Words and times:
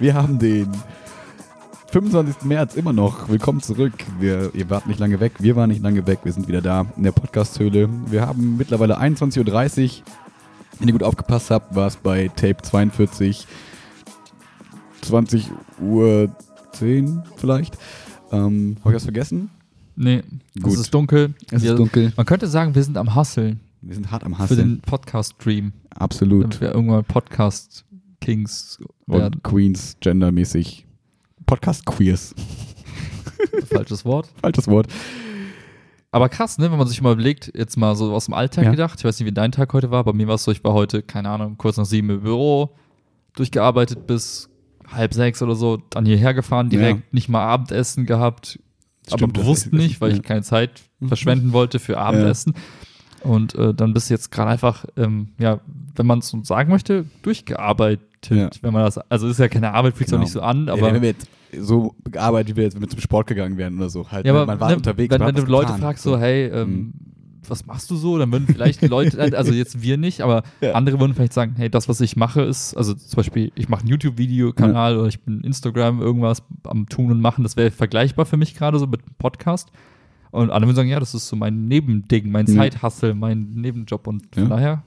Wir 0.00 0.14
haben 0.14 0.38
den 0.38 0.66
25. 1.92 2.44
März 2.44 2.74
immer 2.74 2.94
noch. 2.94 3.28
Willkommen 3.28 3.60
zurück. 3.60 3.92
Wir, 4.18 4.50
ihr 4.54 4.70
wart 4.70 4.86
nicht 4.86 4.98
lange 4.98 5.20
weg. 5.20 5.32
Wir 5.40 5.56
waren 5.56 5.68
nicht 5.68 5.82
lange 5.82 6.06
weg. 6.06 6.20
Wir 6.22 6.32
sind 6.32 6.48
wieder 6.48 6.62
da 6.62 6.86
in 6.96 7.02
der 7.02 7.12
Podcast-Höhle. 7.12 7.86
Wir 8.06 8.26
haben 8.26 8.56
mittlerweile 8.56 8.98
21.30 8.98 9.98
Uhr. 9.98 10.04
Wenn 10.78 10.88
ihr 10.88 10.92
gut 10.92 11.02
aufgepasst 11.02 11.50
habt, 11.50 11.74
war 11.76 11.86
es 11.86 11.96
bei 11.96 12.28
Tape 12.28 12.56
42 12.62 13.46
20 15.02 15.50
Uhr 15.82 16.34
10 16.72 17.22
vielleicht. 17.36 17.76
Ähm, 18.32 18.78
Habe 18.80 18.90
ich 18.92 18.96
was 18.96 19.04
vergessen? 19.04 19.50
Nee, 19.96 20.22
Gut. 20.62 20.72
es 20.72 20.80
ist 20.80 20.94
dunkel. 20.94 21.34
Es 21.50 21.62
wir, 21.62 21.72
ist 21.72 21.78
dunkel. 21.78 22.14
Man 22.16 22.24
könnte 22.24 22.46
sagen, 22.46 22.74
wir 22.74 22.82
sind 22.82 22.96
am 22.96 23.14
Husteln 23.14 23.60
Wir 23.82 23.94
sind 23.94 24.10
hart 24.10 24.24
am 24.24 24.32
für 24.34 24.38
Hasseln. 24.44 24.76
den 24.76 24.80
Podcast-Stream. 24.80 25.74
Absolut. 25.90 26.44
Damit 26.44 26.60
wir 26.62 26.74
irgendwann 26.74 27.04
Podcast-Kings 28.20 28.78
werden. 29.06 29.34
Und 29.34 29.42
Queens, 29.42 29.96
gendermäßig. 30.00 30.86
Podcast-Queers. 31.46 32.34
Falsches 33.72 34.04
Wort. 34.04 34.28
Falsches 34.42 34.66
Wort. 34.68 34.86
Aber 36.12 36.28
krass, 36.28 36.58
ne, 36.58 36.70
wenn 36.70 36.78
man 36.78 36.86
sich 36.88 37.00
mal 37.02 37.12
überlegt, 37.12 37.52
jetzt 37.56 37.76
mal 37.76 37.94
so 37.96 38.12
aus 38.12 38.26
dem 38.26 38.34
Alltag 38.34 38.64
Ja. 38.64 38.70
gedacht. 38.72 38.98
Ich 38.98 39.04
weiß 39.04 39.18
nicht, 39.20 39.26
wie 39.28 39.32
dein 39.32 39.52
Tag 39.52 39.72
heute 39.72 39.90
war. 39.90 40.04
Bei 40.04 40.12
mir 40.12 40.26
war 40.28 40.34
es 40.34 40.44
so, 40.44 40.50
ich 40.52 40.62
war 40.64 40.72
heute, 40.74 41.02
keine 41.02 41.28
Ahnung, 41.30 41.56
kurz 41.56 41.76
nach 41.76 41.84
sieben 41.86 42.10
im 42.10 42.20
Büro, 42.22 42.70
durchgearbeitet 43.36 44.06
bis 44.06 44.48
halb 44.88 45.14
sechs 45.14 45.40
oder 45.40 45.54
so, 45.54 45.76
dann 45.90 46.04
hierher 46.04 46.34
gefahren, 46.34 46.68
direkt 46.68 46.98
Ja. 46.98 47.04
nicht 47.12 47.28
mal 47.28 47.44
Abendessen 47.44 48.06
gehabt. 48.06 48.58
aber 49.08 49.18
Stimmt, 49.18 49.36
das 49.36 49.44
bewusst 49.44 49.72
nicht, 49.72 50.00
weil 50.00 50.10
ja. 50.10 50.16
ich 50.16 50.22
keine 50.22 50.42
Zeit 50.42 50.82
verschwenden 51.06 51.52
wollte 51.52 51.78
für 51.78 51.98
Abendessen. 51.98 52.54
Und 53.22 53.54
äh, 53.54 53.72
dann 53.74 53.92
bist 53.92 54.10
du 54.10 54.14
jetzt 54.14 54.30
gerade 54.32 54.50
einfach, 54.50 54.84
ähm, 54.96 55.28
ja, 55.38 55.60
wenn 55.94 56.06
man 56.06 56.18
es 56.20 56.28
so 56.28 56.42
sagen 56.42 56.70
möchte, 56.70 57.04
durchgearbeitet. 57.22 58.06
Ja. 58.28 58.50
Wenn 58.62 58.72
man 58.72 58.84
das, 58.84 58.98
also 58.98 59.28
ist 59.28 59.38
ja 59.38 59.48
keine 59.48 59.72
Arbeit, 59.72 59.94
fühlt 59.96 60.08
sich 60.08 60.12
Genau. 60.14 60.20
auch 60.22 60.24
nicht 60.24 60.32
so 60.32 60.40
an, 60.42 60.66
Ja, 60.66 60.72
aber 60.74 60.92
wenn 60.92 61.02
wir 61.02 61.08
jetzt 61.10 61.26
so 61.58 61.94
gearbeitet, 62.10 62.52
wie 62.52 62.56
wir 62.56 62.64
jetzt, 62.64 62.74
wenn 62.74 62.82
wir 62.82 62.88
zum 62.88 63.00
Sport 63.00 63.26
gegangen 63.26 63.56
wären 63.56 63.76
oder 63.78 63.88
so. 63.90 64.10
Halt, 64.10 64.26
Ja, 64.26 64.32
aber 64.32 64.46
man 64.46 64.60
war 64.60 64.70
ne, 64.70 64.76
unterwegs. 64.76 65.12
wenn, 65.12 65.20
wenn 65.26 65.34
du 65.34 65.42
Leute 65.46 65.66
getan. 65.66 65.80
fragst, 65.80 66.02
so, 66.04 66.18
hey, 66.18 66.46
ähm, 66.46 66.70
Mhm. 66.70 66.92
was 67.48 67.66
machst 67.66 67.90
du 67.90 67.96
so? 67.96 68.18
Dann 68.18 68.30
würden 68.30 68.46
vielleicht 68.46 68.82
die 68.82 68.86
Leute, 68.86 69.18
also 69.36 69.52
jetzt 69.52 69.82
wir 69.82 69.96
nicht, 69.96 70.20
aber 70.20 70.42
Ja. 70.60 70.72
andere 70.72 71.00
würden 71.00 71.14
vielleicht 71.14 71.32
sagen, 71.32 71.54
hey, 71.56 71.68
das, 71.70 71.88
was 71.88 72.00
ich 72.02 72.14
mache, 72.16 72.42
ist, 72.42 72.76
also 72.76 72.94
zum 72.94 73.16
Beispiel, 73.16 73.50
ich 73.56 73.68
mache 73.68 73.80
einen 73.80 73.88
YouTube-Video-Kanal 73.88 74.96
oder 74.98 75.08
ich 75.08 75.20
bin 75.22 75.40
Instagram 75.40 76.00
irgendwas 76.00 76.42
am 76.64 76.86
Tun 76.88 77.10
und 77.10 77.20
Machen, 77.20 77.42
das 77.42 77.56
wäre 77.56 77.70
vergleichbar 77.70 78.26
für 78.26 78.36
mich 78.36 78.54
gerade 78.54 78.78
so 78.78 78.86
mit 78.86 79.02
einem 79.02 79.14
Podcast. 79.18 79.70
Und 80.30 80.50
andere 80.50 80.68
würden 80.68 80.76
sagen, 80.76 80.88
ja, 80.88 81.00
das 81.00 81.12
ist 81.14 81.26
so 81.26 81.34
mein 81.34 81.66
Nebending, 81.66 82.30
mein 82.30 82.46
Ja. 82.46 82.54
Zeithassel, 82.54 83.14
mein 83.14 83.50
Nebenjob 83.50 84.06
und 84.06 84.32
von 84.32 84.44
Ja. 84.44 84.48
daher, 84.50 84.82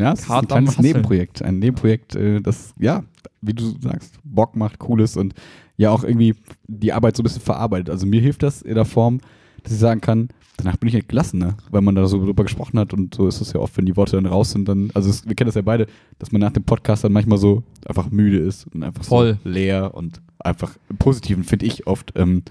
Ja, 0.00 0.12
es 0.12 0.20
ist 0.20 0.30
ein 0.30 0.46
kleines 0.46 0.70
Hasseln. 0.70 0.86
Nebenprojekt. 0.86 1.42
Ein 1.42 1.58
Nebenprojekt, 1.58 2.14
äh, 2.14 2.40
das, 2.40 2.72
ja, 2.78 3.04
wie 3.40 3.54
du 3.54 3.74
sagst, 3.80 4.18
Bock 4.24 4.56
macht, 4.56 4.78
cool 4.88 5.00
ist 5.00 5.16
und 5.16 5.34
ja 5.76 5.90
auch 5.90 6.04
irgendwie 6.04 6.34
die 6.66 6.92
Arbeit 6.92 7.16
so 7.16 7.22
ein 7.22 7.24
bisschen 7.24 7.42
verarbeitet. 7.42 7.90
Also 7.90 8.06
mir 8.06 8.20
hilft 8.20 8.42
das 8.42 8.62
in 8.62 8.74
der 8.74 8.84
Form, 8.84 9.20
dass 9.62 9.72
ich 9.72 9.78
sagen 9.78 10.00
kann, 10.00 10.28
danach 10.56 10.76
bin 10.76 10.88
ich 10.88 10.94
entlassen, 10.94 11.38
ne? 11.38 11.56
weil 11.70 11.80
man 11.80 11.94
da 11.94 12.06
so 12.06 12.18
drüber 12.24 12.42
gesprochen 12.42 12.78
hat 12.78 12.92
und 12.92 13.14
so 13.14 13.28
ist 13.28 13.40
es 13.40 13.52
ja 13.52 13.60
oft, 13.60 13.76
wenn 13.76 13.86
die 13.86 13.96
Worte 13.96 14.16
dann 14.16 14.26
raus 14.26 14.50
sind, 14.50 14.68
dann, 14.68 14.90
also 14.94 15.08
es, 15.08 15.26
wir 15.26 15.34
kennen 15.34 15.48
das 15.48 15.54
ja 15.54 15.62
beide, 15.62 15.86
dass 16.18 16.32
man 16.32 16.40
nach 16.40 16.52
dem 16.52 16.64
Podcast 16.64 17.04
dann 17.04 17.12
manchmal 17.12 17.38
so 17.38 17.62
einfach 17.86 18.10
müde 18.10 18.38
ist 18.38 18.66
und 18.74 18.82
einfach 18.82 19.04
Voll. 19.04 19.38
so 19.42 19.48
leer 19.48 19.94
und 19.94 20.20
einfach 20.38 20.76
im 20.90 20.96
Positiven, 20.96 21.44
finde 21.44 21.66
ich 21.66 21.86
oft, 21.86 22.12
ähm, 22.16 22.42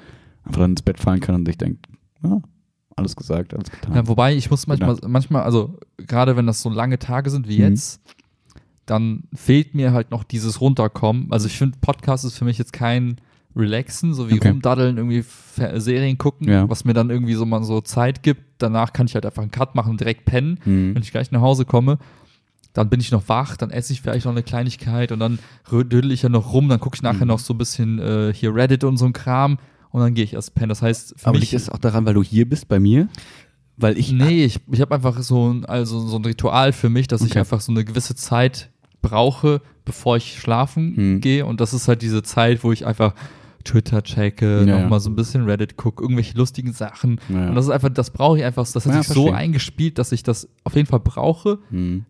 einfach 0.44 0.62
dann 0.62 0.72
ins 0.72 0.82
Bett 0.82 1.00
fallen 1.00 1.20
kann 1.20 1.36
und 1.36 1.46
sich 1.46 1.58
denkt, 1.58 1.88
ja, 2.24 2.42
alles 2.98 3.16
gesagt, 3.16 3.54
alles 3.54 3.70
getan. 3.72 3.96
Ja, 3.96 4.08
wobei 4.08 4.36
ich 4.36 4.50
muss 4.50 4.68
manchmal, 4.68 4.96
Genau. 4.96 5.08
manchmal, 5.08 5.44
also 5.44 5.78
gerade 5.98 6.36
wenn 6.36 6.48
das 6.48 6.62
so 6.62 6.70
lange 6.70 7.00
Tage 7.00 7.30
sind 7.30 7.48
wie 7.48 7.60
Mhm. 7.60 7.70
jetzt, 7.70 8.02
dann 8.86 9.24
fehlt 9.34 9.76
mir 9.76 9.92
halt 9.94 10.12
noch 10.12 10.24
dieses 10.24 10.62
Runterkommen. 10.62 11.28
Also 11.32 11.48
ich 11.48 11.58
finde, 11.58 11.78
Podcast 11.80 12.26
ist 12.26 12.38
für 12.38 12.46
mich 12.46 12.58
jetzt 12.58 12.74
kein 12.74 13.18
Relaxen, 13.56 14.14
so 14.14 14.30
wie 14.30 14.36
Okay. 14.36 14.50
rumdaddeln, 14.50 14.98
irgendwie 14.98 15.24
Serien 15.80 16.18
gucken, 16.18 16.48
Ja. 16.48 16.70
was 16.70 16.86
mir 16.86 16.94
dann 16.94 17.10
irgendwie 17.10 17.34
so 17.34 17.46
mal 17.46 17.64
so 17.64 17.82
Zeit 17.82 18.24
gibt. 18.24 18.42
Danach 18.60 18.94
kann 18.94 19.08
ich 19.08 19.16
halt 19.16 19.26
einfach 19.26 19.42
einen 19.42 19.52
Cut 19.52 19.76
machen 19.76 19.92
und 19.92 20.00
direkt 20.00 20.26
pennen. 20.26 20.60
Mhm. 20.66 20.96
Wenn 20.96 21.02
ich 21.04 21.12
gleich 21.12 21.32
nach 21.32 21.42
Hause 21.42 21.66
komme, 21.66 21.98
dann 22.74 22.90
bin 22.90 23.00
ich 23.00 23.12
noch 23.12 23.28
wach, 23.28 23.58
dann 23.58 23.72
esse 23.72 23.92
ich 23.94 24.02
vielleicht 24.02 24.26
noch 24.26 24.32
eine 24.32 24.44
Kleinigkeit 24.44 25.12
und 25.12 25.20
dann 25.20 25.40
dödel 25.72 26.12
ich 26.12 26.22
ja 26.22 26.30
noch 26.30 26.54
rum, 26.54 26.70
dann 26.70 26.80
gucke 26.80 26.96
ich 26.96 27.02
nachher 27.02 27.26
Mhm. 27.26 27.30
noch 27.30 27.40
so 27.40 27.54
ein 27.54 27.58
bisschen 27.58 27.98
äh, 28.00 28.32
hier 28.34 28.54
Reddit 28.54 28.84
und 28.84 28.98
so 28.98 29.06
ein 29.06 29.14
Kram 29.14 29.58
und 29.92 30.02
dann 30.02 30.14
gehe 30.14 30.24
ich 30.24 30.34
erst 30.34 30.56
pennen. 30.56 30.70
Das 30.70 30.82
heißt, 30.82 31.16
für 31.18 31.28
Aber 31.28 31.40
mich 31.40 31.52
liegt 31.52 31.62
es 31.62 31.70
auch 31.70 31.78
daran, 31.78 32.06
weil 32.06 32.14
du 32.14 32.24
hier 32.24 32.48
bist 32.48 32.68
bei 32.68 32.80
mir? 32.80 33.08
Weil 33.78 33.98
ich. 33.98 34.12
Nee, 34.12 34.46
ich, 34.46 34.60
ich 34.72 34.82
habe 34.82 34.96
einfach 34.96 35.22
so 35.22 35.52
ein, 35.54 35.66
also 35.66 36.00
so 36.00 36.18
ein 36.18 36.26
Ritual 36.26 36.74
für 36.74 36.90
mich, 36.90 37.08
dass 37.08 37.22
ich 37.22 37.32
Okay. 37.32 37.40
einfach 37.40 37.62
so 37.62 37.72
eine 37.72 37.86
gewisse 37.86 38.16
Zeit 38.16 38.70
brauche, 39.02 39.62
bevor 39.86 40.18
ich 40.18 40.40
schlafen 40.40 40.96
Hm. 40.96 41.22
gehe. 41.22 41.46
Und 41.46 41.62
das 41.62 41.74
ist 41.74 41.88
halt 41.88 42.02
diese 42.02 42.24
Zeit, 42.24 42.64
wo 42.64 42.72
ich 42.72 42.86
einfach 42.88 43.14
Twitter 43.64 44.02
checke, 44.02 44.66
Ja, 44.66 44.82
nochmal 44.82 45.00
so 45.00 45.10
ein 45.10 45.16
bisschen 45.16 45.44
Reddit 45.46 45.78
gucke, 45.78 46.02
irgendwelche 46.02 46.38
lustigen 46.38 46.74
Sachen. 46.74 47.20
Ja. 47.30 47.50
Und 47.50 47.56
das 47.56 47.66
ist 47.66 47.72
einfach, 47.72 47.90
das 47.90 48.12
brauche 48.12 48.38
ich 48.40 48.44
einfach, 48.46 48.66
das 48.68 48.86
hat 48.86 48.94
Ja, 48.94 49.00
sich 49.04 49.08
so 49.08 49.14
verstehe. 49.26 49.36
eingespielt, 49.36 50.00
dass 50.00 50.12
ich 50.12 50.24
das 50.24 50.48
auf 50.64 50.76
jeden 50.76 50.88
Fall 50.88 51.02
brauche. 51.02 51.60
Hm. 51.70 52.06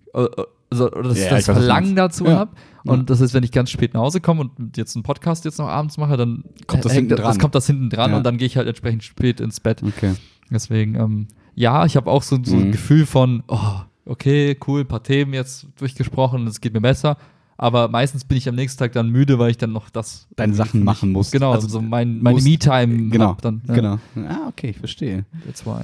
Äh, 0.71 0.75
äh, 0.75 0.79
Also, 0.79 0.91
oder 0.91 1.09
dass 1.09 1.17
Ja, 1.17 1.23
ich 1.25 1.29
ja, 1.31 1.35
das 1.37 1.45
Verlangen 1.45 1.95
dazu 1.95 2.25
Ja. 2.25 2.37
habe. 2.37 2.51
Und 2.83 3.09
das 3.09 3.19
heißt, 3.21 3.33
wenn 3.33 3.43
ich 3.43 3.51
ganz 3.51 3.69
spät 3.69 3.93
nach 3.93 4.01
Hause 4.01 4.21
komme 4.21 4.41
und 4.41 4.77
jetzt 4.77 4.95
einen 4.95 5.03
Podcast 5.03 5.43
jetzt 5.45 5.59
noch 5.59 5.67
abends 5.67 5.97
mache, 5.97 6.15
dann 6.15 6.43
Kommt 6.67 6.85
das 6.85 6.93
hängt 6.93 7.09
hinten 7.09 7.15
dran. 7.21 7.25
das 7.25 7.39
kommt 7.39 7.53
das 7.55 7.67
hinten 7.67 7.89
dran 7.89 8.11
Ja. 8.11 8.17
und 8.17 8.23
dann 8.25 8.37
gehe 8.37 8.47
ich 8.47 8.55
halt 8.55 8.67
entsprechend 8.67 9.03
spät 9.03 9.41
ins 9.41 9.59
Bett. 9.59 9.83
Okay. 9.83 10.13
Deswegen, 10.49 10.95
ähm, 10.95 11.27
ja, 11.55 11.85
ich 11.85 11.97
habe 11.97 12.09
auch 12.09 12.23
so, 12.23 12.37
so 12.43 12.55
ein 12.55 12.67
Mhm. 12.67 12.71
Gefühl 12.71 13.05
von, 13.05 13.43
oh, 13.49 13.81
okay, 14.05 14.57
cool, 14.67 14.81
ein 14.81 14.87
paar 14.87 15.03
Themen 15.03 15.33
jetzt 15.33 15.67
durchgesprochen, 15.79 16.47
es 16.47 16.61
geht 16.61 16.73
mir 16.73 16.79
besser. 16.81 17.17
Aber 17.57 17.87
meistens 17.89 18.23
bin 18.23 18.37
ich 18.37 18.47
am 18.47 18.55
nächsten 18.55 18.77
Tag 18.79 18.91
dann 18.93 19.09
müde, 19.09 19.39
weil 19.39 19.49
ich 19.49 19.57
dann 19.57 19.71
noch 19.73 19.89
das 19.89 20.27
Deine 20.35 20.53
Sachen 20.53 20.83
machen 20.83 21.11
musst. 21.11 21.31
Genau, 21.31 21.51
Also 21.51 21.67
so 21.67 21.81
mein, 21.81 22.21
meine 22.21 22.39
Me-Time 22.41 23.09
Genau. 23.09 23.29
hab 23.29 23.41
dann. 23.41 23.63
Ja, 23.67 23.73
Genau. 23.73 23.99
Ah, 24.29 24.47
okay, 24.47 24.69
ich 24.69 24.77
verstehe. 24.77 25.25
That's 25.45 25.65
why. 25.65 25.81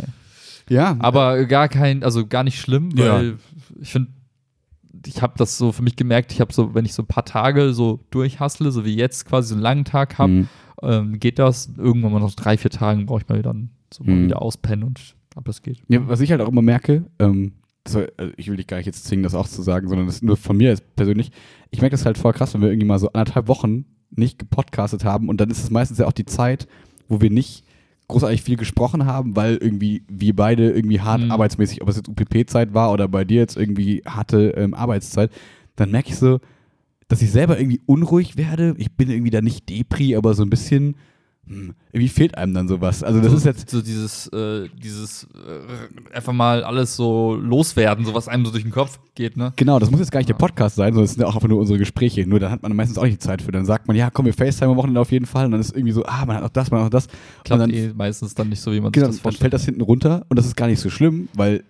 Ja. 0.70 0.96
Aber 1.00 1.44
gar 1.46 1.68
kein, 1.68 2.04
also 2.04 2.26
gar 2.28 2.44
nicht 2.44 2.62
schlimm, 2.62 2.92
Ja. 2.96 3.14
weil 3.16 3.38
ich 3.82 3.92
finde, 3.92 4.12
ich 5.06 5.22
habe 5.22 5.34
das 5.38 5.58
so 5.58 5.72
für 5.72 5.82
mich 5.84 5.96
gemerkt, 5.96 6.32
ich 6.32 6.42
habe 6.42 6.54
so, 6.54 6.74
wenn 6.74 6.86
ich 6.86 6.94
so 6.94 7.04
ein 7.04 7.08
paar 7.08 7.26
Tage 7.26 7.74
so 7.74 8.00
durchhassle, 8.12 8.72
so 8.72 8.86
wie 8.86 8.96
jetzt 8.96 9.26
quasi 9.26 9.50
so 9.50 9.56
einen 9.56 9.62
langen 9.64 9.86
Tag 9.86 10.18
habe, 10.18 10.32
Hm. 10.34 10.48
ähm, 10.82 11.20
geht 11.20 11.40
das. 11.40 11.72
Irgendwann 11.78 12.12
mal 12.14 12.20
noch 12.20 12.34
drei, 12.34 12.58
vier 12.58 12.72
Tagen 12.72 13.06
brauche 13.06 13.22
ich 13.22 13.28
mal 13.30 13.42
dann 13.42 13.70
so 13.94 14.04
mal 14.04 14.16
Mhm. 14.16 14.26
wieder 14.26 14.42
auspennen 14.42 14.84
und 14.86 15.16
ab 15.36 15.46
das 15.46 15.62
geht. 15.62 15.82
Ja, 15.88 16.08
was 16.08 16.20
ich 16.22 16.32
halt 16.32 16.42
auch 16.42 16.48
immer 16.50 16.62
merke, 16.62 17.06
ähm, 17.20 17.54
also 17.86 18.04
ich 18.38 18.48
will 18.50 18.56
dich 18.58 18.68
gar 18.68 18.78
nicht 18.78 18.86
jetzt 18.86 19.04
zwingen, 19.06 19.24
das 19.24 19.36
auch 19.36 19.48
zu 19.48 19.62
sagen, 19.62 19.88
sondern 19.90 20.06
das 20.08 20.16
ist 20.18 20.24
nur 20.24 20.38
von 20.38 20.56
mir 20.56 20.70
jetzt 20.70 20.96
persönlich. 20.96 21.32
Ich 21.70 21.82
merke 21.82 21.92
das 21.96 22.06
halt 22.06 22.18
voll 22.18 22.32
krass, 22.34 22.54
wenn 22.54 22.62
wir 22.62 22.70
irgendwie 22.70 22.88
mal 22.88 23.00
so 23.00 23.10
anderthalb 23.10 23.48
Wochen 23.50 23.86
nicht 24.10 24.40
gepodcastet 24.40 25.04
haben 25.04 25.28
und 25.28 25.42
dann 25.42 25.50
ist 25.50 25.64
es 25.64 25.70
meistens 25.72 25.98
ja 25.98 26.08
auch 26.08 26.14
die 26.14 26.26
Zeit, 26.26 26.68
wo 27.10 27.20
wir 27.20 27.30
nicht 27.30 27.66
großartig 28.14 28.42
viel 28.42 28.56
gesprochen 28.56 29.06
haben, 29.06 29.36
weil 29.36 29.58
irgendwie 29.58 30.04
wir 30.08 30.36
beide 30.36 30.72
irgendwie 30.72 31.02
hart 31.02 31.22
Mhm. 31.24 31.32
arbeitsmäßig, 31.32 31.82
ob 31.82 31.90
es 31.90 31.98
jetzt 31.98 32.08
UPP-Zeit 32.08 32.74
war 32.74 32.92
oder 32.94 33.08
bei 33.08 33.26
dir 33.26 33.42
jetzt 33.42 33.58
irgendwie 33.58 34.02
harte 34.08 34.52
ähm, 34.58 34.74
Arbeitszeit, 34.74 35.32
dann 35.76 35.92
merke 35.92 36.10
ich 36.10 36.16
so, 36.18 36.40
dass 37.10 37.22
ich 37.22 37.32
selber 37.32 37.60
irgendwie 37.60 37.82
unruhig 37.86 38.38
werde. 38.38 38.74
Ich 38.78 38.96
bin 38.96 39.10
irgendwie 39.10 39.30
da 39.32 39.42
nicht 39.42 39.70
Depri, 39.70 40.16
aber 40.16 40.34
so 40.34 40.44
ein 40.44 40.50
bisschen, 40.50 40.96
hm, 41.46 41.76
irgendwie 41.92 42.10
fehlt 42.10 42.38
einem 42.38 42.54
dann 42.54 42.68
sowas. 42.70 43.04
Also 43.04 43.20
das 43.20 43.32
so, 43.32 43.38
ist 43.38 43.46
jetzt, 43.46 43.70
so 43.70 43.82
dieses, 43.82 44.28
äh, 44.28 44.70
dieses 44.82 45.28
äh, 45.34 46.16
einfach 46.16 46.32
mal 46.32 46.64
alles 46.64 46.96
so 46.96 47.36
loswerden, 47.36 48.06
so 48.06 48.14
was 48.14 48.30
einem 48.30 48.46
so 48.46 48.52
durch 48.52 48.64
den 48.64 48.72
Kopf 48.72 49.00
geht, 49.14 49.36
ne? 49.36 49.52
Genau, 49.58 49.78
das 49.78 49.92
muss 49.92 50.00
jetzt 50.00 50.12
gar 50.12 50.20
nicht 50.20 50.30
der. 50.30 50.36
Podcast 50.36 50.76
sein, 50.76 50.94
sondern 50.94 51.06
es 51.06 51.12
sind 51.12 51.22
ja 51.22 51.28
auch 51.28 51.36
einfach 51.36 51.48
nur 51.48 51.60
unsere 51.60 51.78
Gespräche. 51.80 52.26
Nur 52.26 52.40
dann 52.40 52.52
hat 52.52 52.64
man 52.64 52.76
meistens 52.76 52.98
auch 52.98 53.04
nicht 53.04 53.16
die 53.16 53.20
Zeit 53.20 53.42
für. 53.42 53.52
Dann 53.52 53.66
sagt 53.66 53.88
man, 53.88 53.96
ja, 53.96 54.10
komm, 54.10 54.26
wir 54.26 54.34
FaceTime 54.34 54.72
am 54.72 54.78
Wochenende 54.78 55.00
auf 55.00 55.12
jeden 55.12 55.26
Fall. 55.26 55.46
Und 55.46 55.52
dann 55.52 55.62
ist 55.62 55.76
irgendwie 55.76 55.94
so, 55.94 56.06
ah, 56.06 56.26
man 56.26 56.38
hat 56.38 56.44
auch 56.44 56.50
das, 56.50 56.72
man 56.72 56.80
hat 56.80 56.88
auch 56.88 56.90
das. 56.90 57.08
Klappt 57.44 57.52
und 57.52 57.60
dann, 57.60 57.70
eh 57.70 57.94
meistens 57.94 58.36
dann 58.36 58.50
nicht 58.50 58.62
so, 58.62 58.72
wie 58.72 58.82
man 58.82 58.92
genau, 58.92 59.08
sich 59.08 59.16
das 59.16 59.18
dann 59.18 59.24
vorstellt. 59.24 59.42
fällt 59.42 59.54
das 59.54 59.66
hinten 59.66 59.82
runter 59.82 60.26
und 60.30 60.38
das 60.38 60.46
ist 60.46 60.56
gar 60.56 60.68
nicht 60.68 60.80
so 60.80 60.90
schlimm, 60.90 61.28
weil, 61.34 61.64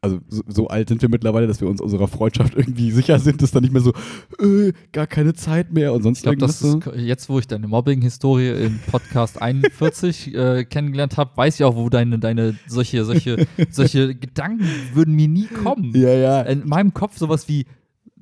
also 0.00 0.20
so, 0.28 0.42
so 0.48 0.68
alt 0.68 0.88
sind 0.88 1.02
wir 1.02 1.08
mittlerweile, 1.08 1.46
dass 1.46 1.60
wir 1.60 1.68
uns 1.68 1.80
unserer 1.80 2.08
Freundschaft 2.08 2.54
irgendwie 2.56 2.90
sicher 2.90 3.18
sind, 3.18 3.42
ist 3.42 3.54
dann 3.54 3.62
nicht 3.62 3.72
mehr 3.72 3.82
so, 3.82 3.92
äh, 4.40 4.72
gar 4.92 5.06
keine 5.06 5.34
Zeit 5.34 5.72
mehr 5.72 5.92
und 5.92 6.02
sonst 6.02 6.18
Ich 6.18 6.22
glaube, 6.22 6.36
irgendwas 6.36 6.60
das 6.60 6.96
ist 6.96 7.06
jetzt, 7.06 7.28
wo 7.28 7.38
ich 7.38 7.46
deine 7.46 7.68
Mobbing-Historie 7.68 8.50
im 8.50 8.80
Podcast 8.90 9.40
41 9.42 10.34
äh, 10.34 10.64
kennengelernt 10.64 11.16
habe, 11.16 11.36
weiß 11.36 11.60
ich 11.60 11.64
auch, 11.64 11.76
wo 11.76 11.88
deine, 11.88 12.18
deine 12.18 12.56
solche, 12.66 13.04
solche, 13.04 13.46
solche 13.70 14.14
Gedanken 14.22 14.66
würden 14.94 15.14
mir 15.14 15.28
nie 15.28 15.46
kommen. 15.46 15.92
Ja, 15.94 16.14
ja. 16.14 16.42
In 16.42 16.66
meinem 16.66 16.94
Kopf 16.94 17.18
sowas 17.18 17.48
wie, 17.48 17.66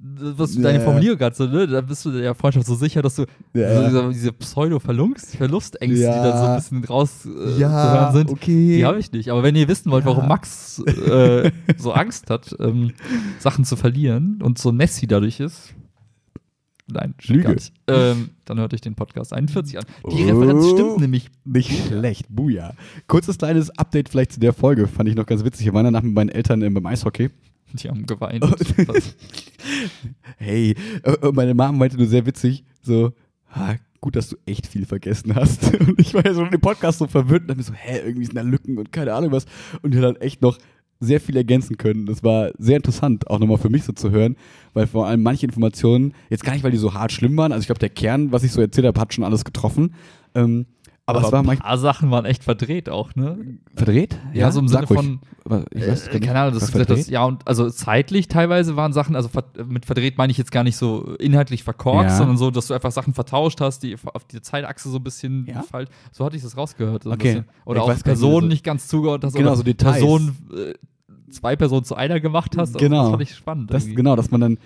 was 0.02 0.54
Ja, 0.54 0.62
deine 0.62 0.78
ja. 0.78 0.84
Formulierung 0.84 1.18
gerade 1.18 1.36
so, 1.36 1.44
ne? 1.46 1.66
Da 1.66 1.80
bist 1.82 2.04
du 2.06 2.10
der 2.10 2.34
Freundschaft 2.34 2.66
so 2.66 2.74
sicher, 2.74 3.02
dass 3.02 3.16
du 3.16 3.22
Ja, 3.52 3.74
so 3.74 3.82
ja. 3.82 3.88
diese, 3.88 4.08
diese 4.12 4.32
Pseudo-Verlustängste, 4.32 5.84
Ja. 6.02 6.22
die 6.22 6.30
da 6.30 6.38
so 6.38 6.44
ein 6.46 6.56
bisschen 6.56 6.84
raus 6.84 7.26
äh, 7.26 7.28
zu 7.56 7.58
hören 7.68 8.14
sind, 8.14 8.30
okay. 8.30 8.76
die 8.78 8.84
habe 8.84 8.98
ich 8.98 9.12
nicht. 9.12 9.30
Aber 9.30 9.42
wenn 9.42 9.56
ihr 9.56 9.68
wissen 9.68 9.90
wollt, 9.90 10.04
Ja. 10.06 10.10
warum 10.10 10.28
Max 10.28 10.78
äh, 10.86 11.50
so 11.76 11.92
Angst 11.92 12.30
hat, 12.30 12.54
ähm, 12.60 12.92
Sachen 13.38 13.64
zu 13.64 13.76
verlieren 13.76 14.40
und 14.42 14.58
so 14.58 14.72
Nessie 14.72 15.06
dadurch 15.06 15.38
ist, 15.40 15.74
nein, 16.90 17.14
Lüge. 17.26 17.56
Ähm, 17.86 18.30
dann 18.46 18.58
hört 18.58 18.72
euch 18.74 18.80
den 18.80 18.94
Podcast 18.94 19.32
41 19.32 19.78
an. 19.78 19.84
Die 20.10 20.24
Oh. 20.24 20.26
Referenz 20.40 20.66
stimmt 20.70 20.98
nämlich. 20.98 21.28
Nicht 21.44 21.86
schlecht, 21.88 22.26
Buja. 22.30 22.72
Kurzes 23.06 23.38
kleines 23.38 23.70
Update 23.78 24.08
vielleicht 24.08 24.32
zu 24.32 24.40
der 24.40 24.52
Folge, 24.52 24.86
fand 24.88 25.08
ich 25.08 25.14
noch 25.14 25.26
ganz 25.26 25.44
witzig. 25.44 25.66
Wir 25.66 25.74
waren 25.74 25.84
danach 25.84 26.02
mit 26.02 26.14
meinen 26.14 26.30
Eltern 26.30 26.62
ähm, 26.62 26.74
beim 26.74 26.86
Eishockey. 26.86 27.30
Die 27.74 27.88
haben 27.88 28.06
geweint. 28.06 28.44
Hey, 30.36 30.74
äh, 31.02 31.12
äh, 31.12 31.32
meine 31.32 31.54
Mama 31.54 31.76
meinte 31.76 31.96
nur 31.96 32.06
sehr 32.06 32.24
witzig, 32.24 32.64
so, 32.82 33.12
ha, 33.50 33.76
gut, 34.00 34.16
dass 34.16 34.30
du 34.30 34.36
echt 34.46 34.66
viel 34.66 34.86
vergessen 34.86 35.34
hast. 35.34 35.74
Und 35.80 36.00
ich 36.00 36.14
war 36.14 36.24
ja 36.24 36.32
so 36.32 36.42
in 36.42 36.50
dem 36.50 36.60
Podcast 36.60 36.98
so 36.98 37.06
verwirrt 37.06 37.48
und 37.48 37.56
mir 37.56 37.62
so, 37.62 37.74
hä, 37.74 38.00
irgendwie 38.04 38.24
sind 38.24 38.36
da 38.36 38.42
Lücken 38.42 38.78
und 38.78 38.90
keine 38.92 39.12
Ahnung 39.12 39.32
was. 39.32 39.44
Und 39.82 39.92
die 39.92 39.98
hat 39.98 40.04
dann 40.04 40.16
echt 40.16 40.40
noch 40.40 40.58
sehr 40.98 41.20
viel 41.20 41.36
ergänzen 41.36 41.78
können. 41.78 42.06
Das 42.06 42.22
war 42.22 42.50
sehr 42.58 42.76
interessant, 42.76 43.28
auch 43.28 43.38
nochmal 43.38 43.58
für 43.58 43.70
mich 43.70 43.84
so 43.84 43.92
zu 43.92 44.10
hören, 44.10 44.36
weil 44.74 44.86
vor 44.86 45.06
allem 45.06 45.22
manche 45.22 45.46
Informationen, 45.46 46.14
jetzt 46.28 46.44
gar 46.44 46.52
nicht, 46.52 46.62
weil 46.62 46.70
die 46.70 46.76
so 46.76 46.94
hart 46.94 47.12
schlimm 47.12 47.36
waren, 47.36 47.52
also 47.52 47.62
ich 47.62 47.66
glaube, 47.66 47.78
der 47.80 47.88
Kern, 47.88 48.32
was 48.32 48.44
ich 48.44 48.52
so 48.52 48.60
erzählt 48.60 48.86
habe, 48.86 49.00
hat 49.00 49.14
schon 49.14 49.24
alles 49.24 49.44
getroffen. 49.44 49.94
Ähm, 50.34 50.66
aber, 51.18 51.32
war 51.32 51.52
ein 51.52 51.58
paar 51.58 51.78
Sachen 51.78 52.10
waren 52.10 52.24
echt 52.24 52.44
verdreht 52.44 52.88
auch, 52.88 53.14
ne? 53.14 53.38
verdreht. 53.74 54.18
Ja, 54.32 54.50
so 54.52 54.60
im 54.60 54.68
Sinne 54.68 54.86
ruhig. 54.86 54.98
von, 55.00 55.20
Aber 55.44 55.64
ich 55.72 55.86
weiß 55.86 56.08
äh, 56.08 56.20
keine 56.20 56.40
Ahnung, 56.40 56.58
das, 56.60 56.70
das, 56.70 57.08
ja, 57.08 57.24
und 57.24 57.46
also 57.46 57.68
zeitlich 57.70 58.28
teilweise 58.28 58.76
waren 58.76 58.92
Sachen, 58.92 59.16
also 59.16 59.28
mit 59.66 59.86
verdreht 59.86 60.18
meine 60.18 60.30
ich 60.30 60.38
jetzt 60.38 60.52
gar 60.52 60.64
nicht 60.64 60.76
so 60.76 61.14
inhaltlich 61.18 61.64
verkorkst, 61.64 62.10
Ja. 62.12 62.16
sondern 62.16 62.36
so, 62.36 62.50
dass 62.50 62.66
du 62.68 62.74
einfach 62.74 62.92
Sachen 62.92 63.14
vertauscht 63.14 63.60
hast, 63.60 63.82
die 63.82 63.96
auf 64.12 64.24
die 64.24 64.40
Zeitachse 64.42 64.88
so 64.90 64.98
ein 64.98 65.04
bisschen 65.04 65.46
Ja? 65.46 65.62
falsch. 65.62 65.88
So 66.12 66.24
hatte 66.24 66.36
ich 66.36 66.42
das 66.42 66.56
rausgehört. 66.56 67.04
So 67.04 67.10
Okay. 67.10 67.42
Oder 67.64 67.80
Ich 67.84 67.90
auch 67.90 68.02
Personen 68.02 68.42
so- 68.42 68.46
nicht 68.48 68.64
ganz 68.64 68.88
zugehört 68.88 69.24
hast. 69.24 69.34
Genau, 69.34 69.48
oder 69.50 69.56
so 69.56 69.62
Details. 69.62 69.96
Personen, 69.98 70.36
äh, 70.54 70.74
zwei 71.32 71.56
Personen 71.56 71.84
zu 71.84 71.94
einer 71.94 72.20
gemacht 72.20 72.56
hast. 72.56 72.74
Also 72.74 72.78
Genau. 72.78 73.02
Das 73.02 73.10
fand 73.10 73.22
ich 73.22 73.34
spannend. 73.34 73.72
Das, 73.72 73.86
genau, 73.86 74.16
dass 74.16 74.30
man 74.30 74.40
dann, 74.40 74.58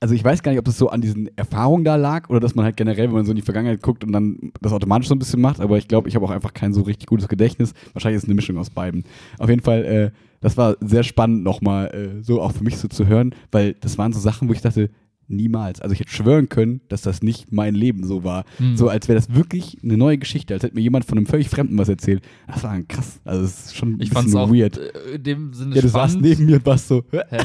also 0.00 0.14
ich 0.14 0.24
weiß 0.24 0.42
gar 0.42 0.52
nicht, 0.52 0.58
ob 0.58 0.64
das 0.64 0.78
so 0.78 0.88
an 0.88 1.00
diesen 1.00 1.36
Erfahrungen 1.36 1.84
da 1.84 1.96
lag 1.96 2.28
oder 2.28 2.40
dass 2.40 2.54
man 2.54 2.64
halt 2.64 2.76
generell, 2.76 3.06
wenn 3.08 3.14
man 3.14 3.24
so 3.24 3.32
in 3.32 3.36
die 3.36 3.42
Vergangenheit 3.42 3.82
guckt 3.82 4.04
und 4.04 4.12
dann 4.12 4.52
das 4.60 4.72
automatisch 4.72 5.08
so 5.08 5.14
ein 5.14 5.18
bisschen 5.18 5.40
macht, 5.40 5.60
aber 5.60 5.78
ich 5.78 5.88
glaube, 5.88 6.08
ich 6.08 6.14
habe 6.14 6.24
auch 6.24 6.30
einfach 6.30 6.52
kein 6.52 6.72
so 6.72 6.82
richtig 6.82 7.06
gutes 7.06 7.28
Gedächtnis. 7.28 7.72
Wahrscheinlich 7.92 8.18
ist 8.18 8.24
es 8.24 8.28
eine 8.28 8.34
Mischung 8.34 8.58
aus 8.58 8.70
beiden. 8.70 9.04
Auf 9.38 9.48
jeden 9.48 9.62
Fall, 9.62 9.84
äh, 9.84 10.10
das 10.40 10.56
war 10.56 10.76
sehr 10.80 11.02
spannend 11.02 11.42
nochmal 11.42 11.88
äh, 11.94 12.22
so 12.22 12.40
auch 12.40 12.52
für 12.52 12.64
mich 12.64 12.76
so 12.76 12.88
zu 12.88 13.06
hören, 13.06 13.34
weil 13.50 13.74
das 13.74 13.98
waren 13.98 14.12
so 14.12 14.20
Sachen, 14.20 14.48
wo 14.48 14.52
ich 14.52 14.60
dachte, 14.60 14.90
niemals. 15.28 15.80
Also 15.80 15.92
ich 15.92 16.00
hätte 16.00 16.10
schwören 16.10 16.48
können, 16.48 16.80
dass 16.88 17.02
das 17.02 17.22
nicht 17.22 17.52
mein 17.52 17.74
Leben 17.74 18.04
so 18.06 18.24
war. 18.24 18.44
Hm. 18.56 18.76
So 18.76 18.88
als 18.88 19.08
wäre 19.08 19.18
das 19.18 19.34
wirklich 19.34 19.78
eine 19.82 19.96
neue 19.96 20.18
Geschichte, 20.18 20.54
als 20.54 20.62
hätte 20.62 20.74
mir 20.74 20.80
jemand 20.80 21.04
von 21.04 21.18
einem 21.18 21.26
völlig 21.26 21.48
Fremden 21.48 21.76
was 21.78 21.88
erzählt. 21.88 22.22
Das 22.46 22.62
war 22.62 22.80
krass. 22.82 23.20
Also 23.24 23.44
es 23.44 23.66
ist 23.66 23.76
schon 23.76 23.90
ein 23.90 23.92
Ich 24.00 24.10
bisschen 24.10 24.14
fand 24.14 24.28
es 24.28 24.34
auch 24.34 24.50
weird. 24.50 24.78
äh, 24.78 25.14
in 25.16 25.22
dem 25.22 25.52
Sinne 25.54 25.76
Ja, 25.76 25.82
du 25.82 25.88
spannend. 25.88 26.12
saßt 26.12 26.20
neben 26.22 26.46
mir 26.46 26.56
und 26.56 26.66
warst 26.66 26.88
so, 26.88 27.04
hä? 27.12 27.38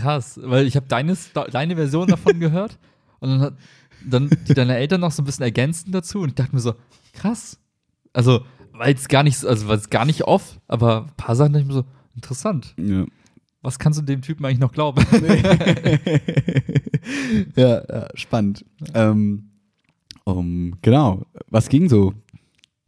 Krass, 0.00 0.38
weil 0.42 0.66
ich 0.66 0.76
habe 0.76 0.86
deine, 0.88 1.16
deine 1.52 1.74
Version 1.76 2.06
davon 2.08 2.38
gehört 2.38 2.78
und 3.20 3.30
dann 3.30 3.40
hat 3.40 3.54
dann 4.08 4.30
die 4.46 4.54
deine 4.54 4.76
Eltern 4.76 5.00
noch 5.00 5.10
so 5.10 5.22
ein 5.22 5.24
bisschen 5.24 5.42
ergänzend 5.44 5.94
dazu 5.94 6.20
und 6.20 6.28
ich 6.28 6.34
dachte 6.34 6.54
mir 6.54 6.60
so, 6.60 6.74
krass. 7.12 7.58
Also, 8.12 8.42
weil 8.72 8.94
es 8.94 9.08
gar 9.08 9.22
nicht, 9.22 9.38
so- 9.38 9.48
also 9.48 9.66
weil 9.68 9.78
es 9.78 9.90
gar 9.90 10.04
nicht 10.04 10.24
oft, 10.24 10.60
aber 10.68 11.06
ein 11.06 11.16
paar 11.16 11.34
Sachen 11.34 11.54
dachte 11.54 11.62
ich 11.62 11.66
mir 11.68 11.74
so, 11.74 11.84
interessant. 12.14 12.74
ja. 12.78 13.04
Was 13.62 13.80
kannst 13.80 13.98
du 13.98 14.04
dem 14.04 14.22
Typen 14.22 14.44
eigentlich 14.44 14.60
noch 14.60 14.70
glauben? 14.70 15.04
ja, 17.56 17.82
ja, 17.88 18.08
spannend. 18.14 18.64
Ähm, 18.94 19.50
um, 20.24 20.74
genau. 20.82 21.22
Was 21.48 21.68
ging 21.68 21.88
so 21.88 22.12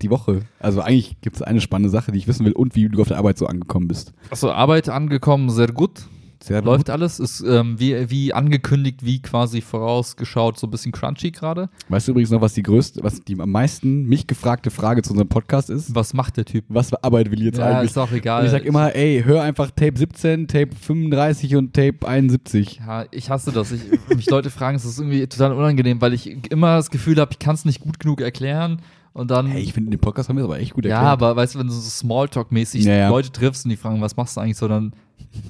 die 0.02 0.10
Woche? 0.10 0.42
Also 0.58 0.80
eigentlich 0.80 1.20
gibt 1.20 1.36
es 1.36 1.42
eine 1.42 1.60
spannende 1.60 1.90
Sache, 1.90 2.12
die 2.12 2.18
ich 2.18 2.28
wissen 2.28 2.44
will 2.44 2.52
und 2.52 2.74
wie 2.74 2.88
du 2.88 3.00
auf 3.00 3.08
der 3.08 3.18
Arbeit 3.18 3.38
so 3.38 3.46
angekommen 3.46 3.88
bist. 3.88 4.12
Achso, 4.30 4.50
Arbeit 4.50 4.88
angekommen, 4.88 5.50
sehr 5.50 5.68
gut. 5.68 6.06
Sehr 6.40 6.62
Läuft 6.62 6.88
alles, 6.88 7.18
ist 7.18 7.40
ähm, 7.40 7.80
wie, 7.80 8.10
wie 8.10 8.32
angekündigt, 8.32 9.04
wie 9.04 9.20
quasi 9.20 9.60
vorausgeschaut, 9.60 10.58
so 10.58 10.66
ein 10.68 10.70
bisschen 10.70 10.92
crunchy 10.92 11.32
gerade. 11.32 11.68
Weißt 11.88 12.06
du 12.06 12.12
übrigens 12.12 12.30
noch, 12.30 12.40
was 12.40 12.54
die 12.54 12.62
größte, 12.62 13.02
was 13.02 13.20
die 13.22 13.38
am 13.40 13.50
meisten 13.50 14.04
mich 14.04 14.26
gefragte 14.26 14.70
Frage 14.70 15.02
zu 15.02 15.10
unserem 15.10 15.28
Podcast 15.28 15.68
ist? 15.68 15.94
Was 15.94 16.14
macht 16.14 16.36
der 16.36 16.44
Typ? 16.44 16.64
Was 16.68 16.90
für 16.90 17.02
Arbeit 17.02 17.30
will 17.32 17.42
jetzt 17.42 17.58
Ja, 17.58 17.66
eigentlich? 17.78 17.90
ist 17.90 17.98
auch 17.98 18.12
egal. 18.12 18.40
Und 18.40 18.46
ich 18.46 18.52
sag 18.52 18.64
immer, 18.64 18.94
ey, 18.94 19.22
hör 19.24 19.42
einfach 19.42 19.70
Tape 19.72 19.94
17, 19.98 20.46
Tape 20.46 20.70
35 20.80 21.56
und 21.56 21.74
Tape 21.74 22.06
71. 22.06 22.80
Ja, 22.86 23.04
ich 23.10 23.30
hasse 23.30 23.50
das. 23.50 23.72
Ich, 23.72 23.80
wenn 24.06 24.16
mich 24.16 24.30
Leute 24.30 24.50
fragen, 24.50 24.76
es 24.76 24.84
ist 24.84 24.98
irgendwie 25.00 25.26
total 25.26 25.52
unangenehm, 25.52 26.00
weil 26.00 26.12
ich 26.14 26.50
immer 26.52 26.76
das 26.76 26.90
Gefühl 26.90 27.16
habe, 27.18 27.32
ich 27.32 27.40
kann 27.40 27.56
es 27.56 27.64
nicht 27.64 27.80
gut 27.80 27.98
genug 27.98 28.20
erklären. 28.20 28.80
Und 29.12 29.32
dann. 29.32 29.46
Hey, 29.48 29.62
ich 29.62 29.72
finde, 29.72 29.88
in 29.88 29.90
dem 29.92 30.00
Podcast 30.00 30.28
haben 30.28 30.36
wir 30.36 30.44
aber 30.44 30.60
echt 30.60 30.74
gut 30.74 30.84
ja, 30.84 30.92
erklärt. 30.92 31.12
aber 31.14 31.34
weißt 31.34 31.56
du, 31.56 31.58
wenn 31.58 31.66
du 31.66 31.72
so 31.72 31.80
Smalltalk-mäßig 31.80 32.84
Ja, 32.84 32.94
ja. 32.94 33.08
Leute 33.08 33.32
triffst 33.32 33.64
und 33.64 33.70
die 33.70 33.76
fragen, 33.76 34.00
was 34.00 34.16
machst 34.16 34.36
du 34.36 34.40
eigentlich 34.40 34.56
so, 34.56 34.68
dann 34.68 34.92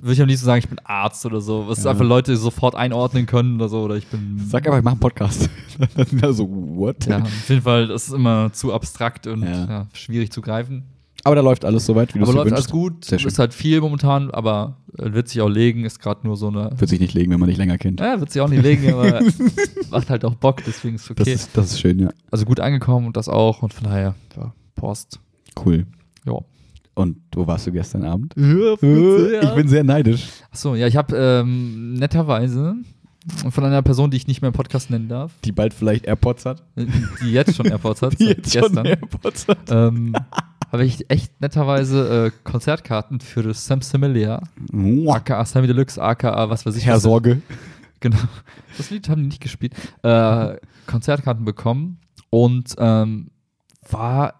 würde 0.00 0.12
ich 0.12 0.20
am 0.22 0.28
liebsten 0.28 0.46
sagen, 0.46 0.58
ich 0.60 0.68
bin 0.68 0.78
Arzt 0.84 1.24
oder 1.26 1.40
so. 1.40 1.66
Was 1.68 1.84
Ja. 1.84 1.90
einfach 1.90 2.04
Leute 2.04 2.36
sofort 2.36 2.74
einordnen 2.74 3.26
können 3.26 3.56
oder 3.56 3.68
so. 3.68 3.82
Oder 3.82 3.96
ich 3.96 4.06
bin. 4.06 4.40
Sag 4.48 4.66
einfach, 4.66 4.78
ich 4.78 4.84
mach 4.84 4.92
einen 4.92 5.00
Podcast. 5.00 5.48
Dann 5.96 6.06
sind 6.06 6.22
alle 6.22 6.32
so, 6.32 6.48
what? 6.48 7.06
ja, 7.06 7.18
auf 7.22 7.48
jeden 7.48 7.62
Fall, 7.62 7.86
das 7.88 8.08
ist 8.08 8.14
immer 8.14 8.52
zu 8.52 8.72
abstrakt 8.72 9.26
und 9.26 9.42
Ja. 9.42 9.64
ja. 9.66 9.86
schwierig 9.92 10.30
zu 10.32 10.40
greifen. 10.40 10.84
Aber 11.24 11.34
da 11.34 11.40
läuft 11.42 11.64
alles 11.64 11.84
soweit, 11.84 12.14
wie 12.14 12.20
du 12.20 12.24
es 12.24 12.32
läuft 12.32 12.50
wünschst. 12.50 12.54
alles 12.54 12.70
gut. 12.70 13.04
Sehr 13.04 13.18
schön. 13.18 13.28
Ist 13.28 13.38
halt 13.40 13.52
viel 13.52 13.80
momentan, 13.80 14.30
aber 14.30 14.76
äh, 14.96 15.12
wird 15.12 15.28
sich 15.28 15.40
auch 15.40 15.48
legen. 15.48 15.84
Ist 15.84 15.98
gerade 15.98 16.20
nur 16.26 16.36
so 16.36 16.46
eine. 16.48 16.70
Wird 16.76 16.88
sich 16.88 17.00
nicht 17.00 17.12
legen, 17.12 17.32
wenn 17.32 17.40
man 17.40 17.48
nicht 17.48 17.58
länger 17.58 17.76
kennt. 17.76 17.98
Ja, 18.00 18.20
wird 18.20 18.30
sich 18.30 18.40
auch 18.40 18.48
nicht 18.48 18.62
legen, 18.62 18.92
aber 18.92 19.20
macht 19.90 20.10
halt 20.10 20.24
auch 20.24 20.36
Bock, 20.36 20.62
deswegen 20.64 20.94
ist 20.94 21.04
es 21.04 21.10
okay. 21.10 21.24
Das, 21.24 21.34
ist, 21.42 21.56
das 21.56 21.72
ist 21.72 21.80
schön, 21.80 21.98
ja. 21.98 22.08
also 22.30 22.44
gut 22.44 22.60
angekommen 22.60 23.06
und 23.08 23.16
das 23.16 23.28
auch 23.28 23.62
und 23.62 23.74
von 23.74 23.84
daher, 23.84 24.14
ja, 24.36 24.52
Post. 24.76 25.18
Cool. 25.64 25.86
Ja. 26.24 26.38
Und 26.98 27.18
wo 27.34 27.46
warst 27.46 27.66
du 27.66 27.72
gestern 27.72 28.04
Abend? 28.04 28.34
ja. 28.36 28.72
Ich 28.74 29.54
bin 29.54 29.68
sehr 29.68 29.84
neidisch. 29.84 30.28
Achso, 30.50 30.74
ja, 30.74 30.86
ich 30.88 30.96
habe 30.96 31.16
ähm, 31.16 31.94
netterweise 31.94 32.74
von 33.50 33.64
einer 33.64 33.82
Person, 33.82 34.10
die 34.10 34.16
ich 34.16 34.26
nicht 34.26 34.42
mehr 34.42 34.48
im 34.48 34.54
Podcast 34.54 34.90
nennen 34.90 35.06
darf, 35.08 35.32
Die 35.44 35.52
bald 35.52 35.74
vielleicht 35.74 36.06
AirPods 36.06 36.44
hat. 36.46 36.64
die 36.76 37.30
jetzt 37.30 37.54
schon 37.54 37.66
AirPods 37.66 38.02
hat, 38.02 38.14
Die 38.18 38.24
jetzt 38.24 38.52
schon 38.52 38.62
gestern, 38.62 38.86
AirPods 38.86 39.46
hat. 39.46 39.58
ähm, 39.70 40.12
habe 40.72 40.84
ich 40.84 41.08
echt 41.10 41.40
netterweise 41.40 42.26
äh, 42.26 42.30
Konzertkarten 42.42 43.20
für 43.20 43.42
das 43.44 43.64
Sam 43.66 43.80
Similia, 43.80 44.42
aka 45.08 45.44
Sammy 45.44 45.66
Deluxe, 45.68 46.02
aka 46.02 46.50
was 46.50 46.66
weiß 46.66 46.74
ich. 46.76 46.84
Herr 46.86 46.96
was- 46.96 47.02
Sorge. 47.04 47.42
Genau. 48.00 48.16
Das 48.76 48.90
Lied 48.90 49.08
haben 49.08 49.22
die 49.22 49.26
nicht 49.28 49.40
gespielt. 49.42 49.74
Äh, 50.04 50.56
Konzertkarten 50.86 51.44
bekommen 51.44 51.98
und 52.30 52.76
ähm, 52.78 53.30
war, 53.90 54.34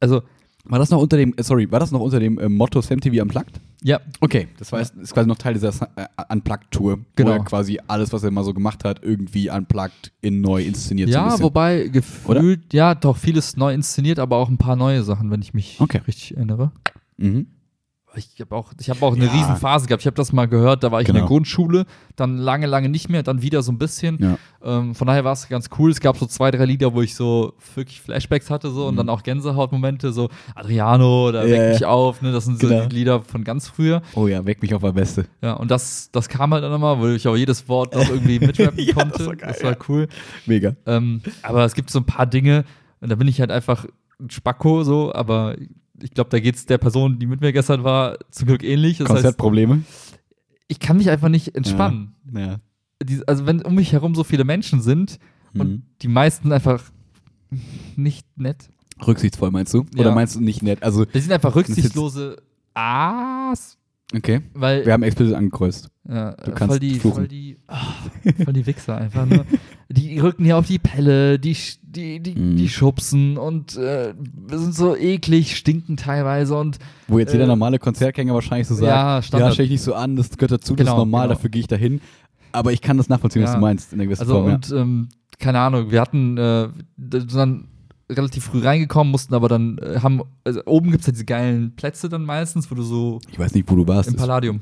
also, 0.00 0.22
War 0.64 0.78
das 0.78 0.90
noch 0.90 1.00
unter 1.00 1.16
dem, 1.16 1.34
äh, 1.36 1.42
sorry, 1.42 1.70
war 1.72 1.80
das 1.80 1.90
noch 1.90 2.00
unter 2.00 2.20
dem 2.20 2.38
äh, 2.38 2.48
Motto 2.48 2.80
Sam 2.80 3.00
TV 3.00 3.20
Unplugged? 3.22 3.60
ja, 3.82 4.00
Okay, 4.20 4.46
das 4.58 4.70
war 4.70 4.80
ist 4.80 5.12
quasi 5.12 5.26
noch 5.28 5.36
Teil 5.38 5.54
dieser 5.54 5.70
äh, 5.96 6.06
Unplugged-Tour, 6.28 7.00
Genau. 7.16 7.30
wo 7.30 7.34
er 7.34 7.44
quasi 7.44 7.80
alles, 7.88 8.12
was 8.12 8.22
er 8.22 8.30
mal 8.30 8.44
so 8.44 8.54
gemacht 8.54 8.84
hat, 8.84 9.00
irgendwie 9.02 9.50
unplugged 9.50 10.12
in 10.20 10.40
neu 10.40 10.62
inszeniert. 10.62 11.08
so 11.10 11.14
Ja, 11.14 11.24
bisschen. 11.30 11.42
wobei 11.42 11.88
gefühlt, 11.88 12.72
ja, 12.72 12.94
doch 12.94 13.16
vieles 13.16 13.56
neu 13.56 13.74
inszeniert, 13.74 14.20
aber 14.20 14.36
auch 14.36 14.48
ein 14.48 14.58
paar 14.58 14.76
neue 14.76 15.02
Sachen, 15.02 15.30
wenn 15.32 15.42
ich 15.42 15.52
mich 15.52 15.80
Okay. 15.80 16.00
richtig 16.06 16.36
erinnere. 16.36 16.70
Mhm. 17.16 17.46
Ich 18.14 18.38
habe 18.40 18.54
auch, 18.54 18.72
ich 18.78 18.90
hab 18.90 19.00
auch 19.02 19.14
eine 19.14 19.24
Ja. 19.26 19.32
riesen 19.32 19.56
Phase 19.56 19.86
gehabt. 19.86 20.02
Ich 20.02 20.06
habe 20.06 20.16
das 20.16 20.32
mal 20.32 20.46
gehört, 20.46 20.84
da 20.84 20.92
war 20.92 21.00
ich 21.00 21.08
in 21.08 21.14
Genau. 21.14 21.24
der 21.24 21.28
Grundschule, 21.28 21.86
dann 22.16 22.36
lange, 22.36 22.66
lange 22.66 22.88
nicht 22.88 23.08
mehr, 23.08 23.22
dann 23.22 23.40
wieder 23.42 23.62
so 23.62 23.72
ein 23.72 23.78
bisschen. 23.78 24.18
Ja. 24.20 24.38
Ähm, 24.62 24.94
von 24.94 25.06
daher 25.06 25.24
war 25.24 25.32
es 25.32 25.48
ganz 25.48 25.70
cool. 25.78 25.90
Es 25.90 26.00
gab 26.00 26.16
so 26.18 26.26
zwei, 26.26 26.50
drei 26.50 26.66
Lieder, 26.66 26.92
wo 26.92 27.00
ich 27.02 27.14
so 27.14 27.54
wirklich 27.74 28.00
Flashbacks 28.00 28.50
hatte 28.50 28.70
so 28.70 28.86
und 28.86 28.96
dann 28.96 29.08
auch 29.08 29.22
Gänsehautmomente, 29.22 30.12
so 30.12 30.28
Adriano 30.54 31.28
oder 31.28 31.44
Mhm. 31.44 31.48
Ja, 31.50 31.58
Weck 31.58 31.72
mich 31.72 31.84
auf, 31.86 32.22
ne? 32.22 32.32
Das 32.32 32.44
sind 32.44 32.60
so 32.60 32.68
Genau. 32.68 32.86
die 32.86 32.96
Lieder 32.96 33.22
von 33.22 33.44
ganz 33.44 33.68
früher. 33.68 34.02
Oh 34.14 34.26
ja, 34.26 34.44
weck 34.44 34.60
mich 34.62 34.74
auf 34.74 34.82
der 34.82 34.92
Beste. 34.92 35.26
Ja, 35.40 35.54
und 35.54 35.70
das, 35.70 36.10
das 36.12 36.28
kam 36.28 36.52
halt 36.52 36.62
dann 36.64 36.70
nochmal, 36.72 36.98
wo 37.00 37.08
ich 37.08 37.26
auch 37.26 37.36
jedes 37.36 37.68
Wort 37.68 37.94
noch 37.94 38.08
irgendwie 38.08 38.38
mitrappen 38.40 38.78
Ja, 38.78 38.92
das 38.92 38.94
konnte. 38.94 39.26
war 39.26 39.36
geil, 39.36 39.54
das 39.54 39.64
war 39.64 39.76
cool. 39.88 40.08
Mega. 40.46 40.76
Ähm, 40.86 41.22
aber 41.42 41.64
es 41.64 41.74
gibt 41.74 41.90
so 41.90 41.98
ein 42.00 42.04
paar 42.06 42.26
Dinge, 42.26 42.64
und 43.00 43.10
da 43.10 43.14
bin 43.16 43.26
ich 43.26 43.40
halt 43.40 43.50
einfach 43.50 43.86
ein 44.20 44.30
Spacko 44.30 44.84
so, 44.84 45.12
aber 45.14 45.56
ich 46.02 46.10
glaube, 46.12 46.30
da 46.30 46.40
geht 46.40 46.56
es 46.56 46.66
der 46.66 46.78
Person, 46.78 47.18
die 47.18 47.26
mit 47.26 47.40
mir 47.40 47.52
gestern 47.52 47.84
war, 47.84 48.18
zum 48.30 48.46
Glück 48.48 48.62
ähnlich. 48.62 48.98
Das 48.98 49.06
heißt, 49.08 49.14
Konzertprobleme. 49.16 49.82
ich 50.68 50.78
kann 50.80 50.96
mich 50.96 51.10
einfach 51.10 51.28
nicht 51.28 51.54
entspannen. 51.56 52.14
Ja. 52.34 52.56
Die, 53.02 53.26
also 53.26 53.46
wenn 53.46 53.62
um 53.62 53.74
mich 53.74 53.92
herum 53.92 54.14
so 54.14 54.24
viele 54.24 54.44
Menschen 54.44 54.80
sind 54.80 55.18
Mhm. 55.54 55.60
und 55.60 55.82
die 56.02 56.08
meisten 56.08 56.50
einfach 56.52 56.82
nicht 57.96 58.26
nett. 58.38 58.70
Rücksichtsvoll 59.06 59.50
meinst 59.50 59.74
du? 59.74 59.80
Oder 59.96 60.10
Ja. 60.10 60.14
meinst 60.14 60.36
du 60.36 60.40
nicht 60.40 60.62
nett? 60.62 60.82
Also, 60.82 61.04
Wir 61.12 61.20
sind 61.20 61.32
einfach 61.32 61.54
rücksichtslose 61.54 62.36
Aas, 62.74 63.76
okay. 64.14 64.40
weil 64.54 64.86
Wir 64.86 64.92
haben 64.94 65.02
explizit 65.02 65.34
angekreuzt. 65.34 65.90
ja, 66.08 66.32
du 66.32 66.52
kannst 66.52 66.72
voll 66.72 66.78
die, 66.80 66.98
fluchen. 67.00 67.14
voll 67.16 67.28
die, 67.28 67.58
ah, 67.66 67.82
voll 68.44 68.52
die 68.54 68.66
Wichser 68.66 68.96
einfach 68.96 69.26
nur. 69.26 69.44
Die 69.92 70.18
rücken 70.18 70.44
hier 70.44 70.56
auf 70.56 70.66
die 70.66 70.78
Pelle, 70.78 71.38
die, 71.38 71.56
die, 71.82 72.20
die, 72.20 72.34
Mhm. 72.34 72.56
die 72.56 72.68
schubsen 72.68 73.36
und 73.36 73.76
äh, 73.76 74.14
sind 74.50 74.74
so 74.74 74.96
eklig, 74.96 75.56
stinken 75.56 75.96
teilweise 75.96 76.56
und 76.58 76.78
Wo 77.08 77.18
jetzt 77.18 77.32
jeder 77.32 77.44
Äh, 77.44 77.48
normale 77.48 77.78
Konzertgänger 77.78 78.32
wahrscheinlich 78.34 78.66
so 78.68 78.74
sagt, 78.74 78.86
ja, 78.86 79.16
ja, 79.16 79.22
Standard. 79.22 79.52
stell 79.54 79.66
ich 79.66 79.70
nicht 79.72 79.82
so 79.82 79.94
an, 79.94 80.16
das 80.16 80.30
gehört 80.30 80.52
dazu, 80.52 80.74
das 80.74 80.78
Genau, 80.86 80.92
ist 80.92 80.98
normal, 80.98 81.26
genau. 81.28 81.34
dafür 81.34 81.50
gehe 81.50 81.60
ich 81.60 81.66
dahin. 81.68 82.00
Aber 82.52 82.72
ich 82.72 82.80
kann 82.82 82.96
das 82.96 83.08
nachvollziehen, 83.08 83.42
was 83.42 83.50
Ja. 83.50 83.54
du 83.56 83.60
meinst, 83.60 83.92
in 83.92 83.98
einer 84.00 84.06
gewissen 84.06 84.22
Also 84.22 84.34
Form. 84.34 84.48
Ja. 84.48 84.54
und 84.56 84.70
ähm, 84.72 85.08
keine 85.38 85.58
Ahnung, 85.60 85.90
wir 85.90 86.00
hatten 86.00 86.36
äh, 86.38 86.68
dann 86.96 87.68
relativ 88.10 88.44
früh 88.44 88.60
reingekommen, 88.62 89.10
mussten 89.10 89.34
aber 89.34 89.48
dann 89.48 89.78
äh, 89.78 90.00
haben 90.00 90.20
also 90.44 90.60
oben 90.66 90.90
gibt 90.90 91.00
es 91.00 91.06
ja 91.06 91.12
diese 91.12 91.24
geilen 91.24 91.74
Plätze 91.76 92.08
dann 92.08 92.24
meistens, 92.24 92.70
wo 92.70 92.74
du 92.74 92.82
so 92.82 93.20
Ich 93.30 93.38
weiß 93.38 93.54
nicht, 93.54 93.70
wo 93.70 93.74
du 93.76 93.86
warst. 93.88 94.08
im 94.10 94.16
Palladium. 94.16 94.60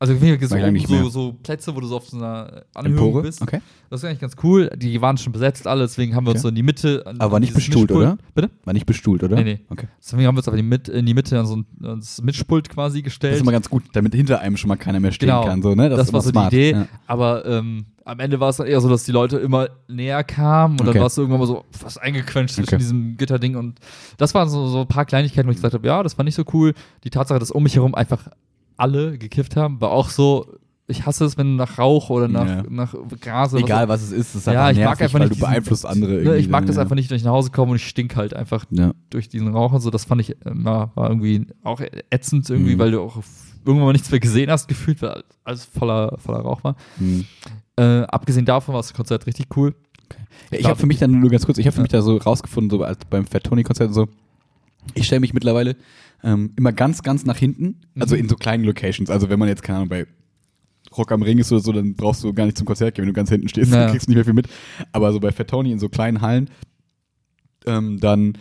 Also 0.00 0.12
War 0.20 0.36
so, 0.48 0.94
mehr. 0.94 1.10
so 1.10 1.32
Plätze, 1.42 1.74
wo 1.74 1.80
du 1.80 1.86
so 1.86 1.96
auf 1.96 2.08
so 2.08 2.16
einer 2.18 2.64
Anhörung 2.74 3.06
Empore? 3.08 3.22
bist. 3.22 3.40
Okay. 3.40 3.60
Das 3.88 4.00
ist 4.02 4.04
eigentlich 4.08 4.20
ganz 4.20 4.34
cool. 4.42 4.68
Die 4.76 5.00
waren 5.00 5.16
schon 5.16 5.32
besetzt 5.32 5.66
alle, 5.66 5.82
deswegen 5.82 6.14
haben 6.14 6.26
wir 6.26 6.30
uns 6.32 6.38
Okay. 6.40 6.42
so 6.42 6.48
in 6.48 6.54
die 6.56 6.62
Mitte. 6.64 7.06
an- 7.06 7.20
Aber 7.20 7.32
war 7.32 7.40
nicht 7.40 7.54
bestuhlt, 7.54 7.90
Mischpult- 7.90 7.96
oder? 7.96 8.18
Bitte? 8.34 8.50
War 8.64 8.74
nicht 8.74 8.86
bestuhlt, 8.86 9.22
oder? 9.22 9.36
Nee, 9.36 9.44
nee. 9.44 9.60
Okay. 9.70 9.86
Deswegen 10.02 10.26
haben 10.26 10.34
wir 10.34 10.38
uns 10.40 10.48
einfach 10.48 10.58
in 10.58 10.64
die, 10.64 10.68
Mit 10.68 10.88
in 10.88 11.06
die 11.06 11.14
Mitte 11.14 11.38
an 11.38 11.46
so 11.46 11.56
ein 11.56 11.66
das 12.00 12.20
Mischpult 12.20 12.68
quasi 12.68 12.98
Das 12.98 13.04
gestellt. 13.04 13.34
ist 13.36 13.40
immer 13.40 13.52
ganz 13.52 13.70
gut, 13.70 13.84
damit 13.92 14.14
hinter 14.14 14.40
einem 14.40 14.56
schon 14.56 14.68
mal 14.68 14.76
keiner 14.76 14.98
mehr 15.00 15.12
stehen 15.12 15.28
Genau. 15.28 15.44
kann. 15.46 15.62
So, 15.62 15.74
ne? 15.74 15.88
das 15.88 16.08
ist 16.08 16.12
war 16.12 16.20
so 16.22 16.30
smart. 16.30 16.52
die 16.52 16.56
Idee. 16.56 16.70
Ja. 16.72 16.86
Aber 17.06 17.46
ähm, 17.46 17.86
am 18.04 18.18
Ende 18.20 18.40
war 18.40 18.48
es 18.50 18.56
dann 18.56 18.66
eher 18.66 18.80
so, 18.80 18.88
dass 18.90 19.04
die 19.04 19.12
Leute 19.12 19.38
immer 19.38 19.68
näher 19.88 20.24
kamen 20.24 20.74
und 20.74 20.82
Okay. 20.88 20.94
dann 20.94 21.02
warst 21.04 21.16
du 21.16 21.22
irgendwann 21.22 21.40
mal 21.40 21.46
so 21.46 21.64
fast 21.70 22.02
eingequetscht 22.02 22.56
zwischen 22.56 22.68
Okay. 22.68 22.78
diesem 22.78 23.16
Gitterding 23.16 23.54
und 23.56 23.78
das 24.18 24.34
waren 24.34 24.48
so, 24.48 24.66
so 24.66 24.80
ein 24.80 24.88
paar 24.88 25.06
Kleinigkeiten, 25.06 25.46
wo 25.46 25.50
ich 25.52 25.56
gesagt 25.56 25.72
habe, 25.74 25.86
ja, 25.86 26.02
das 26.02 26.18
war 26.18 26.24
nicht 26.24 26.34
so 26.34 26.42
cool. 26.52 26.74
Die 27.04 27.10
Tatsache, 27.10 27.38
dass 27.38 27.50
um 27.52 27.62
mich 27.62 27.76
herum 27.76 27.94
einfach 27.94 28.28
alle 28.76 29.18
gekifft 29.18 29.56
haben, 29.56 29.80
war 29.80 29.90
auch 29.90 30.08
so, 30.08 30.46
ich 30.86 31.06
hasse 31.06 31.24
es, 31.24 31.38
wenn 31.38 31.56
nach 31.56 31.78
Rauch 31.78 32.10
oder 32.10 32.28
nach, 32.28 32.46
Ja. 32.46 32.62
nach 32.68 32.94
Gras 33.20 33.54
oder 33.54 33.62
Egal, 33.62 33.88
was 33.88 34.02
es 34.02 34.12
ist, 34.12 34.28
es 34.30 34.34
ist 34.34 34.46
Ja, 34.46 34.66
einfach 34.66 34.70
ich 34.72 34.76
mag 34.78 34.84
nervig, 34.98 35.02
einfach 35.04 35.14
weil 35.14 35.20
nicht 35.20 35.30
du 35.30 35.34
diesen- 35.36 35.48
beeinflusst 35.50 35.86
andere 35.86 36.10
was. 36.10 36.16
irgendwie. 36.16 36.30
Ne, 36.32 36.36
ich 36.38 36.48
mag 36.48 36.66
das 36.66 36.76
ja. 36.76 36.82
einfach 36.82 36.94
nicht, 36.96 37.08
wenn 37.10 37.16
ich 37.16 37.24
nach 37.24 37.32
Hause 37.32 37.50
komme 37.50 37.70
und 37.70 37.76
ich 37.76 37.86
stink 37.88 38.16
halt 38.16 38.34
einfach 38.34 38.66
Ja. 38.70 38.92
durch 39.10 39.28
diesen 39.28 39.48
Rauch 39.48 39.72
und 39.72 39.80
so. 39.80 39.90
Das 39.90 40.04
fand 40.04 40.20
ich 40.20 40.36
immer, 40.44 40.90
war 40.94 41.08
irgendwie 41.08 41.46
auch 41.62 41.80
ätzend 42.10 42.50
irgendwie, 42.50 42.74
Mhm. 42.74 42.78
weil 42.80 42.90
du 42.90 43.00
auch 43.00 43.16
irgendwann 43.64 43.86
mal 43.86 43.92
nichts 43.92 44.10
mehr 44.10 44.20
gesehen 44.20 44.50
hast, 44.50 44.68
gefühlt, 44.68 45.00
weil 45.00 45.22
alles 45.44 45.64
voller, 45.64 46.18
voller 46.18 46.40
Rauch 46.40 46.62
war. 46.64 46.76
Hm. 46.98 47.24
Äh, 47.76 48.02
abgesehen 48.02 48.44
davon 48.44 48.74
war 48.74 48.80
das 48.82 48.92
Konzert 48.92 49.26
richtig 49.26 49.46
cool. 49.56 49.74
Ja, 50.52 50.58
ich 50.58 50.66
habe 50.66 50.76
für 50.78 50.86
mich 50.86 50.98
dann 50.98 51.18
nur 51.18 51.30
ganz 51.30 51.46
kurz, 51.46 51.56
ich 51.56 51.66
habe 51.66 51.74
für 51.74 51.80
mich 51.80 51.90
da 51.90 52.02
so 52.02 52.18
rausgefunden, 52.18 52.70
so 52.78 52.86
beim 53.08 53.24
Fat 53.26 53.44
Tony 53.44 53.62
Konzert 53.62 53.88
und 53.88 53.94
so, 53.94 54.06
ich 54.94 55.06
stelle 55.06 55.20
mich 55.20 55.32
mittlerweile 55.34 55.76
ähm, 56.22 56.52
immer 56.56 56.72
ganz, 56.72 57.02
ganz 57.02 57.24
nach 57.24 57.36
hinten, 57.38 57.80
also 57.98 58.14
in 58.16 58.28
so 58.28 58.36
kleinen 58.36 58.64
Locations. 58.64 59.10
Also 59.10 59.28
wenn 59.30 59.38
man 59.38 59.48
jetzt, 59.48 59.62
keine 59.62 59.78
Ahnung, 59.78 59.88
bei 59.88 60.06
Rock 60.96 61.10
am 61.12 61.22
Ring 61.22 61.38
ist 61.38 61.50
oder 61.50 61.60
so, 61.60 61.72
dann 61.72 61.94
brauchst 61.94 62.22
du 62.22 62.32
gar 62.32 62.44
nicht 62.44 62.56
zum 62.56 62.66
Konzert 62.66 62.94
gehen, 62.94 63.02
wenn 63.02 63.08
du 63.08 63.14
ganz 63.14 63.28
hinten 63.30 63.48
stehst, 63.48 63.72
Ja. 63.72 63.86
du 63.86 63.92
kriegst 63.92 64.08
nicht 64.08 64.16
mehr 64.16 64.24
viel 64.24 64.34
mit. 64.34 64.48
Aber 64.92 65.12
so 65.12 65.20
bei 65.20 65.32
Fat 65.32 65.48
Tony 65.48 65.72
in 65.72 65.78
so 65.78 65.88
kleinen 65.88 66.20
Hallen, 66.20 66.48
ähm, 67.66 67.98
dann 68.00 68.38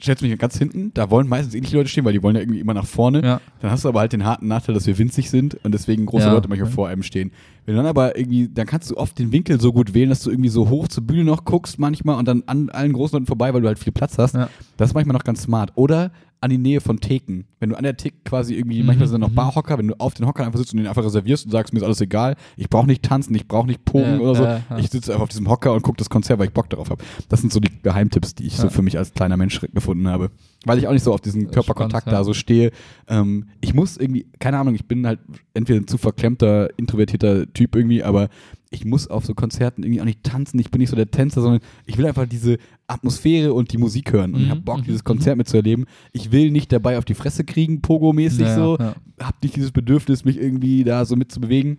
stellst 0.00 0.22
du 0.22 0.26
mich 0.26 0.38
ganz 0.38 0.56
hinten, 0.58 0.92
da 0.94 1.10
wollen 1.10 1.28
meistens 1.28 1.54
nicht 1.54 1.70
die 1.72 1.76
Leute 1.76 1.88
stehen, 1.88 2.04
weil 2.04 2.12
die 2.12 2.22
wollen 2.22 2.36
ja 2.36 2.42
irgendwie 2.42 2.60
immer 2.60 2.74
nach 2.74 2.86
vorne. 2.86 3.22
Ja. 3.24 3.40
Dann 3.60 3.70
hast 3.70 3.84
du 3.84 3.88
aber 3.88 4.00
halt 4.00 4.12
den 4.12 4.24
harten 4.24 4.46
Nachteil, 4.48 4.74
dass 4.74 4.86
wir 4.86 4.96
winzig 4.98 5.30
sind 5.30 5.54
und 5.64 5.72
deswegen 5.72 6.06
große 6.06 6.26
Ja. 6.26 6.32
Leute 6.32 6.48
manchmal 6.48 6.70
vor 6.70 6.88
einem 6.88 7.02
stehen. 7.02 7.32
Wenn 7.68 7.74
du 7.74 7.82
dann 7.82 7.90
aber 7.90 8.16
irgendwie, 8.16 8.48
dann 8.48 8.66
kannst 8.66 8.90
du 8.90 8.96
oft 8.96 9.18
den 9.18 9.30
Winkel 9.30 9.60
so 9.60 9.74
gut 9.74 9.92
wählen, 9.92 10.08
dass 10.08 10.22
du 10.22 10.30
irgendwie 10.30 10.48
so 10.48 10.70
hoch 10.70 10.88
zur 10.88 11.04
Bühne 11.06 11.24
noch 11.24 11.44
guckst 11.44 11.78
manchmal 11.78 12.16
und 12.16 12.26
dann 12.26 12.42
an 12.46 12.70
allen 12.70 12.94
großen 12.94 13.14
Leuten 13.14 13.26
vorbei, 13.26 13.52
weil 13.52 13.60
du 13.60 13.68
halt 13.68 13.78
viel 13.78 13.92
Platz 13.92 14.16
hast. 14.16 14.36
Ja. 14.36 14.48
Das 14.78 14.88
ist 14.88 14.94
manchmal 14.94 15.12
noch 15.12 15.22
ganz 15.24 15.42
smart. 15.42 15.72
Oder 15.74 16.10
an 16.40 16.48
die 16.48 16.56
Nähe 16.56 16.80
von 16.80 16.98
Theken. 16.98 17.44
Wenn 17.60 17.68
du 17.68 17.76
an 17.76 17.82
der 17.82 17.96
Theke 17.98 18.16
quasi 18.24 18.54
irgendwie, 18.54 18.80
Mhm, 18.80 18.86
manchmal 18.86 19.08
sind 19.08 19.20
noch 19.20 19.28
mhm. 19.28 19.34
Barhocker, 19.34 19.76
wenn 19.76 19.88
du 19.88 19.94
auf 20.00 20.14
den 20.14 20.24
Hocker 20.26 20.46
einfach 20.46 20.58
sitzt 20.58 20.72
und 20.72 20.78
den 20.78 20.86
einfach 20.86 21.04
reservierst 21.04 21.44
und 21.44 21.50
sagst, 21.50 21.74
mir 21.74 21.80
ist 21.80 21.84
alles 21.84 22.00
egal, 22.00 22.36
ich 22.56 22.70
brauche 22.70 22.86
nicht 22.86 23.02
tanzen, 23.02 23.34
ich 23.34 23.46
brauche 23.48 23.66
nicht 23.66 23.84
pogen 23.84 24.14
Ja, 24.14 24.18
oder 24.20 24.34
so. 24.34 24.44
ja, 24.44 24.60
ja. 24.70 24.78
Ich 24.78 24.88
sitze 24.88 25.10
einfach 25.12 25.24
auf 25.24 25.28
diesem 25.28 25.48
Hocker 25.50 25.74
und 25.74 25.82
gucke 25.82 25.98
das 25.98 26.08
Konzert, 26.08 26.38
weil 26.38 26.46
ich 26.46 26.54
Bock 26.54 26.70
darauf 26.70 26.88
habe. 26.88 27.04
Das 27.28 27.40
sind 27.42 27.52
so 27.52 27.60
die 27.60 27.70
Geheimtipps, 27.82 28.34
die 28.34 28.46
ich 28.46 28.56
so 28.56 28.62
Ja. 28.64 28.70
für 28.70 28.80
mich 28.82 28.96
als 28.96 29.12
kleiner 29.12 29.36
Mensch 29.36 29.60
gefunden 29.74 30.08
habe. 30.08 30.30
Weil 30.64 30.78
ich 30.78 30.88
auch 30.88 30.92
nicht 30.92 31.04
so 31.04 31.12
auf 31.14 31.20
diesen 31.20 31.46
Äh, 31.48 31.50
Körperkontakt 31.52 32.02
spannend, 32.04 32.18
da 32.20 32.24
so 32.24 32.34
stehe. 32.34 32.72
Ähm, 33.06 33.46
ich 33.60 33.74
muss 33.74 33.96
irgendwie, 33.96 34.26
keine 34.40 34.58
Ahnung, 34.58 34.74
ich 34.74 34.86
bin 34.86 35.06
halt 35.06 35.20
entweder 35.54 35.80
ein 35.80 35.86
zu 35.86 35.98
verklemmter, 35.98 36.68
introvertierter 36.78 37.52
Typ 37.52 37.76
irgendwie, 37.76 38.02
aber 38.02 38.28
ich 38.70 38.84
muss 38.84 39.06
auf 39.08 39.24
so 39.24 39.34
Konzerten 39.34 39.82
irgendwie 39.82 40.00
auch 40.00 40.04
nicht 40.04 40.24
tanzen. 40.24 40.58
Ich 40.58 40.70
bin 40.70 40.80
nicht 40.80 40.90
so 40.90 40.96
der 40.96 41.10
Tänzer, 41.10 41.40
sondern 41.40 41.60
ich 41.86 41.96
will 41.96 42.04
einfach 42.06 42.26
diese 42.26 42.58
Atmosphäre 42.86 43.54
und 43.54 43.72
die 43.72 43.78
Musik 43.78 44.12
hören. 44.12 44.34
Und 44.34 44.40
ich 44.40 44.46
Mhm, 44.46 44.50
habe 44.50 44.60
Bock, 44.60 44.78
mhm, 44.80 44.84
dieses 44.84 45.04
Konzert 45.04 45.36
mitzuerleben. 45.38 45.86
Ich 46.12 46.32
will 46.32 46.50
nicht 46.50 46.70
dabei 46.72 46.98
auf 46.98 47.04
die 47.04 47.14
Fresse 47.14 47.44
kriegen, 47.44 47.80
Pogo-mäßig 47.80 48.40
Ja, 48.46 48.54
so. 48.54 48.76
ja. 48.78 48.94
Hab 49.20 49.42
nicht 49.42 49.56
dieses 49.56 49.70
Bedürfnis, 49.72 50.24
mich 50.24 50.38
irgendwie 50.38 50.84
da 50.84 51.04
so 51.04 51.16
mitzubewegen. 51.16 51.78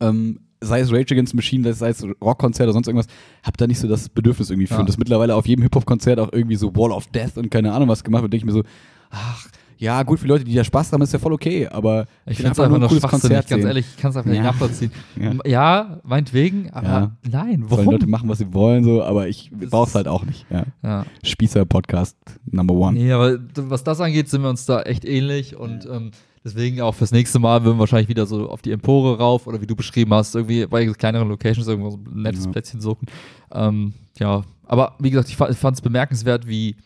Ähm, 0.00 0.40
sei 0.60 0.80
es 0.80 0.90
Rage 0.92 1.12
Against 1.14 1.30
the 1.32 1.36
Machine, 1.36 1.72
sei 1.74 1.88
es 1.90 2.04
Rockkonzert 2.22 2.64
oder 2.66 2.72
sonst 2.72 2.86
irgendwas, 2.86 3.06
hab 3.42 3.56
da 3.56 3.66
nicht 3.66 3.78
so 3.78 3.88
das 3.88 4.08
Bedürfnis 4.08 4.50
irgendwie 4.50 4.66
für. 4.66 4.74
Ja. 4.74 4.80
Und 4.80 4.88
das 4.88 4.98
mittlerweile 4.98 5.34
auf 5.34 5.46
jedem 5.46 5.62
Hip-Hop-Konzert 5.62 6.18
auch 6.20 6.32
irgendwie 6.32 6.56
so 6.56 6.74
Wall 6.76 6.92
of 6.92 7.06
Death 7.08 7.36
und 7.36 7.50
keine 7.50 7.72
Ahnung 7.72 7.88
was 7.88 8.02
gemacht 8.04 8.22
wird, 8.22 8.32
denke 8.32 8.42
ich 8.42 8.46
mir 8.46 8.52
so, 8.58 8.62
ach, 9.10 9.46
ja, 9.78 10.02
gut, 10.04 10.18
für 10.20 10.26
Leute, 10.26 10.42
die 10.44 10.54
da 10.54 10.64
Spaß 10.64 10.90
haben, 10.92 11.02
ist 11.02 11.12
ja 11.12 11.18
voll 11.18 11.34
okay, 11.34 11.66
aber 11.68 12.06
Ich 12.24 12.38
finde 12.38 12.52
es 12.52 12.58
einfach 12.58 12.78
nur 12.78 12.88
cooles 12.88 13.02
schwachsinnig, 13.02 13.46
ganz 13.46 13.62
ehrlich, 13.62 13.84
ich 13.94 14.00
kann 14.00 14.10
es 14.10 14.16
einfach 14.16 14.30
nicht 14.30 14.38
Ja. 14.38 14.44
nachvollziehen. 14.44 14.90
Ja. 15.20 15.32
Ja, 15.44 16.00
meinetwegen, 16.02 16.70
aber 16.70 16.86
Ja. 16.88 17.10
nein, 17.30 17.66
Sollen 17.68 17.84
Leute 17.84 17.98
warum? 18.00 18.10
machen, 18.10 18.28
was 18.30 18.38
sie 18.38 18.54
wollen, 18.54 18.84
so, 18.84 19.02
aber 19.02 19.28
ich 19.28 19.50
Das 19.52 19.68
brauch's 19.68 19.90
ist- 19.90 19.94
halt 19.96 20.08
auch 20.08 20.24
nicht. 20.24 20.46
Ja. 20.48 20.64
Ja. 20.82 21.04
Spießer-Podcast 21.22 22.16
Number 22.50 22.72
One. 22.74 22.98
Nee, 22.98 23.12
aber 23.12 23.38
was 23.54 23.84
das 23.84 24.00
angeht, 24.00 24.30
sind 24.30 24.40
wir 24.42 24.48
uns 24.48 24.64
da 24.64 24.80
echt 24.82 25.04
ähnlich 25.04 25.56
und 25.56 25.86
ähm, 25.92 26.10
deswegen 26.46 26.80
auch 26.80 26.94
fürs 26.94 27.10
nächste 27.12 27.38
Mal 27.38 27.64
würden 27.64 27.76
wir 27.76 27.80
wahrscheinlich 27.80 28.08
wieder 28.08 28.24
so 28.24 28.48
auf 28.48 28.62
die 28.62 28.70
Empore 28.70 29.18
rauf 29.18 29.46
oder 29.46 29.60
wie 29.60 29.66
du 29.66 29.76
beschrieben 29.76 30.14
hast, 30.14 30.34
irgendwie 30.34 30.64
bei 30.66 30.86
kleineren 30.86 31.28
Locations 31.28 31.66
irgendwo 31.66 31.90
so 31.90 31.98
ein 31.98 32.22
nettes 32.22 32.44
Ja. 32.46 32.52
Plätzchen 32.52 32.80
suchen. 32.80 33.06
Ähm, 33.52 33.92
ja, 34.18 34.44
aber 34.64 34.94
wie 34.98 35.10
gesagt, 35.10 35.28
ich 35.28 35.36
fand 35.36 35.76
es 35.76 35.80
bemerkenswert, 35.82 36.46
wie, 36.48 36.76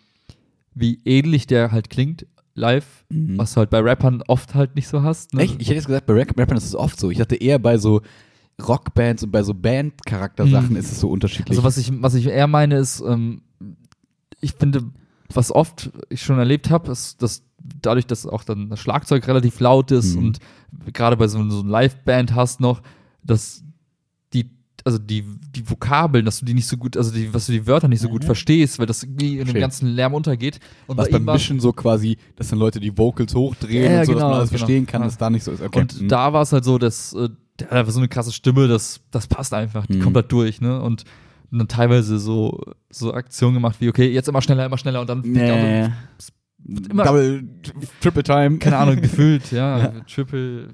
wie 0.74 1.00
ähnlich 1.04 1.46
der 1.46 1.70
halt 1.72 1.90
klingt 1.90 2.26
live, 2.54 3.04
Mhm. 3.10 3.38
was 3.38 3.52
du 3.54 3.58
halt 3.58 3.70
bei 3.70 3.78
Rappern 3.80 4.22
oft 4.26 4.54
halt 4.54 4.74
nicht 4.76 4.88
so 4.88 5.02
hast. 5.02 5.34
Ne? 5.34 5.42
Echt? 5.42 5.54
Ich 5.60 5.68
hätte 5.68 5.76
jetzt 5.76 5.86
gesagt, 5.86 6.06
bei 6.06 6.14
Rap 6.14 6.36
Rappern 6.38 6.56
ist 6.56 6.64
es 6.64 6.74
oft 6.74 6.98
so. 6.98 7.10
Ich 7.10 7.18
dachte 7.18 7.36
eher 7.36 7.58
bei 7.58 7.78
so 7.78 8.00
Rockbands 8.60 9.22
und 9.22 9.30
bei 9.30 9.42
so 9.42 9.54
Band-Charaktersachen 9.54 10.70
Mhm. 10.70 10.76
ist 10.76 10.90
es 10.92 11.00
so 11.00 11.08
unterschiedlich. 11.10 11.50
Also 11.50 11.64
was 11.64 11.76
ich, 11.78 11.90
was 12.02 12.14
ich 12.14 12.26
eher 12.26 12.46
meine 12.46 12.76
ist, 12.78 13.00
ähm, 13.00 13.42
ich 14.40 14.52
finde, 14.52 14.82
was 15.32 15.52
oft 15.52 15.90
ich 16.08 16.22
schon 16.22 16.38
erlebt 16.38 16.70
habe, 16.70 16.90
ist, 16.90 17.22
dass 17.22 17.42
dadurch, 17.82 18.06
dass 18.06 18.26
auch 18.26 18.44
dann 18.44 18.68
das 18.70 18.80
Schlagzeug 18.80 19.26
relativ 19.28 19.60
laut 19.60 19.90
ist 19.90 20.16
Mhm. 20.16 20.24
und 20.26 20.38
gerade 20.92 21.16
bei 21.16 21.28
so, 21.28 21.38
so 21.50 21.60
einer 21.60 21.68
Live-Band 21.70 22.34
hast 22.34 22.60
noch, 22.60 22.82
dass 23.22 23.62
die, 24.32 24.50
also 24.84 24.98
die, 24.98 25.24
die 25.54 25.68
Vokabeln, 25.68 26.24
dass 26.24 26.40
du 26.40 26.46
die 26.46 26.54
nicht 26.54 26.66
so 26.66 26.76
gut, 26.76 26.96
also 26.96 27.12
die, 27.12 27.32
was 27.34 27.46
du 27.46 27.52
die 27.52 27.66
Wörter 27.66 27.88
nicht 27.88 28.00
so 28.00 28.08
gut 28.08 28.22
Mhm. 28.22 28.26
verstehst, 28.26 28.78
weil 28.78 28.86
das 28.86 29.02
irgendwie 29.02 29.38
in 29.38 29.46
dem 29.46 29.60
ganzen 29.60 29.88
Lärm 29.88 30.14
untergeht. 30.14 30.58
Und 30.86 30.96
was 30.96 31.10
bei 31.10 31.18
beim 31.18 31.24
Mischen 31.34 31.60
so 31.60 31.72
quasi, 31.72 32.16
dass 32.36 32.48
dann 32.48 32.58
Leute 32.58 32.80
die 32.80 32.96
Vocals 32.96 33.34
hochdrehen 33.34 33.92
Ja, 33.92 34.00
und 34.00 34.06
so, 34.06 34.12
dass 34.12 34.18
genau, 34.20 34.28
man 34.30 34.38
alles 34.38 34.50
genau. 34.50 34.58
verstehen 34.58 34.86
kann, 34.86 35.02
Ja. 35.02 35.06
dass 35.08 35.18
da 35.18 35.28
nicht 35.30 35.44
so 35.44 35.50
ist. 35.52 35.60
Okay. 35.62 35.80
Und 35.80 36.00
Mhm. 36.02 36.08
da 36.08 36.32
war 36.32 36.42
es 36.42 36.52
halt 36.52 36.64
so, 36.64 36.78
dass 36.78 37.12
äh, 37.14 37.28
der 37.58 37.66
hat 37.68 37.76
einfach 37.76 37.92
so 37.92 37.98
eine 38.00 38.08
krasse 38.08 38.32
Stimme, 38.32 38.68
das, 38.68 39.00
das 39.10 39.26
passt 39.26 39.52
einfach, 39.52 39.86
die 39.86 39.98
Mhm. 39.98 40.02
kommt 40.02 40.16
halt 40.16 40.32
durch, 40.32 40.60
ne? 40.62 40.80
Und 40.80 41.04
dann 41.52 41.66
teilweise 41.68 42.18
so, 42.20 42.60
so 42.90 43.12
Aktionen 43.12 43.54
gemacht 43.54 43.76
wie, 43.80 43.88
okay, 43.88 44.08
jetzt 44.10 44.28
immer 44.28 44.40
schneller, 44.40 44.64
immer 44.64 44.78
schneller 44.78 45.00
und 45.00 45.10
dann 45.10 45.20
Nee. 45.22 45.88
Immer- 46.66 47.04
Double, 47.04 47.48
Triple 48.00 48.22
Time. 48.22 48.58
keine 48.58 48.76
Ahnung, 48.78 48.96
gefühlt, 49.00 49.50
ja, 49.52 49.78
Ja. 49.78 49.88
Triple, 50.12 50.68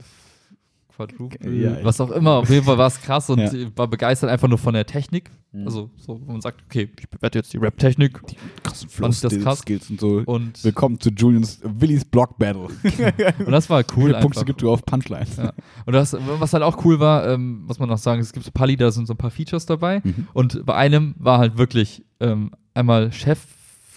Quadruple, 0.94 1.52
Ja, 1.52 1.84
was 1.84 2.00
auch 2.00 2.10
immer. 2.10 2.32
Auf 2.36 2.48
jeden 2.48 2.64
Fall 2.64 2.78
war 2.78 2.86
es 2.86 2.98
krass 3.02 3.28
und 3.28 3.38
Ja. 3.40 3.52
war 3.76 3.86
begeistert 3.86 4.30
einfach 4.30 4.48
nur 4.48 4.56
von 4.56 4.72
der 4.72 4.86
Technik. 4.86 5.30
Mhm. 5.52 5.64
Also, 5.66 5.90
so, 5.98 6.18
wo 6.24 6.32
man 6.32 6.40
sagt, 6.40 6.62
okay, 6.64 6.88
ich 6.98 7.10
bewerte 7.10 7.38
jetzt 7.38 7.52
die 7.52 7.58
Rap-Technik 7.58 8.18
krassen 8.62 8.88
Fand 8.88 9.12
ich 9.14 9.20
das 9.20 9.38
krass. 9.40 9.58
Skills 9.58 9.90
und 9.90 10.00
so. 10.00 10.22
und, 10.24 10.64
Willkommen 10.64 10.98
zu 10.98 11.10
Julians 11.10 11.60
Willis 11.62 12.02
Block 12.06 12.38
Battle. 12.38 12.68
und 13.44 13.52
das 13.52 13.68
war 13.68 13.80
Wie 13.80 13.84
cool. 13.94 14.06
viele 14.06 14.20
Punkte 14.20 14.44
gibt 14.46 14.62
du 14.62 14.70
auf 14.70 14.86
Punchlines? 14.86 15.36
Ja. 15.36 15.52
Und 15.84 15.92
das, 15.92 16.16
was 16.38 16.54
halt 16.54 16.62
auch 16.62 16.82
cool 16.86 16.98
war, 16.98 17.28
ähm, 17.28 17.64
muss 17.66 17.78
man 17.78 17.90
noch 17.90 17.98
sagen, 17.98 18.22
es 18.22 18.32
gibt 18.32 18.46
so 18.46 18.50
ein 18.50 18.54
paar 18.54 18.66
Lieder, 18.66 18.86
da 18.86 18.90
sind 18.90 19.06
so 19.06 19.12
ein 19.12 19.18
paar 19.18 19.30
Features 19.30 19.66
dabei. 19.66 20.00
Mhm. 20.02 20.28
Und 20.32 20.64
bei 20.64 20.74
einem 20.76 21.14
war 21.18 21.38
halt 21.38 21.58
wirklich 21.58 22.06
ähm, 22.20 22.52
einmal 22.72 23.12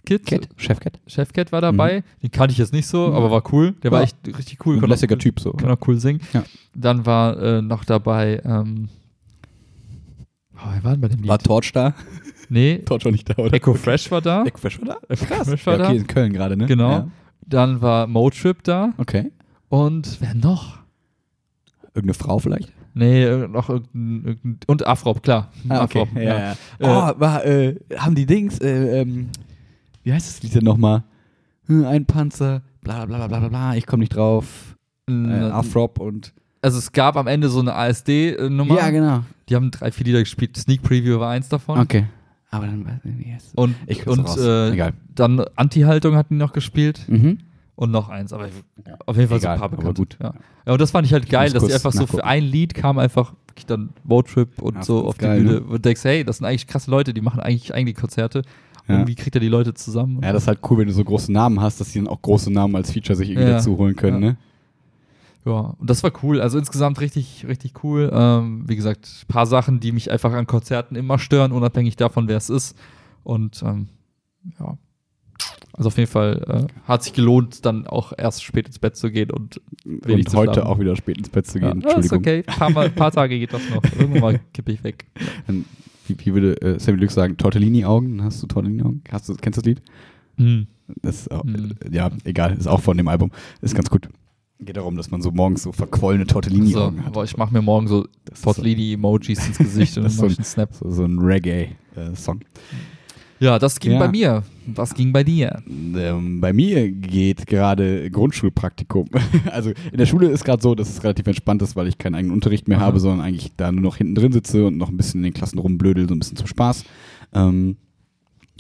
Chefkit. 0.08 0.26
Cat? 0.26 0.50
Chefcat? 0.58 1.00
Chefcat 1.08 1.52
war 1.52 1.62
dabei. 1.62 2.04
Den 2.24 2.32
kannte 2.32 2.52
ich 2.54 2.58
jetzt 2.58 2.74
nicht 2.74 2.88
so, 2.88 3.08
Mhm. 3.08 3.14
aber 3.16 3.32
war 3.32 3.44
cool. 3.54 3.74
Der 3.84 3.92
war 3.92 4.00
Ja. 4.00 4.06
echt 4.06 4.18
richtig 4.28 4.66
cool. 4.66 4.78
Ein 4.82 4.90
lässiger 4.90 5.16
auch, 5.16 5.20
Typ 5.20 5.40
so. 5.40 5.52
Kann 5.54 5.70
auch 5.72 5.88
cool 5.88 6.00
singen. 6.00 6.22
Ja. 6.34 6.44
Dann 6.76 7.06
war 7.06 7.38
äh, 7.42 7.62
noch 7.62 7.84
dabei, 7.86 8.42
ähm, 8.46 8.90
oh, 10.56 10.68
wer 10.74 10.84
war 10.84 10.92
denn 10.92 11.02
bei 11.02 11.08
dem 11.10 11.20
Lied? 11.20 11.28
War 11.30 11.40
Torch 11.40 11.72
da? 11.74 11.94
nee, 12.50 12.78
Torch 12.86 13.06
war 13.06 13.12
nicht 13.12 13.30
da, 13.30 13.36
oder? 13.42 13.54
Echo 13.54 13.74
Fresh 13.74 14.10
war 14.12 14.22
da. 14.22 14.44
Echo 14.46 14.58
Fresh 14.58 14.80
war 14.82 14.88
da? 14.88 15.14
Echo 15.14 15.26
Krass. 15.26 15.48
Fresh 15.50 15.66
war 15.68 15.78
ja, 15.78 15.84
okay, 15.86 15.94
da. 15.96 16.00
in 16.02 16.08
Köln 16.08 16.34
gerade, 16.34 16.58
ne? 16.58 16.66
Genau. 16.66 16.90
Ja. 16.92 17.08
Dann 17.46 17.82
war 17.82 18.08
Motrip 18.08 18.64
da. 18.64 18.94
Okay. 18.98 19.32
Und 19.70 20.18
wer 20.22 20.34
noch? 20.34 20.78
Irgendeine 21.94 22.14
Frau 22.14 22.40
vielleicht? 22.40 22.72
Nee, 22.94 23.26
noch 23.48 23.70
irgendein, 23.70 24.24
irgendein 24.26 24.60
und 24.68 24.86
Afrop, 24.88 25.22
klar. 25.24 25.52
Ah, 25.70 25.84
okay. 25.84 26.02
Afrop, 26.02 26.16
Ja, 26.22 26.40
ja. 26.40 26.56
Oh, 26.80 27.20
war, 27.20 27.46
äh, 27.46 27.76
haben 27.98 28.16
die 28.16 28.26
Dings, 28.26 28.60
äh, 28.60 29.02
ähm, 29.02 29.30
wie 30.10 30.14
heißt 30.14 30.28
das 30.28 30.42
Lied 30.42 30.56
denn 30.56 30.64
nochmal? 30.64 31.04
Hm, 31.68 31.86
Ein 31.86 32.06
Panzer, 32.06 32.64
bla 32.82 33.06
bla 33.06 33.18
bla 33.18 33.28
bla 33.28 33.40
bla 33.42 33.50
bla, 33.50 33.76
ich 33.76 33.86
komme 33.86 34.02
nicht 34.02 34.16
drauf. 34.16 34.76
Äh, 35.08 35.14
Äh, 35.14 35.50
Afrop 35.52 36.00
und. 36.00 36.34
also 36.64 36.78
es 36.80 36.92
gab 36.92 37.16
am 37.16 37.28
Ende 37.28 37.50
so 37.50 37.60
eine 37.60 37.74
ASD-Nummer. 37.76 38.76
Ja, 38.78 38.90
genau. 38.90 39.24
Die 39.50 39.56
haben 39.56 39.70
drei, 39.72 39.92
vier 39.92 40.06
Lieder 40.08 40.20
gespielt. 40.20 40.58
Sneak 40.58 40.82
Preview 40.82 41.20
war 41.20 41.30
eins 41.32 41.48
davon. 41.50 41.80
Okay. 41.80 42.06
Aber 42.52 42.66
dann 42.66 42.84
weiß 42.86 43.02
ich 43.06 43.14
nicht. 43.14 43.46
Und, 43.56 43.76
Ich 43.86 44.08
und 44.08 44.28
äh, 44.38 44.72
Egal. 44.72 44.94
dann 45.14 45.46
Anti-Haltung 45.56 46.16
hatten 46.16 46.36
die 46.36 46.40
noch 46.40 46.54
gespielt. 46.54 47.02
Mhm. 47.08 47.38
Und 47.76 47.92
noch 47.92 48.10
eins. 48.10 48.34
Aber 48.34 48.50
auf 49.06 49.16
jeden 49.16 49.30
Fall 49.30 49.38
Egal, 49.38 49.40
so 49.40 49.48
ein 49.48 49.58
paar 49.60 49.66
aber 49.66 49.78
bekannt. 49.78 49.98
gut. 49.98 50.18
Ja. 50.22 50.34
ja, 50.66 50.74
und 50.74 50.82
das 50.82 50.92
fand 50.92 51.06
ich 51.08 51.14
halt 51.14 51.30
geil, 51.30 51.52
dass 51.52 51.64
die 51.66 51.74
einfach 51.74 51.94
so 51.94 52.06
für 52.08 52.24
ein 52.26 52.44
Lied 52.44 52.74
kam 52.74 52.98
einfach 52.98 53.34
dann 53.68 53.90
Roadtrip 54.10 54.62
und 54.62 54.76
Ja, 54.76 54.84
so 54.84 55.06
auf 55.06 55.18
die 55.18 55.26
geil, 55.26 55.42
Bühne. 55.42 55.52
ne? 55.56 55.62
Und 55.62 55.84
denkst, 55.86 56.04
hey, 56.06 56.24
das 56.24 56.38
sind 56.38 56.46
eigentlich 56.46 56.66
krasse 56.66 56.90
Leute, 56.90 57.14
die 57.14 57.20
machen 57.22 57.40
eigentlich 57.42 57.74
eigentlich 57.74 57.96
Konzerte. 57.98 58.44
Ja. 58.90 59.02
Und 59.02 59.08
wie 59.08 59.16
kriegt 59.16 59.36
er 59.36 59.40
die 59.42 59.48
Leute 59.48 59.74
zusammen? 59.74 60.20
Ja, 60.24 60.34
das 60.34 60.44
ist 60.44 60.48
halt 60.48 60.60
cool, 60.70 60.80
wenn 60.80 60.88
du 60.88 60.94
so 60.94 61.04
große 61.04 61.32
Namen 61.32 61.62
hast, 61.62 61.80
dass 61.80 61.92
die 61.92 62.00
dann 62.00 62.08
auch 62.08 62.22
große 62.22 62.52
Namen 62.52 62.76
als 62.76 62.92
Feature 62.92 63.16
sich 63.16 63.30
irgendwie 63.30 63.48
Ja. 63.50 63.56
dazu 63.58 63.78
holen 63.78 63.96
können, 63.96 64.22
Ja. 64.24 64.30
ne? 64.32 64.38
Ja, 65.46 65.74
und 65.78 65.90
das 65.90 66.04
war 66.04 66.12
cool. 66.22 66.42
Also 66.42 66.58
insgesamt 66.60 67.00
richtig, 67.00 67.46
richtig 67.48 67.84
cool. 67.84 68.10
Ähm, 68.14 68.64
wie 68.68 68.76
gesagt, 68.76 69.08
ein 69.24 69.28
paar 69.28 69.46
Sachen, 69.46 69.80
die 69.80 69.92
mich 69.94 70.12
einfach 70.12 70.34
an 70.34 70.46
Konzerten 70.48 70.96
immer 70.96 71.18
stören, 71.18 71.52
unabhängig 71.54 71.96
davon, 71.96 72.28
wer 72.28 72.38
es 72.38 72.50
ist. 72.50 72.76
Und 73.24 73.64
ähm, 73.64 73.88
ja. 74.60 74.78
Also 75.74 75.88
auf 75.88 75.98
jeden 75.98 76.10
Fall 76.12 76.68
äh, 76.68 76.88
hat 76.88 77.04
sich 77.04 77.14
gelohnt, 77.14 77.66
dann 77.66 77.88
auch 77.88 78.12
erst 78.18 78.44
spät 78.44 78.68
ins 78.68 78.80
Bett 78.80 78.98
zu 78.98 79.10
gehen 79.12 79.32
und 79.32 79.62
wenig 79.86 80.26
Und 80.26 80.32
zu 80.32 80.38
heute 80.38 80.54
schlafen. 80.56 80.68
auch 80.70 80.80
wieder 80.80 80.96
spät 80.98 81.18
ins 81.18 81.30
Bett 81.30 81.48
zu 81.48 81.58
Ja, 81.60 81.72
gehen. 81.72 81.82
das 81.82 81.92
ist 82.06 82.12
Entschuldigung. 82.12 82.20
okay. 82.20 82.44
Ein 82.46 82.58
paar, 82.60 82.70
Mal, 82.72 82.90
paar 82.90 83.12
Tage 83.12 83.40
geht 83.40 83.54
das 83.54 83.62
noch. 83.70 83.82
Irgendwann 83.98 84.22
mal 84.22 84.40
kippe 84.54 84.74
ich 84.74 84.84
weg. 84.84 85.06
Dann, 85.48 85.64
Wie, 86.10 86.18
wie 86.26 86.34
würde 86.34 86.62
äh, 86.62 86.80
Sammy 86.80 86.98
Lux 87.00 87.14
sagen? 87.14 87.38
Tortellini-Augen? 87.38 88.24
Hast 88.24 88.42
du 88.44 88.48
Tortellini-Augen? 88.48 89.04
Hast 89.12 89.30
du, 89.30 89.36
kennst 89.36 89.58
du 89.58 89.62
das 89.62 89.68
Lied? 89.68 89.82
Hm. 90.38 90.68
Das 91.02 91.28
auch, 91.30 91.44
Hm. 91.44 91.74
äh, 91.86 91.96
ja, 91.96 92.10
egal, 92.24 92.56
ist 92.58 92.68
auch 92.68 92.82
von 92.82 92.98
dem 92.98 93.08
Album. 93.08 93.32
Ist 93.62 93.76
ganz 93.76 93.90
gut. 93.90 94.10
Geht 94.62 94.76
darum, 94.76 94.98
dass 94.98 95.10
man 95.10 95.22
so 95.22 95.32
morgens 95.32 95.64
so 95.64 95.72
verquollene 95.72 96.26
Tortellini-Augen 96.28 96.98
So, 96.98 97.02
hat. 97.02 97.08
aber 97.08 97.24
ich 97.24 97.38
mache 97.38 97.54
mir 97.54 97.62
morgen 97.62 97.88
so 97.88 98.04
ist 98.30 98.42
so- 98.42 98.44
Tortellini-Emojis 98.52 99.48
ins 99.48 99.58
Gesicht 99.58 99.98
und 99.98 100.04
dann 100.18 100.26
ich 100.28 100.38
einen 100.38 100.44
Snap. 100.46 100.74
So, 100.74 100.90
so 100.92 101.06
ein 101.06 101.18
Reggae-Song. 101.20 102.42
Ja, 103.40 103.58
das 103.58 103.80
ging 103.80 103.94
Ja. 103.94 104.00
bei 104.00 104.10
mir. 104.10 104.44
Was 104.68 104.94
ging 104.94 105.14
bei 105.14 105.24
dir? 105.24 105.64
Ähm, 105.68 106.42
bei 106.42 106.52
mir 106.54 106.92
geht 106.92 107.48
gerade 107.48 108.12
Grundschulpraktikum. 108.12 109.08
Also 109.52 109.72
in 109.92 109.98
der 109.98 110.06
Schule 110.06 110.28
ist 110.28 110.44
gerade 110.44 110.62
so, 110.62 110.76
dass 110.76 110.90
es 110.90 111.04
relativ 111.04 111.26
entspannt 111.28 111.62
ist, 111.62 111.76
weil 111.76 111.88
ich 111.88 111.98
keinen 111.98 112.16
eigenen 112.16 112.34
Unterricht 112.34 112.68
mehr 112.68 112.78
Aha. 112.80 112.86
habe, 112.88 113.00
sondern 113.00 113.22
eigentlich 113.26 113.52
da 113.58 113.72
nur 113.72 113.82
noch 113.82 113.96
hinten 113.96 114.16
drin 114.16 114.32
sitze 114.32 114.66
und 114.68 114.78
noch 114.78 114.90
ein 114.90 114.98
bisschen 114.98 115.20
in 115.22 115.24
den 115.26 115.34
Klassen 115.34 115.58
rumblödel, 115.58 116.08
so 116.08 116.14
ein 116.16 116.20
bisschen 116.20 116.38
zum 116.38 116.48
Spaß. 116.48 116.84
Ähm, 117.34 117.78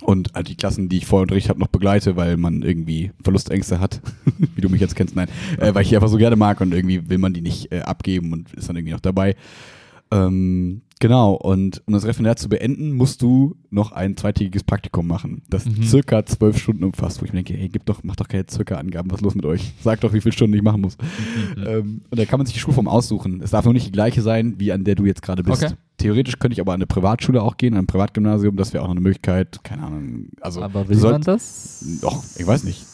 und 0.01 0.33
halt 0.33 0.47
die 0.47 0.55
Klassen, 0.55 0.87
die 0.87 0.97
ich 0.97 1.05
vorher 1.05 1.23
unterrichtet 1.23 1.49
habe, 1.49 1.59
noch 1.59 1.67
begleite, 1.67 2.15
weil 2.15 2.37
man 2.37 2.61
irgendwie 2.61 3.11
Verlustängste 3.21 3.81
hat, 3.81 3.99
wie 4.55 4.61
du 4.61 4.69
mich 4.69 4.79
jetzt 4.79 4.95
kennst, 4.95 5.15
nein, 5.15 5.27
äh, 5.57 5.73
weil 5.75 5.81
ich 5.83 5.89
die 5.89 5.95
einfach 5.95 6.07
so 6.07 6.17
gerne 6.17 6.37
mag 6.37 6.61
und 6.61 6.73
irgendwie 6.73 7.09
will 7.09 7.17
man 7.17 7.33
die 7.33 7.41
nicht 7.41 7.71
äh, 7.73 7.81
abgeben 7.81 8.31
und 8.31 8.53
ist 8.53 8.69
dann 8.69 8.77
irgendwie 8.77 8.93
noch 8.93 9.01
dabei. 9.01 9.35
Ähm, 10.11 10.81
genau, 10.99 11.33
und 11.33 11.83
um 11.85 11.93
das 11.93 12.05
Referendar 12.05 12.35
zu 12.35 12.49
beenden, 12.49 12.93
musst 12.93 13.21
du 13.21 13.55
noch 13.69 13.91
ein 13.91 14.17
zweitägiges 14.17 14.63
Praktikum 14.63 15.05
machen, 15.07 15.43
das 15.49 15.65
Mhm. 15.65 15.83
circa 15.83 16.25
zwölf 16.25 16.57
Stunden 16.57 16.83
umfasst, 16.83 17.21
wo 17.21 17.25
ich 17.25 17.31
mir 17.33 17.43
denke, 17.43 17.53
hey, 17.59 17.69
gib 17.69 17.85
doch, 17.85 18.01
mach 18.03 18.15
doch 18.15 18.27
keine 18.27 18.45
circa 18.49 18.75
Angaben, 18.75 19.11
was 19.11 19.19
ist 19.19 19.23
los 19.23 19.35
mit 19.35 19.45
euch? 19.45 19.73
Sag 19.81 20.01
doch, 20.01 20.11
wie 20.13 20.21
viele 20.21 20.33
Stunden 20.33 20.55
ich 20.55 20.63
machen 20.63 20.81
muss. 20.81 20.97
Ähm, 21.63 22.01
und 22.09 22.19
da 22.19 22.25
kann 22.25 22.39
man 22.39 22.47
sich 22.47 22.53
die 22.55 22.59
Schulform 22.59 22.87
aussuchen. 22.87 23.41
Es 23.43 23.51
darf 23.51 23.65
nur 23.65 23.73
nicht 23.73 23.85
die 23.85 23.91
gleiche 23.91 24.21
sein, 24.23 24.55
wie 24.57 24.71
an 24.71 24.83
der 24.83 24.95
du 24.95 25.05
jetzt 25.05 25.21
gerade 25.21 25.43
bist. 25.43 25.63
Okay. 25.63 25.73
Theoretisch 25.97 26.39
könnte 26.39 26.53
ich 26.53 26.61
aber 26.61 26.71
an 26.73 26.77
eine 26.79 26.87
Privatschule 26.87 27.41
auch 27.43 27.57
gehen, 27.57 27.73
an 27.73 27.81
ein 27.83 27.87
Privatgymnasium, 27.87 28.55
das 28.55 28.73
wäre 28.73 28.83
auch 28.83 28.87
noch 28.87 28.93
eine 28.95 29.01
Möglichkeit, 29.01 29.63
keine 29.63 29.83
Ahnung. 29.83 30.29
Also, 30.41 30.61
Aber 30.63 30.87
will 30.89 30.95
man 30.97 31.21
sollst- 31.21 31.27
das? 31.27 31.99
Doch, 32.01 32.23
ich 32.37 32.47
weiß 32.47 32.63
nicht. 32.63 32.85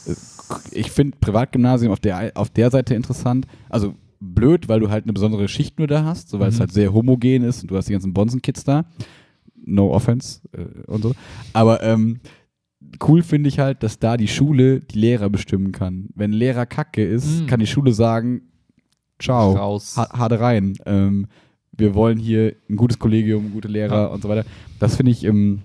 Ich 0.71 0.91
finde 0.91 1.17
Privatgymnasium 1.21 1.91
auf 1.93 1.99
der, 1.99 2.31
auf 2.35 2.49
der 2.49 2.69
Seite 2.71 2.93
interessant. 2.95 3.47
Also 3.69 3.93
blöd, 4.25 4.67
weil 4.67 4.79
du 4.79 4.89
halt 4.89 5.03
eine 5.05 5.13
besondere 5.13 5.47
Schicht 5.47 5.77
nur 5.77 5.87
da 5.87 6.03
hast, 6.03 6.29
so 6.29 6.39
weil 6.39 6.49
es 6.49 6.55
Mhm. 6.55 6.59
halt 6.61 6.71
sehr 6.73 6.93
homogen 6.93 7.43
ist 7.43 7.61
und 7.61 7.71
du 7.71 7.77
hast 7.77 7.87
die 7.87 7.93
ganzen 7.93 8.13
Bonzen-Kids 8.13 8.63
da. 8.63 8.85
No 9.67 9.91
offense 9.93 10.41
äh, 10.53 10.65
und 10.87 11.01
so. 11.03 11.13
Aber 11.53 11.81
ähm, 11.83 12.19
cool 13.07 13.23
finde 13.23 13.47
ich 13.49 13.59
halt, 13.59 13.81
dass 13.83 13.97
da 13.99 14.15
die 14.17 14.27
Schule 14.27 14.79
die 14.81 14.99
Lehrer 14.99 15.29
bestimmen 15.29 15.71
kann. 15.71 16.09
Wenn 16.15 16.31
Lehrer 16.31 16.65
kacke 16.65 17.03
ist, 17.03 17.41
Mhm. 17.41 17.47
kann 17.47 17.59
die 17.59 17.67
Schule 17.67 17.91
sagen, 17.93 18.41
ciao, 19.19 19.53
Raus. 19.53 19.95
ha 19.97 20.07
hade 20.17 20.39
rein. 20.39 20.73
Ähm, 20.85 21.27
wir 21.71 21.93
wollen 21.95 22.17
hier 22.19 22.55
ein 22.69 22.75
gutes 22.75 22.99
Kollegium, 22.99 23.51
gute 23.51 23.67
Lehrer 23.67 23.95
Ja. 24.03 24.05
und 24.07 24.21
so 24.21 24.29
weiter. 24.29 24.45
Das 24.79 24.95
finde 24.95 25.11
ich, 25.11 25.23
ähm, 25.23 25.61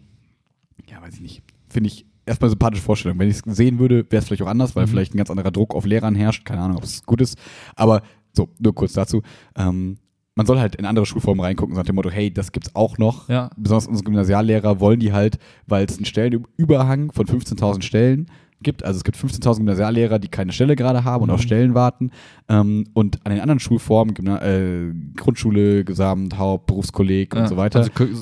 ja, 0.89 1.01
weiß 1.03 1.15
ich 1.15 1.21
nicht, 1.21 1.43
finde 1.69 1.89
ich 1.89 2.07
erstmal 2.27 2.47
eine 2.49 2.53
sympathische 2.53 2.83
Vorstellung. 2.83 3.19
Wenn 3.19 3.29
ich 3.29 3.37
es 3.45 3.57
sehen 3.57 3.79
würde, 3.79 4.07
wäre 4.11 4.21
es 4.21 4.27
vielleicht 4.27 4.43
auch 4.43 4.47
anders, 4.49 4.75
weil 4.77 4.87
Mhm. 4.87 4.91
vielleicht 4.91 5.15
ein 5.15 5.19
ganz 5.19 5.31
anderer 5.31 5.51
Druck 5.51 5.75
auf 5.75 5.85
Lehrern 5.87 6.15
herrscht. 6.15 6.45
Keine 6.45 6.63
Ahnung, 6.63 6.79
ob 6.79 6.85
es 6.85 7.05
gut 7.05 7.21
ist. 7.21 7.37
Aber 7.77 8.03
so, 8.41 8.49
nur 8.59 8.75
kurz 8.75 8.93
dazu. 8.95 9.23
Ähm, 9.57 9.97
man 10.37 10.47
soll 10.47 10.59
halt 10.59 10.77
in 10.77 10.87
andere 10.87 11.05
Schulformen 11.07 11.45
reingucken, 11.45 11.75
so 11.75 11.81
nach 11.81 11.87
dem 11.87 11.97
Motto, 11.97 12.11
hey, 12.11 12.33
das 12.33 12.53
gibt's 12.53 12.75
auch 12.75 12.97
noch. 12.99 13.29
Ja. 13.29 13.51
Besonders 13.57 13.87
unsere 13.89 14.05
Gymnasiallehrer 14.05 14.81
wollen 14.81 15.01
die 15.01 15.13
halt, 15.13 15.39
weil 15.67 15.85
es 15.85 15.97
einen 15.97 16.07
Stellenüberhang 16.07 17.13
von 17.13 17.27
15.000 17.27 17.83
Stellen 17.83 18.27
gibt. 18.63 18.85
Also 18.85 18.99
es 18.99 19.05
gibt 19.05 19.17
15.000 19.19 19.57
Gymnasiallehrer, 19.59 20.19
die 20.19 20.29
keine 20.29 20.53
Stelle 20.53 20.77
gerade 20.77 21.03
haben 21.05 21.23
und 21.23 21.29
Mhm. 21.31 21.35
auf 21.35 21.43
Stellen 21.43 21.75
warten. 21.75 22.11
Ähm, 22.49 22.87
und 22.95 23.19
an 23.25 23.33
den 23.33 23.41
anderen 23.41 23.59
Schulformen, 23.59 24.15
Gymna 24.15 24.41
äh, 24.43 24.93
Grundschule, 25.17 25.85
Gesamt, 25.85 26.39
Haupt, 26.39 26.67
Berufskolleg 26.67 27.35
und 27.35 27.41
Ja. 27.43 27.49
so 27.49 27.57
weiter, 27.57 27.79
Also 27.81 27.91
kö- 27.91 28.15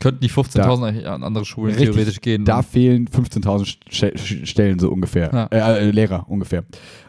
könnten 0.00 0.20
die 0.20 0.30
15.000 0.30 0.84
eigentlich 0.86 1.06
an 1.08 1.22
andere 1.24 1.44
Schulen 1.44 1.74
Richtig. 1.74 1.90
theoretisch 1.90 2.20
gehen. 2.20 2.44
da 2.44 2.62
fehlen 2.62 3.06
15.000 3.08 3.64
St 3.66 3.78
St- 4.16 4.46
Stellen 4.46 4.78
so 4.78 4.90
ungefähr. 4.90 5.30
Ja. 5.32 5.46
Äh, 5.76 5.88
äh, 5.88 5.90
Lehrer 5.90 6.24
ungefähr. 6.28 6.64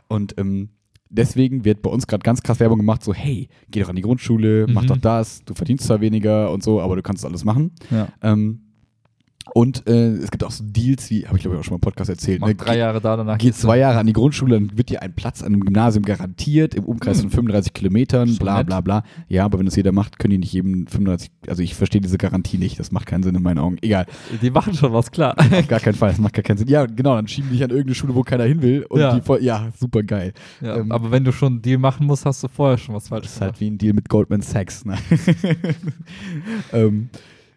Und 0.08 0.36
ähm, 0.39 0.69
deswegen 1.12 1.63
wird 1.65 1.82
bei 1.82 1.89
uns 1.89 2.08
gerade 2.08 2.24
ganz 2.24 2.41
krass 2.41 2.60
Werbung 2.60 2.80
gemacht, 2.80 3.04
so 3.04 3.13
hey, 3.13 3.47
geh 3.69 3.82
doch 3.82 3.89
an 3.89 3.95
die 3.95 4.02
Grundschule, 4.02 4.65
mach 4.67 4.84
Mhm. 4.84 4.88
doch 4.88 4.97
das, 4.97 5.43
du 5.45 5.54
verdienst 5.54 5.86
zwar 5.86 6.02
weniger 6.02 6.52
und 6.52 6.63
so, 6.63 6.82
aber 6.82 6.95
du 6.95 7.02
kannst 7.02 7.26
alles 7.26 7.43
machen. 7.45 7.71
ja. 7.91 8.08
Ähm, 8.21 8.62
und 9.54 9.88
äh, 9.88 10.12
es 10.17 10.30
gibt 10.32 10.43
auch 10.43 10.51
so 10.51 10.63
Deals, 10.65 11.10
wie, 11.10 11.25
habe 11.27 11.36
ich 11.38 11.41
glaube 11.41 11.56
ich 11.56 11.60
auch 11.60 11.63
schon 11.63 11.73
mal 11.73 11.77
im 11.77 11.82
Podcast 11.82 12.10
erzählt, 12.10 12.41
ne? 12.45 12.54
drei 12.56 12.77
Jahre 12.77 13.01
da, 13.01 13.17
danach 13.17 13.38
Geh 13.38 13.47
gehst 13.47 13.63
du- 13.63 13.67
zwei 13.67 13.77
Jahre 13.80 13.97
an 13.99 14.08
die 14.08 14.13
Grundschule, 14.13 14.54
dann 14.60 14.77
wird 14.77 14.89
dir 14.89 15.01
ein 15.01 15.13
Platz 15.13 15.41
an 15.41 15.47
einem 15.54 15.62
Gymnasium 15.65 16.06
garantiert, 16.06 16.75
im 16.75 16.84
Umkreis 16.86 17.21
von 17.21 17.30
35 17.30 17.73
Kilometern, 17.73 18.27
Hm. 18.30 18.34
So 18.36 18.39
bla 18.39 18.58
nett. 18.60 18.67
bla 18.67 18.82
bla. 18.82 19.04
Ja, 19.30 19.45
aber 19.45 19.58
wenn 19.60 19.65
das 19.65 19.75
jeder 19.75 19.91
macht, 19.91 20.19
können 20.19 20.32
die 20.32 20.38
nicht 20.38 20.54
jedem 20.54 20.86
35, 20.88 21.32
also 21.47 21.62
ich 21.63 21.75
verstehe 21.75 22.01
diese 22.01 22.17
Garantie 22.17 22.58
nicht, 22.58 22.80
das 22.80 22.91
macht 22.91 23.06
keinen 23.08 23.23
Sinn 23.23 23.36
in 23.36 23.41
meinen 23.43 23.58
Augen. 23.60 23.77
Egal, 23.82 24.06
Die 24.41 24.51
machen 24.51 24.73
schon 24.73 24.93
was, 24.93 25.12
klar. 25.12 25.36
auf 25.51 25.67
gar 25.67 25.80
keinen 25.80 25.95
Fall, 25.95 26.10
das 26.12 26.19
macht 26.19 26.34
gar 26.34 26.43
keinen 26.43 26.58
Sinn. 26.58 26.67
Ja, 26.67 26.86
genau, 26.86 27.15
dann 27.15 27.27
schieben 27.27 27.49
die 27.49 27.56
dich 27.58 27.63
an 27.63 27.69
irgendeine 27.71 27.95
Schule, 27.95 28.15
wo 28.15 28.21
keiner 28.23 28.43
hin 28.45 28.62
will 28.62 28.86
und 28.89 28.99
Ja. 28.99 29.13
die 29.15 29.21
voll, 29.21 29.43
ja, 29.43 29.69
super 29.80 30.04
geil. 30.04 30.34
Ja, 30.62 30.77
Ähm, 30.77 30.91
aber 30.91 31.12
wenn 31.12 31.23
du 31.23 31.32
schon 31.32 31.54
einen 31.54 31.62
Deal 31.62 31.77
machen 31.80 32.06
musst, 32.06 32.25
hast 32.25 32.43
du 32.43 32.47
vorher 32.47 32.77
schon 32.77 32.95
was 32.95 33.08
falsch 33.10 33.23
Das 33.25 33.34
ist 33.34 33.41
halt 33.41 33.60
wie 33.60 33.69
ein 33.69 33.77
Deal 33.77 33.93
mit 33.93 34.08
Goldman 34.10 34.41
Sachs. 34.41 34.86
Ne? 34.86 34.95
ähm, 36.73 37.10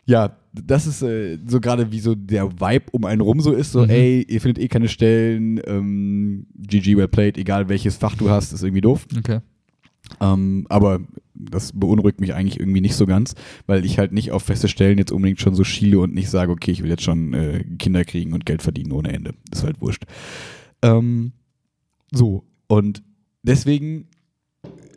ja, 0.07 0.37
das 0.53 0.87
ist 0.87 1.03
äh, 1.03 1.39
so 1.47 1.61
gerade 1.61 1.91
wie 1.91 2.01
so 2.01 2.15
der 2.15 2.53
Vibe 2.61 2.87
um 2.93 3.05
einen 3.05 3.21
rum 3.21 3.41
so 3.41 3.53
ist. 3.53 3.73
So, 3.73 3.83
Mhm. 3.83 3.91
ey, 3.91 4.23
ihr 4.29 4.41
findet 4.41 4.63
eh 4.63 4.69
keine 4.69 4.89
Stellen, 4.89 5.61
ähm, 5.67 6.47
GG 6.57 6.97
well 6.97 7.09
played, 7.09 7.39
egal 7.39 7.69
welches 7.69 7.97
Fach 7.97 8.15
du 8.17 8.31
hast, 8.31 8.53
ist 8.53 8.63
irgendwie 8.63 8.81
doof. 8.83 9.07
Okay. 9.19 9.41
Ähm, 10.21 10.67
aber 10.69 11.01
das 11.35 11.73
beunruhigt 11.73 12.21
mich 12.21 12.35
eigentlich 12.35 12.61
irgendwie 12.61 12.83
nicht 12.83 12.95
so 12.95 13.07
ganz, 13.07 13.35
weil 13.67 13.85
ich 13.85 13.99
halt 13.99 14.13
nicht 14.13 14.31
auf 14.33 14.43
feste 14.45 14.69
Stellen 14.69 14.99
jetzt 14.99 15.11
unbedingt 15.11 15.41
schon 15.41 15.55
so 15.55 15.65
schiele 15.65 15.99
und 15.99 16.15
nicht 16.15 16.29
sage, 16.31 16.53
okay, 16.53 16.71
ich 16.71 16.83
will 16.83 16.91
jetzt 16.91 17.03
schon 17.03 17.33
äh, 17.35 17.65
Kinder 17.79 18.05
kriegen 18.05 18.33
und 18.35 18.47
Geld 18.47 18.63
verdienen 18.63 18.93
ohne 18.93 19.13
Ende. 19.13 19.35
Ist 19.51 19.65
halt 19.65 19.81
wurscht. 19.81 20.05
Ähm, 20.83 21.33
so, 22.13 22.45
und 22.69 23.03
deswegen, 23.43 24.07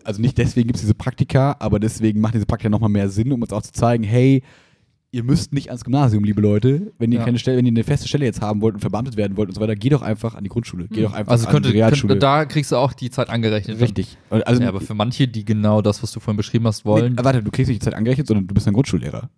also 0.04 0.22
nicht 0.22 0.38
deswegen 0.38 0.68
gibt 0.68 0.76
es 0.76 0.82
diese 0.82 0.94
Praktika, 0.94 1.56
aber 1.60 1.80
deswegen 1.80 2.20
macht 2.22 2.36
diese 2.36 2.46
Praktika 2.46 2.70
nochmal 2.70 2.90
mehr 2.90 3.10
Sinn, 3.10 3.32
um 3.32 3.42
uns 3.42 3.54
auch 3.54 3.62
zu 3.64 3.72
zeigen, 3.72 4.04
hey, 4.04 4.44
ihr 5.18 5.24
müsst 5.24 5.52
nicht 5.52 5.70
ans 5.70 5.84
Gymnasium, 5.84 6.24
liebe 6.24 6.42
Leute. 6.42 6.94
Wenn 7.00 7.12
ihr 7.12 7.20
Ja. 7.20 7.26
keine 7.26 7.40
Stelle, 7.40 7.58
wenn 7.58 7.66
ihr 7.66 7.72
eine 7.72 7.84
feste 7.84 8.08
Stelle 8.08 8.24
jetzt 8.26 8.40
haben 8.40 8.62
wollt 8.62 8.76
und 8.76 8.80
verbeamtet 8.82 9.18
werden 9.18 9.36
wollt 9.36 9.50
und 9.50 9.56
so 9.56 9.60
weiter, 9.62 9.76
geht 9.76 9.92
doch 9.92 10.04
einfach 10.04 10.36
an 10.36 10.44
die 10.44 10.50
Grundschule. 10.50 10.88
Geht 10.88 11.04
doch 11.06 11.14
einfach 11.14 11.32
Also 11.32 11.48
an 11.48 11.52
könnte, 11.54 11.70
die 11.72 11.76
Realschule. 11.78 12.14
könnte, 12.14 12.20
da 12.26 12.46
kriegst 12.46 12.72
du 12.72 12.76
auch 12.78 12.94
die 12.94 13.10
Zeit 13.10 13.30
angerechnet. 13.30 13.80
Richtig. 13.82 14.18
Und 14.30 14.46
Also, 14.48 14.62
Ja, 14.62 14.70
aber 14.70 14.80
für 14.80 14.94
manche, 14.94 15.28
die 15.28 15.44
genau 15.44 15.82
das, 15.82 16.02
was 16.04 16.12
du 16.12 16.20
vorhin 16.20 16.38
beschrieben 16.38 16.68
hast, 16.68 16.86
wollen, 16.86 17.16
Nee, 17.16 17.24
warte, 17.24 17.42
du 17.44 17.52
kriegst 17.52 17.70
nicht 17.70 17.82
die 17.82 17.86
Zeit 17.86 17.96
angerechnet, 17.96 18.28
sondern 18.28 18.48
du 18.48 18.54
bist 18.54 18.68
ein 18.68 18.74
Grundschullehrer. 18.74 19.30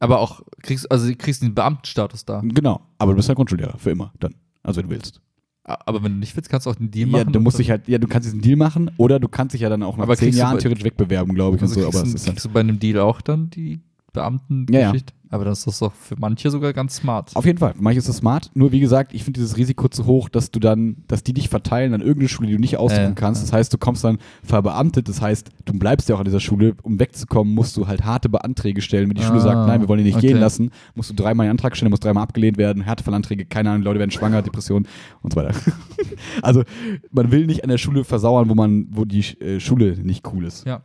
aber 0.00 0.20
auch 0.20 0.42
kriegst, 0.62 0.90
also 0.92 1.10
kriegst 1.16 1.42
den 1.42 1.54
Beamtenstatus 1.54 2.24
da. 2.24 2.40
Genau. 2.44 2.80
Aber 2.98 3.12
du 3.12 3.16
bist 3.16 3.28
ein 3.30 3.34
Grundschullehrer. 3.36 3.78
Für 3.78 3.90
immer. 3.90 4.12
Dann. 4.20 4.34
Also, 4.62 4.80
wenn 4.80 4.88
du 4.88 4.94
willst. 4.94 5.20
Aber 5.64 6.02
wenn 6.02 6.12
du 6.12 6.18
nicht 6.18 6.34
willst, 6.36 6.48
kannst 6.48 6.66
du 6.66 6.70
auch 6.70 6.76
den 6.76 6.90
Deal 6.90 7.08
Ja, 7.10 7.18
machen. 7.18 7.32
du 7.32 7.40
musst 7.40 7.58
dich 7.58 7.68
halt, 7.70 7.86
ja, 7.88 7.98
du 7.98 8.06
kannst 8.08 8.26
diesen 8.26 8.40
Deal 8.40 8.56
machen 8.56 8.90
oder 8.96 9.20
du 9.20 9.28
kannst 9.28 9.52
dich 9.54 9.60
ja 9.60 9.68
dann 9.68 9.82
auch 9.82 9.96
nach 9.98 10.04
Aber 10.04 10.16
zehn 10.16 10.26
kriegst 10.28 10.38
du 10.38 10.42
Jahren 10.42 10.54
bei- 10.56 10.62
theoretisch 10.62 10.84
wegbewerben, 10.84 11.34
glaube 11.34 11.56
ich, 11.56 11.62
also 11.62 11.74
und 11.74 11.80
so. 11.82 11.86
kriegst, 11.90 11.96
Aber 11.98 12.04
du- 12.04 12.08
es 12.08 12.14
ist 12.14 12.26
dann, 12.26 12.34
kriegst 12.34 12.44
du 12.46 12.50
bei 12.50 12.60
einem 12.60 12.78
Deal 12.78 13.00
auch 13.00 13.20
dann 13.20 13.50
die 13.50 13.80
Beamtengeschichte? 14.12 15.12
Aber 15.30 15.44
das 15.44 15.66
ist 15.66 15.82
doch 15.82 15.92
für 15.92 16.16
manche 16.18 16.50
sogar 16.50 16.72
ganz 16.72 16.96
smart. 16.96 17.36
Auf 17.36 17.44
jeden 17.44 17.58
Fall. 17.58 17.74
Für 17.74 17.82
manche 17.82 17.98
ist 17.98 18.08
das 18.08 18.16
smart. 18.16 18.50
Nur 18.54 18.72
wie 18.72 18.80
gesagt, 18.80 19.12
ich 19.12 19.24
finde 19.24 19.40
dieses 19.40 19.58
Risiko 19.58 19.86
zu 19.88 20.06
hoch, 20.06 20.30
dass 20.30 20.50
du 20.50 20.58
dann, 20.58 21.04
dass 21.06 21.22
die 21.22 21.34
dich 21.34 21.50
verteilen 21.50 21.92
an 21.92 22.00
irgendeine 22.00 22.30
Schule, 22.30 22.48
die 22.48 22.54
du 22.54 22.60
nicht 22.60 22.78
aussuchen 22.78 23.12
Äh, 23.12 23.14
kannst. 23.14 23.42
ja. 23.42 23.46
Das 23.46 23.52
heißt, 23.52 23.74
du 23.74 23.76
kommst 23.76 24.02
dann 24.04 24.16
verbeamtet. 24.42 25.06
Das 25.06 25.20
heißt, 25.20 25.50
du 25.66 25.74
bleibst 25.78 26.08
ja 26.08 26.14
auch 26.14 26.20
an 26.20 26.24
dieser 26.24 26.40
Schule. 26.40 26.76
Um 26.82 26.98
wegzukommen, 26.98 27.52
musst 27.54 27.76
du 27.76 27.86
halt 27.86 28.06
harte 28.06 28.30
Beanträge 28.30 28.80
stellen. 28.80 29.10
Wenn 29.10 29.16
die 29.16 29.22
Schule 29.22 29.40
Ah, 29.40 29.42
sagt, 29.42 29.66
nein, 29.68 29.82
wir 29.82 29.88
wollen 29.90 29.98
dich 29.98 30.06
nicht 30.06 30.16
okay. 30.16 30.28
gehen 30.28 30.38
lassen, 30.40 30.70
musst 30.94 31.10
du 31.10 31.14
dreimal 31.14 31.44
einen 31.44 31.50
Antrag 31.50 31.76
stellen, 31.76 31.90
musst 31.90 32.04
dreimal 32.06 32.22
abgelehnt 32.22 32.56
werden, 32.56 32.82
Härtefallanträge, 32.82 33.44
keine 33.44 33.68
Ahnung, 33.70 33.82
Leute 33.82 33.98
werden 33.98 34.10
schwanger, 34.10 34.40
Depression 34.40 34.88
und 35.20 35.34
so 35.34 35.40
weiter. 35.40 35.54
also, 36.42 36.62
man 37.10 37.30
will 37.30 37.44
nicht 37.44 37.64
an 37.64 37.68
der 37.68 37.76
Schule 37.78 38.04
versauern, 38.04 38.48
wo 38.48 38.54
man, 38.54 38.86
wo 38.92 39.04
die 39.04 39.20
äh, 39.42 39.60
Schule 39.60 39.98
nicht 40.02 40.26
cool 40.32 40.46
ist. 40.46 40.64
Ja. 40.66 40.80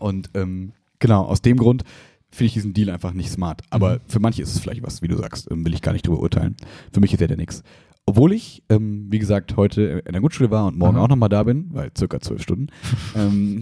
Und 0.00 0.30
ähm, 0.32 0.72
genau, 1.00 1.24
aus 1.24 1.42
dem 1.42 1.58
Grund 1.58 1.84
finde 2.30 2.46
ich 2.46 2.52
diesen 2.54 2.74
Deal 2.74 2.90
einfach 2.90 3.12
nicht 3.12 3.30
smart. 3.30 3.62
Aber 3.70 3.94
Mhm. 3.96 4.00
für 4.06 4.20
manche 4.20 4.42
ist 4.42 4.54
es 4.54 4.60
vielleicht 4.60 4.82
was, 4.82 5.02
wie 5.02 5.08
du 5.08 5.16
sagst, 5.16 5.50
ähm, 5.50 5.64
will 5.64 5.74
ich 5.74 5.82
gar 5.82 5.92
nicht 5.92 6.06
drüber 6.06 6.20
urteilen. 6.20 6.56
Für 6.92 7.00
mich 7.00 7.12
ist 7.12 7.20
der 7.20 7.28
der 7.28 7.36
nix. 7.36 7.62
Obwohl 8.06 8.32
ich, 8.32 8.62
ähm, 8.70 9.06
wie 9.10 9.18
gesagt, 9.18 9.56
heute 9.56 10.02
in 10.06 10.12
der 10.12 10.20
Grundschule 10.20 10.50
war 10.50 10.66
und 10.66 10.78
morgen 10.78 10.96
Aha. 10.96 11.04
auch 11.04 11.08
nochmal 11.08 11.28
da 11.28 11.42
bin, 11.42 11.68
weil 11.72 11.90
circa 11.96 12.20
zwölf 12.20 12.42
Stunden. 12.42 12.68
ähm, 13.16 13.60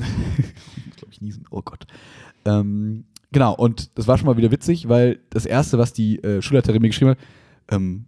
glaube 0.97 1.13
ich 1.13 1.21
niesen, 1.21 1.45
oh 1.51 1.63
Gott. 1.63 1.87
Ähm, 2.45 3.05
genau, 3.33 3.55
und 3.57 3.97
das 3.99 4.07
war 4.07 4.17
schon 4.19 4.27
mal 4.27 4.37
wieder 4.37 4.51
witzig, 4.53 4.89
weil 4.89 5.19
das 5.31 5.47
Erste, 5.47 5.79
was 5.79 5.93
die 5.93 6.23
äh, 6.23 6.43
Schulleiterin 6.43 6.81
mir 6.81 6.89
geschrieben 6.89 7.11
hat, 7.13 7.19
ähm, 7.71 8.05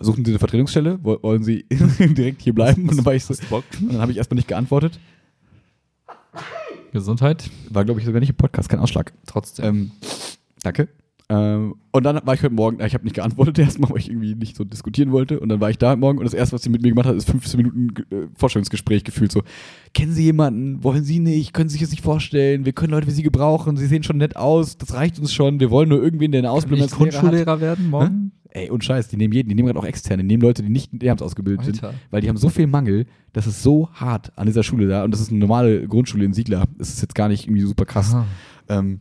suchen 0.00 0.24
Sie 0.24 0.30
eine 0.30 0.38
Vertretungsstelle? 0.38 1.00
Woll- 1.02 1.22
Wollen 1.22 1.42
Sie 1.42 1.66
direkt 1.98 2.42
hier 2.42 2.54
bleiben? 2.54 2.88
Und 2.88 2.96
dann 2.96 3.04
war 3.04 3.14
ich 3.14 3.24
so, 3.24 3.34
und 3.50 3.64
dann 3.92 4.00
habe 4.00 4.12
ich 4.12 4.18
erstmal 4.18 4.36
nicht 4.36 4.46
geantwortet. 4.48 5.00
Gesundheit. 6.92 7.50
War, 7.68 7.84
glaube 7.84 8.00
ich, 8.00 8.06
sogar 8.06 8.20
nicht 8.20 8.30
im 8.30 8.36
Podcast, 8.36 8.68
kein 8.68 8.80
Ausschlag. 8.80 9.12
Trotzdem. 9.26 9.64
Ähm, 9.64 9.90
danke. 10.62 10.88
Ähm, 11.30 11.76
und 11.92 12.02
dann 12.02 12.20
war 12.24 12.34
ich 12.34 12.42
heute 12.42 12.52
Morgen, 12.52 12.84
ich 12.84 12.92
habe 12.92 13.04
nicht 13.04 13.14
geantwortet 13.14 13.58
erstmal, 13.60 13.90
weil 13.90 13.98
ich 13.98 14.10
irgendwie 14.10 14.34
nicht 14.34 14.56
so 14.56 14.64
diskutieren 14.64 15.12
wollte. 15.12 15.38
Und 15.38 15.48
dann 15.48 15.60
war 15.60 15.70
ich 15.70 15.78
da 15.78 15.90
heute 15.90 16.00
Morgen 16.00 16.18
und 16.18 16.24
das 16.24 16.34
erste, 16.34 16.54
was 16.54 16.62
sie 16.62 16.70
mit 16.70 16.82
mir 16.82 16.88
gemacht 16.88 17.06
hat, 17.06 17.14
ist 17.14 17.30
15 17.30 17.56
Minuten 17.56 17.88
äh, 18.10 18.26
Vorstellungsgespräch 18.34 19.04
gefühlt. 19.04 19.30
So, 19.30 19.42
kennen 19.94 20.12
Sie 20.12 20.24
jemanden? 20.24 20.82
Wollen 20.82 21.04
Sie 21.04 21.20
nicht? 21.20 21.52
Können 21.52 21.68
Sie 21.68 21.74
sich 21.74 21.82
das 21.82 21.92
nicht 21.92 22.02
vorstellen? 22.02 22.64
Wir 22.64 22.72
können 22.72 22.92
Leute 22.92 23.06
wie 23.06 23.12
Sie 23.12 23.22
gebrauchen. 23.22 23.76
Sie 23.76 23.86
sehen 23.86 24.02
schon 24.02 24.16
nett 24.16 24.36
aus. 24.36 24.76
Das 24.76 24.92
reicht 24.92 25.20
uns 25.20 25.32
schon. 25.32 25.60
Wir 25.60 25.70
wollen 25.70 25.88
nur 25.88 26.02
irgendwen, 26.02 26.32
der 26.32 26.40
eine 26.40 26.50
Ausbildung 26.50 26.86
ich 26.86 26.92
Grundschullehrer 26.92 27.60
werden 27.60 27.90
morgen? 27.90 28.32
Ey, 28.52 28.70
und 28.70 28.84
Scheiß, 28.84 29.08
die 29.08 29.16
nehmen 29.16 29.32
jeden, 29.32 29.48
die 29.48 29.54
nehmen 29.54 29.66
gerade 29.66 29.78
auch 29.78 29.84
externe, 29.84 30.22
die 30.22 30.26
nehmen 30.26 30.42
Leute, 30.42 30.62
die 30.62 30.70
nicht 30.70 30.92
lehramts 30.92 31.22
ausgebildet 31.22 31.64
sind, 31.64 31.84
Alter. 31.84 31.96
weil 32.10 32.20
die 32.20 32.28
haben 32.28 32.36
so 32.36 32.48
viel 32.48 32.66
Mangel, 32.66 33.06
das 33.32 33.46
ist 33.46 33.62
so 33.62 33.88
hart 33.92 34.32
an 34.36 34.46
dieser 34.46 34.62
Schule 34.62 34.88
da 34.88 35.04
und 35.04 35.12
das 35.12 35.20
ist 35.20 35.30
eine 35.30 35.38
normale 35.38 35.86
Grundschule 35.86 36.24
in 36.24 36.32
Siegler. 36.32 36.66
Das 36.76 36.88
ist 36.88 37.00
jetzt 37.00 37.14
gar 37.14 37.28
nicht 37.28 37.46
irgendwie 37.46 37.62
super 37.62 37.84
krass. 37.84 38.16
Ähm, 38.68 39.00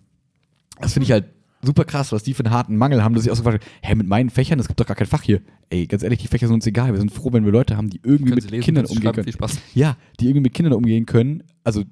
das 0.79 0.93
finde 0.93 1.05
ich 1.05 1.11
halt 1.11 1.25
super 1.61 1.83
krass, 1.83 2.11
was 2.11 2.23
die 2.23 2.33
für 2.33 2.45
einen 2.45 2.53
harten 2.53 2.75
Mangel 2.75 3.03
haben, 3.03 3.15
dass 3.15 3.25
ich 3.25 3.31
auch 3.31 3.35
so 3.35 3.43
gefragt 3.43 3.63
habe, 3.63 3.71
hä, 3.81 3.95
mit 3.95 4.07
meinen 4.07 4.29
Fächern, 4.29 4.59
es 4.59 4.67
gibt 4.67 4.79
doch 4.79 4.85
gar 4.85 4.95
kein 4.95 5.07
Fach 5.07 5.23
hier. 5.23 5.41
Ey, 5.69 5.87
ganz 5.87 6.03
ehrlich, 6.03 6.19
die 6.19 6.27
Fächer 6.27 6.47
sind 6.47 6.55
uns 6.55 6.67
egal. 6.67 6.93
Wir 6.93 6.99
sind 6.99 7.11
froh, 7.11 7.33
wenn 7.33 7.45
wir 7.45 7.51
Leute 7.51 7.75
haben, 7.77 7.89
die 7.89 7.99
irgendwie 8.03 8.31
Können 8.31 8.35
mit 8.35 8.51
lesen, 8.51 8.63
Kindern 8.63 8.85
umgehen 8.85 9.11
können. 9.11 9.33
Ja, 9.73 9.97
die 10.19 10.25
irgendwie 10.25 10.41
mit 10.41 10.53
Kindern 10.53 10.73
umgehen 10.73 11.05
können. 11.05 11.43
Also, 11.63 11.83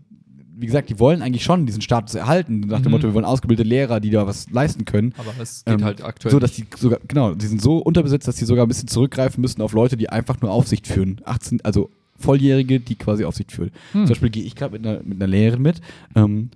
wie 0.59 0.65
gesagt, 0.65 0.89
die 0.89 0.99
wollen 0.99 1.21
eigentlich 1.21 1.43
schon 1.43 1.65
diesen 1.65 1.81
Status 1.81 2.15
erhalten, 2.15 2.61
nach 2.61 2.79
dem 2.79 2.85
Mhm. 2.85 2.91
Motto, 2.91 3.03
wir 3.07 3.13
wollen 3.13 3.25
ausgebildete 3.25 3.67
Lehrer, 3.67 3.99
die 3.99 4.09
da 4.09 4.25
was 4.25 4.49
leisten 4.49 4.85
können. 4.85 5.13
Aber 5.17 5.31
es 5.39 5.63
geht 5.63 5.75
Ähm, 5.75 5.83
halt 5.83 6.03
aktuell. 6.03 6.31
So, 6.31 6.39
dass 6.39 6.53
die 6.53 6.65
sogar, 6.75 6.99
genau, 7.07 7.35
die 7.35 7.45
sind 7.45 7.61
so 7.61 7.77
unterbesetzt, 7.77 8.27
dass 8.27 8.37
die 8.37 8.45
sogar 8.45 8.65
ein 8.65 8.67
bisschen 8.67 8.87
zurückgreifen 8.87 9.41
müssen 9.41 9.61
auf 9.61 9.73
Leute, 9.73 9.97
die 9.97 10.09
einfach 10.09 10.41
nur 10.41 10.51
Aufsicht 10.51 10.87
führen. 10.87 11.21
18, 11.25 11.61
also 11.63 11.89
Volljährige, 12.17 12.79
die 12.79 12.95
quasi 12.95 13.23
Aufsicht 13.25 13.51
führen. 13.51 13.69
Hm. 13.91 14.01
Zum 14.05 14.09
Beispiel 14.09 14.29
gehe 14.31 14.43
ich 14.43 14.55
gerade 14.55 14.73
mit 14.77 14.85
einer, 14.87 15.03
mit 15.03 15.21
einer 15.21 15.27
Lehrerin 15.27 15.61
mit. 15.61 15.81
Ähm, 16.15 16.49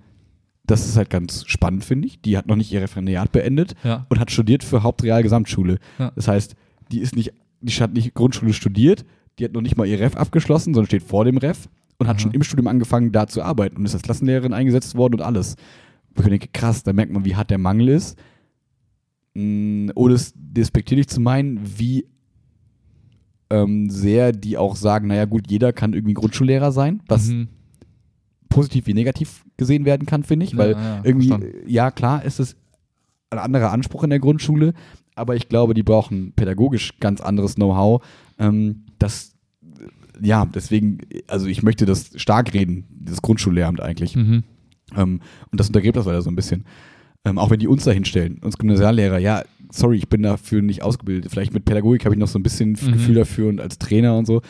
das 0.64 0.88
ist 0.88 0.96
halt 0.96 1.10
ganz 1.10 1.44
spannend, 1.46 1.84
finde 1.84 2.06
ich. 2.08 2.20
Die 2.20 2.36
hat 2.36 2.46
noch 2.46 2.56
nicht 2.56 2.72
ihr 2.72 2.80
Referendariat 2.82 3.30
beendet 3.30 3.74
ja. 3.84 4.06
und 4.08 4.18
hat 4.18 4.30
studiert 4.30 4.64
für 4.64 4.82
Hauptreal-Gesamtschule. 4.82 5.78
Ja. 5.98 6.12
Das 6.16 6.28
heißt, 6.28 6.54
die 6.90 6.98
ist 7.00 7.14
nicht, 7.16 7.32
die 7.60 7.72
hat 7.72 7.92
nicht 7.92 8.14
Grundschule 8.14 8.52
studiert, 8.52 9.04
die 9.38 9.44
hat 9.44 9.52
noch 9.52 9.60
nicht 9.60 9.76
mal 9.76 9.86
ihr 9.86 9.98
Ref 10.00 10.16
abgeschlossen, 10.16 10.74
sondern 10.74 10.86
steht 10.86 11.02
vor 11.02 11.24
dem 11.24 11.36
Ref 11.36 11.68
und 12.02 12.08
hat 12.08 12.16
Aha. 12.16 12.22
schon 12.22 12.32
im 12.32 12.42
Studium 12.42 12.66
angefangen, 12.66 13.12
da 13.12 13.26
zu 13.26 13.42
arbeiten 13.42 13.76
und 13.76 13.84
ist 13.86 13.94
als 13.94 14.02
Klassenlehrerin 14.02 14.52
eingesetzt 14.52 14.94
worden 14.94 15.14
und 15.14 15.22
alles. 15.22 15.56
Wo 16.14 16.22
ich 16.22 16.28
denke, 16.28 16.48
krass, 16.52 16.82
da 16.82 16.92
merkt 16.92 17.12
man, 17.12 17.24
wie 17.24 17.34
hart 17.36 17.50
der 17.50 17.58
Mangel 17.58 17.88
ist. 17.88 18.18
Mm, 19.34 19.88
Ohne 19.94 20.14
es 20.14 20.32
despektierlich 20.36 21.08
zu 21.08 21.20
meinen, 21.20 21.60
wie 21.78 22.06
ähm, 23.50 23.88
sehr 23.90 24.32
die 24.32 24.56
auch 24.56 24.76
sagen, 24.76 25.08
naja 25.08 25.24
gut, 25.26 25.50
jeder 25.50 25.72
kann 25.72 25.92
irgendwie 25.92 26.14
Grundschullehrer 26.14 26.72
sein, 26.72 27.02
was 27.06 27.28
Mhm. 27.28 27.48
positiv 28.48 28.86
wie 28.86 28.94
negativ 28.94 29.44
gesehen 29.56 29.84
werden 29.84 30.06
kann, 30.06 30.22
finde 30.24 30.44
ich, 30.44 30.52
Ja, 30.52 30.58
weil 30.58 30.72
ja, 30.72 31.00
irgendwie, 31.04 31.28
verstanden. 31.28 31.56
ja 31.66 31.90
klar, 31.90 32.24
ist 32.24 32.40
es 32.40 32.56
ein 33.30 33.38
anderer 33.38 33.70
Anspruch 33.72 34.04
in 34.04 34.10
der 34.10 34.18
Grundschule, 34.20 34.74
aber 35.14 35.36
ich 35.36 35.48
glaube, 35.48 35.74
die 35.74 35.82
brauchen 35.82 36.32
pädagogisch 36.32 36.98
ganz 37.00 37.20
anderes 37.20 37.54
Know-how. 37.56 38.02
Ähm, 38.38 38.84
das, 38.98 39.34
ja, 40.20 40.46
deswegen, 40.46 40.98
also 41.28 41.46
ich 41.46 41.62
möchte 41.62 41.86
das 41.86 42.10
stark 42.16 42.52
reden, 42.54 42.84
das 42.90 43.22
Grundschullehramt 43.22 43.80
eigentlich. 43.80 44.16
Mhm. 44.16 44.42
Ähm, 44.96 45.20
und 45.50 45.60
das 45.60 45.68
untergräbt 45.68 45.96
das 45.96 46.06
leider 46.06 46.22
so 46.22 46.30
ein 46.30 46.36
bisschen. 46.36 46.64
Ähm, 47.24 47.38
auch 47.38 47.50
wenn 47.50 47.60
die 47.60 47.68
uns 47.68 47.84
da 47.84 47.92
hinstellen, 47.92 48.38
uns 48.42 48.58
Gymnasiallehrer, 48.58 49.18
ja, 49.18 49.42
sorry, 49.70 49.96
ich 49.96 50.08
bin 50.08 50.22
dafür 50.22 50.60
nicht 50.60 50.82
ausgebildet. 50.82 51.30
Vielleicht 51.30 51.54
mit 51.54 51.64
Pädagogik 51.64 52.04
habe 52.04 52.14
ich 52.14 52.18
noch 52.18 52.28
so 52.28 52.38
ein 52.38 52.42
bisschen 52.42 52.70
Mhm. 52.70 52.92
Gefühl 52.92 53.14
dafür 53.14 53.48
und 53.48 53.60
als 53.60 53.78
Trainer 53.78 54.16
und 54.18 54.26
so. 54.26 54.42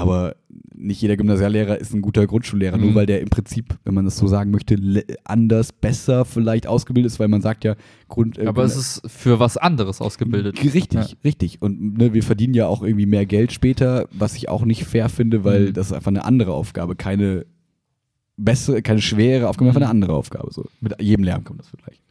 Aber 0.00 0.36
nicht 0.74 1.00
jeder 1.00 1.16
Gymnasiallehrer 1.16 1.78
ist 1.78 1.94
ein 1.94 2.02
guter 2.02 2.26
Grundschullehrer, 2.26 2.76
nur 2.76 2.90
Mhm. 2.90 2.94
weil 2.94 3.06
der 3.06 3.20
im 3.20 3.28
Prinzip, 3.28 3.76
wenn 3.84 3.94
man 3.94 4.04
das 4.04 4.16
so 4.16 4.26
sagen 4.26 4.50
möchte, 4.50 4.76
anders, 5.24 5.72
besser 5.72 6.24
vielleicht 6.24 6.66
ausgebildet 6.66 7.12
ist, 7.12 7.20
weil 7.20 7.28
man 7.28 7.40
sagt 7.42 7.64
ja, 7.64 7.74
Grund, 8.08 8.38
äh, 8.38 8.46
Aber 8.46 8.64
es 8.64 8.76
ist 8.76 9.02
für 9.10 9.38
was 9.40 9.56
anderes 9.56 10.00
ausgebildet. 10.00 10.62
Richtig, 10.62 10.92
Ja. 10.92 11.06
richtig. 11.24 11.62
Und 11.62 11.96
ne, 11.98 12.12
wir 12.12 12.22
verdienen 12.22 12.54
ja 12.54 12.66
auch 12.66 12.82
irgendwie 12.82 13.06
mehr 13.06 13.24
Geld 13.26 13.52
später, 13.52 14.08
was 14.12 14.36
ich 14.36 14.48
auch 14.48 14.64
nicht 14.64 14.84
fair 14.84 15.08
finde, 15.08 15.44
weil 15.44 15.68
Mhm. 15.68 15.72
das 15.72 15.86
ist 15.86 15.92
einfach 15.92 16.10
eine 16.10 16.24
andere 16.24 16.52
Aufgabe, 16.52 16.96
keine 16.96 17.46
bessere, 18.36 18.82
keine 18.82 19.00
schwere 19.00 19.48
Aufgabe, 19.48 19.68
einfach 19.68 19.80
Mhm. 19.80 19.84
eine 19.84 19.90
andere 19.90 20.12
Aufgabe. 20.14 20.52
So. 20.52 20.64
Mit 20.80 21.00
jedem 21.00 21.24
Lärm 21.24 21.44
man 21.56 21.58
das 21.58 21.68
vergleichen. 21.68 22.02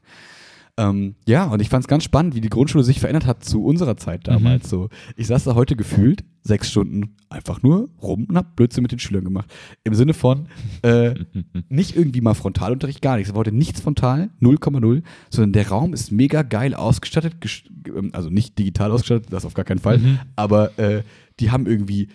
Ähm, 0.75 1.15
ja, 1.27 1.45
und 1.45 1.61
ich 1.61 1.69
fand 1.69 1.83
es 1.83 1.87
ganz 1.87 2.03
spannend, 2.03 2.33
wie 2.33 2.41
die 2.41 2.49
Grundschule 2.49 2.83
sich 2.83 2.99
verändert 2.99 3.27
hat 3.27 3.43
zu 3.45 3.63
unserer 3.63 3.95
Zeit 3.95 4.27
damals. 4.27 4.69
So, 4.69 4.89
ich 5.15 5.27
saß 5.27 5.43
da 5.43 5.53
heute 5.53 5.75
gefühlt 5.75 6.23
sechs 6.41 6.71
Stunden 6.71 7.15
einfach 7.29 7.61
nur 7.61 7.89
rum 8.01 8.25
und 8.27 8.35
hab 8.35 8.55
Blödsinn 8.55 8.81
mit 8.81 8.91
den 8.91 8.97
Schülern 8.97 9.23
gemacht. 9.23 9.53
Im 9.83 9.93
Sinne 9.93 10.15
von 10.15 10.47
äh, 10.81 11.13
nicht 11.69 11.95
irgendwie 11.95 12.21
mal 12.21 12.33
Frontalunterricht, 12.33 13.03
gar 13.03 13.17
nichts. 13.17 13.31
War 13.33 13.39
heute 13.41 13.51
nichts 13.51 13.81
frontal, 13.81 14.31
0,0, 14.41 15.03
sondern 15.29 15.53
der 15.53 15.69
Raum 15.69 15.93
ist 15.93 16.11
mega 16.11 16.41
geil 16.41 16.73
ausgestattet, 16.73 17.35
gest- 17.39 17.69
ähm, 17.95 18.09
also 18.13 18.29
nicht 18.31 18.57
digital 18.57 18.91
ausgestattet, 18.91 19.27
das 19.31 19.45
auf 19.45 19.53
gar 19.53 19.65
keinen 19.65 19.79
Fall, 19.79 19.99
Mhm. 19.99 20.19
aber 20.35 20.77
äh, 20.79 21.03
die 21.39 21.51
haben 21.51 21.67
irgendwie 21.67 22.09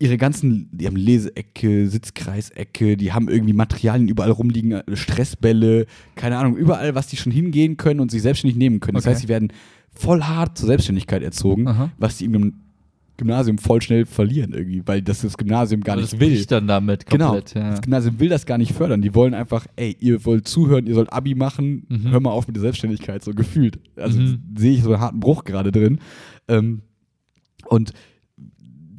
ihre 0.00 0.16
ganzen, 0.16 0.68
die 0.72 0.86
haben 0.86 0.96
Leseecke, 0.96 1.88
Sitzkreisecke, 1.88 2.96
die 2.96 3.12
haben 3.12 3.28
irgendwie 3.28 3.52
Materialien 3.52 4.08
überall 4.08 4.30
rumliegen, 4.30 4.72
äh, 4.72 4.96
Stressbälle, 4.96 5.86
keine 6.14 6.38
Ahnung, 6.38 6.56
überall, 6.56 6.94
was 6.94 7.08
die 7.08 7.16
schon 7.16 7.32
hingehen 7.32 7.76
können 7.76 8.00
und 8.00 8.10
sich 8.10 8.22
selbstständig 8.22 8.56
nehmen 8.56 8.80
können. 8.80 8.94
Das 8.94 9.04
Okay. 9.04 9.12
heißt, 9.12 9.22
sie 9.22 9.28
werden 9.28 9.52
voll 9.90 10.22
hart 10.22 10.56
zur 10.56 10.68
Selbstständigkeit 10.68 11.22
erzogen, 11.22 11.66
Aha. 11.66 11.90
was 11.98 12.18
die 12.18 12.26
im 12.26 12.54
Gymnasium 13.16 13.58
voll 13.58 13.82
schnell 13.82 14.06
verlieren 14.06 14.52
irgendwie, 14.52 14.80
weil 14.86 15.02
das 15.02 15.22
das 15.22 15.36
Gymnasium 15.36 15.80
gar 15.80 15.94
Aber 15.94 16.02
nicht 16.02 16.12
das 16.12 16.20
will. 16.20 16.44
dann 16.46 16.68
damit 16.68 17.04
Genau. 17.06 17.30
komplett. 17.32 17.54
Ja. 17.54 17.70
Das 17.70 17.82
Gymnasium 17.82 18.20
will 18.20 18.28
das 18.28 18.46
gar 18.46 18.58
nicht 18.58 18.72
fördern. 18.74 19.02
Die 19.02 19.12
wollen 19.16 19.34
einfach, 19.34 19.66
ey, 19.74 19.96
ihr 19.98 20.24
wollt 20.24 20.46
zuhören, 20.46 20.86
ihr 20.86 20.94
sollt 20.94 21.12
Abi 21.12 21.34
machen, 21.34 21.84
Mhm. 21.88 22.10
hör 22.12 22.20
mal 22.20 22.30
auf 22.30 22.46
mit 22.46 22.54
der 22.54 22.60
Selbstständigkeit, 22.60 23.24
so 23.24 23.32
gefühlt. 23.34 23.80
Also 23.96 24.20
Mhm. 24.20 24.38
sehe 24.56 24.70
ich 24.74 24.84
so 24.84 24.92
einen 24.92 25.00
harten 25.00 25.18
Bruch 25.18 25.42
gerade 25.42 25.72
drin. 25.72 25.98
Ähm, 26.46 26.82
und 27.66 27.92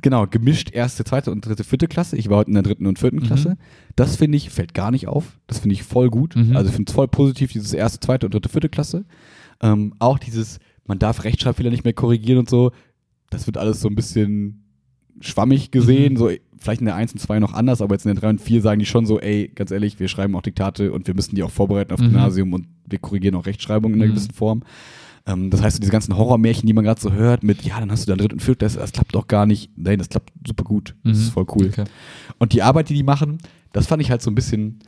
genau, 0.02 0.28
gemischt 0.28 0.72
erste, 0.72 1.04
zweite 1.04 1.32
und 1.32 1.46
dritte, 1.46 1.64
vierte 1.64 1.88
Klasse. 1.88 2.16
Ich 2.18 2.30
war 2.30 2.38
heute 2.38 2.50
in 2.50 2.54
der 2.56 2.64
dritten 2.64 2.86
und 2.88 3.00
vierten 3.00 3.18
Mhm. 3.18 3.24
Klasse. 3.24 3.58
Das 3.96 4.16
finde 4.16 4.38
ich, 4.38 4.50
fällt 4.50 4.74
gar 4.74 4.92
nicht 4.92 5.08
auf. 5.08 5.40
Das 5.48 5.60
finde 5.60 5.74
ich 5.74 5.84
voll 5.84 6.10
gut. 6.10 6.36
Mhm. 6.36 6.56
Also 6.56 6.70
ich 6.70 6.76
finde 6.76 6.90
es 6.90 6.96
voll 6.96 7.08
positiv, 7.08 7.52
dieses 7.52 7.74
erste, 7.74 8.00
zweite 8.00 8.26
und 8.28 8.34
dritte, 8.34 8.50
vierte 8.50 8.70
Klasse. 8.70 9.06
Ähm, 9.62 9.94
auch 10.00 10.20
dieses, 10.20 10.60
man 10.86 11.00
darf 11.00 11.24
Rechtschreibfehler 11.24 11.70
nicht 11.70 11.84
mehr 11.84 11.94
korrigieren 11.94 12.40
und 12.40 12.50
so. 12.50 12.72
Das 13.30 13.46
wird 13.48 13.58
alles 13.58 13.82
so 13.82 13.88
ein 13.90 13.96
bisschen 13.96 14.64
schwammig 15.22 15.72
gesehen. 15.72 16.14
Mhm. 16.14 16.18
So, 16.18 16.30
vielleicht 16.58 16.82
in 16.82 16.86
der 16.86 16.96
1 16.96 17.14
und 17.14 17.20
2 17.20 17.40
noch 17.40 17.54
anders, 17.54 17.82
aber 17.82 17.96
jetzt 17.96 18.06
in 18.06 18.14
der 18.14 18.22
3 18.22 18.30
und 18.32 18.42
4 18.42 18.62
sagen 18.62 18.80
die 18.80 18.86
schon 18.86 19.06
so, 19.06 19.20
ey, 19.20 19.52
ganz 19.54 19.72
ehrlich, 19.72 20.00
wir 20.00 20.08
schreiben 20.08 20.36
auch 20.36 20.42
Diktate 20.42 20.92
und 20.92 21.08
wir 21.08 21.14
müssen 21.14 21.36
die 21.36 21.44
auch 21.44 21.52
vorbereiten 21.52 21.94
auf 21.94 22.00
Mhm. 22.00 22.06
Gymnasium 22.06 22.54
und 22.54 22.68
wir 22.88 23.00
korrigieren 23.00 23.36
auch 23.36 23.46
Rechtschreibung 23.46 23.94
in 23.94 24.00
einer 24.02 24.10
Mhm. 24.12 24.16
gewissen 24.16 24.34
Form. 24.34 24.64
Ähm, 25.30 25.50
das 25.52 25.62
heißt, 25.62 25.80
diese 25.82 25.92
ganzen 25.92 26.18
Horrormärchen, 26.18 26.66
die 26.66 26.74
man 26.74 26.84
gerade 26.84 27.00
so 27.00 27.12
hört, 27.14 27.44
mit, 27.44 27.62
ja, 27.64 27.80
dann 27.80 27.92
hast 27.92 28.08
du 28.08 28.12
da 28.12 28.18
dritt 28.18 28.34
und 28.34 28.42
viert, 28.42 28.62
das, 28.62 28.74
das 28.76 28.92
klappt 28.92 29.14
doch 29.14 29.28
gar 29.28 29.46
nicht. 29.46 29.70
Nein, 29.78 30.00
das 30.00 30.10
klappt 30.10 30.34
super 30.46 30.64
gut. 30.64 30.96
Das 31.04 31.18
Mhm. 31.18 31.24
ist 31.24 31.30
voll 31.30 31.46
cool. 31.56 31.68
Okay. 31.68 31.84
Und 32.40 32.54
die 32.54 32.64
Arbeit, 32.64 32.90
die 32.90 32.94
die 32.96 33.04
machen, 33.04 33.38
das 33.72 33.86
fand 33.88 34.02
ich 34.02 34.10
halt 34.12 34.22
so 34.22 34.32
ein 34.32 34.36
bisschen, 34.36 34.80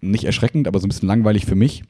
nicht 0.00 0.24
erschreckend, 0.24 0.66
aber 0.68 0.80
so 0.80 0.86
ein 0.86 0.88
bisschen 0.88 1.08
langweilig 1.08 1.44
für 1.46 1.54
mich. 1.54 1.82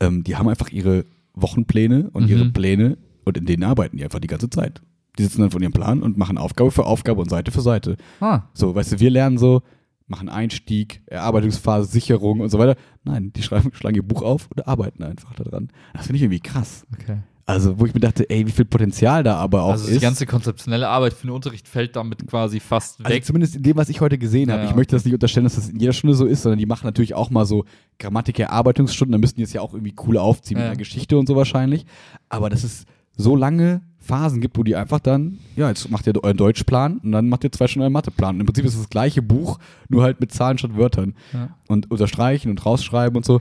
Ähm, 0.00 0.24
die 0.24 0.36
haben 0.36 0.48
einfach 0.48 0.70
ihre 0.70 1.04
Wochenpläne 1.34 2.10
und 2.12 2.24
Mhm. 2.24 2.28
ihre 2.28 2.44
Pläne 2.46 2.98
und 3.24 3.36
in 3.36 3.46
denen 3.46 3.62
arbeiten 3.62 3.96
die 3.98 4.04
einfach 4.04 4.18
die 4.20 4.26
ganze 4.26 4.50
Zeit. 4.50 4.80
Die 5.18 5.22
sitzen 5.22 5.40
dann 5.42 5.50
von 5.50 5.62
ihrem 5.62 5.72
Plan 5.72 6.02
und 6.02 6.16
machen 6.18 6.38
Aufgabe 6.38 6.70
für 6.70 6.84
Aufgabe 6.84 7.20
und 7.20 7.30
Seite 7.30 7.50
für 7.52 7.60
Seite. 7.62 7.96
Ah, 8.20 8.42
So, 8.52 8.74
weißt 8.74 8.92
du, 8.92 9.00
wir 9.00 9.10
lernen 9.10 9.38
so, 9.38 9.62
machen 10.06 10.28
Einstieg, 10.28 11.02
Erarbeitungsphase, 11.06 11.90
Sicherung 11.90 12.40
und 12.40 12.48
so 12.50 12.58
weiter. 12.58 12.76
Nein, 13.04 13.32
die 13.34 13.42
schreiben, 13.42 13.70
schlagen 13.74 13.96
ihr 13.96 14.02
Buch 14.02 14.22
auf 14.22 14.48
und 14.54 14.66
arbeiten 14.66 15.02
einfach 15.02 15.34
daran. 15.34 15.68
Das 15.94 16.06
finde 16.06 16.16
ich 16.18 16.22
irgendwie 16.22 16.40
krass. 16.40 16.86
okay. 16.92 17.18
Also, 17.48 17.78
wo 17.78 17.86
ich 17.86 17.94
mir 17.94 18.00
dachte, 18.00 18.28
ey, 18.28 18.44
wie 18.44 18.50
viel 18.50 18.64
Potenzial 18.64 19.22
da 19.22 19.36
aber 19.36 19.62
auch 19.62 19.70
Also 19.70 19.86
ist. 19.86 19.94
die 19.94 20.00
ganze 20.00 20.26
konzeptionelle 20.26 20.88
Arbeit 20.88 21.12
für 21.12 21.28
den 21.28 21.30
Unterricht 21.30 21.68
fällt 21.68 21.94
damit 21.94 22.26
quasi 22.26 22.58
fast 22.58 22.98
Also 22.98 23.14
weg. 23.14 23.24
zumindest 23.24 23.54
in 23.54 23.62
dem, 23.62 23.76
was 23.76 23.88
ich 23.88 24.00
heute 24.00 24.18
gesehen 24.18 24.50
habe. 24.50 24.64
Ja, 24.64 24.68
ich 24.70 24.74
möchte 24.74 24.96
das 24.96 25.04
nicht 25.04 25.14
unterstellen, 25.14 25.44
dass 25.44 25.54
das 25.54 25.68
in 25.68 25.78
jeder 25.78 25.92
Stunde 25.92 26.16
so 26.16 26.26
ist, 26.26 26.42
sondern 26.42 26.58
die 26.58 26.66
machen 26.66 26.86
natürlich 26.86 27.14
auch 27.14 27.30
mal 27.30 27.46
so 27.46 27.64
Grammatik-Erarbeitungsstunden. 28.00 29.12
Da 29.12 29.18
müssten 29.18 29.36
die 29.36 29.44
es 29.44 29.52
ja 29.52 29.60
auch 29.60 29.74
irgendwie 29.74 29.92
coole 29.92 30.20
aufziehen 30.20 30.56
Ja. 30.58 30.64
mit 30.64 30.70
einer 30.70 30.78
Geschichte 30.78 31.16
und 31.18 31.28
so 31.28 31.36
wahrscheinlich. 31.36 31.86
Aber 32.28 32.50
dass 32.50 32.64
es 32.64 32.84
so 33.16 33.36
lange 33.36 33.82
Phasen 33.98 34.40
gibt, 34.40 34.56
wo 34.56 34.62
die 34.62 34.76
einfach 34.76 35.00
dann, 35.00 35.38
ja, 35.56 35.68
jetzt 35.68 35.90
macht 35.90 36.06
ihr 36.06 36.14
euren 36.22 36.36
Deutschplan 36.36 36.98
und 36.98 37.12
dann 37.12 37.28
macht 37.28 37.42
ihr 37.44 37.50
zwei 37.50 37.66
Stunden 37.66 37.82
euren 37.82 37.92
Matheplan. 37.92 38.36
Und 38.36 38.40
Im 38.40 38.46
Prinzip 38.46 38.64
ist 38.64 38.74
es 38.74 38.80
das 38.80 38.88
gleiche 38.90 39.20
Buch, 39.22 39.58
nur 39.88 40.02
halt 40.04 40.20
mit 40.20 40.32
Zahlen 40.32 40.58
statt 40.58 40.76
Wörtern. 40.76 41.14
Ja. 41.32 41.56
Und 41.68 41.90
unterstreichen 41.90 42.50
und 42.50 42.64
rausschreiben 42.64 43.16
und 43.16 43.24
so. 43.24 43.40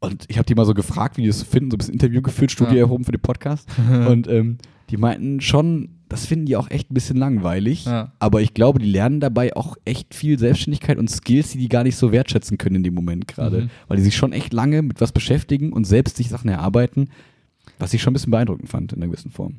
Und 0.00 0.24
ich 0.28 0.38
habe 0.38 0.46
die 0.46 0.54
mal 0.54 0.64
so 0.64 0.72
gefragt, 0.72 1.18
wie 1.18 1.22
die 1.22 1.28
das 1.28 1.42
finden, 1.42 1.70
so 1.70 1.74
ein 1.74 1.78
bisschen 1.78 1.94
Interview 1.94 2.22
geführt, 2.22 2.50
Studie 2.50 2.76
Ja. 2.76 2.80
erhoben 2.82 3.04
für 3.04 3.12
den 3.12 3.20
Podcast. 3.20 3.68
und 4.08 4.26
ähm, 4.28 4.56
die 4.88 4.96
meinten 4.96 5.40
schon, 5.42 5.90
das 6.08 6.24
finden 6.24 6.46
die 6.46 6.56
auch 6.56 6.70
echt 6.70 6.90
ein 6.90 6.94
bisschen 6.94 7.18
langweilig. 7.18 7.84
Ja. 7.84 8.12
Aber 8.18 8.40
ich 8.40 8.54
glaube, 8.54 8.78
die 8.78 8.90
lernen 8.90 9.20
dabei 9.20 9.54
auch 9.54 9.76
echt 9.84 10.14
viel 10.14 10.38
Selbstständigkeit 10.38 10.96
und 10.96 11.10
Skills, 11.10 11.50
die 11.50 11.58
die 11.58 11.68
gar 11.68 11.82
nicht 11.84 11.96
so 11.96 12.10
wertschätzen 12.10 12.56
können 12.56 12.76
in 12.76 12.82
dem 12.84 12.94
Moment 12.94 13.28
gerade. 13.28 13.62
Mhm. 13.62 13.70
Weil 13.86 13.98
die 13.98 14.02
sich 14.04 14.16
schon 14.16 14.32
echt 14.32 14.54
lange 14.54 14.80
mit 14.80 15.02
was 15.02 15.12
beschäftigen 15.12 15.72
und 15.74 15.84
selbst 15.84 16.16
sich 16.16 16.30
Sachen 16.30 16.48
erarbeiten, 16.48 17.10
was 17.80 17.92
ich 17.94 18.00
schon 18.02 18.12
ein 18.12 18.14
bisschen 18.14 18.30
beeindruckend 18.30 18.68
fand 18.68 18.92
in 18.92 18.98
einer 19.02 19.10
gewissen 19.10 19.30
Form. 19.30 19.56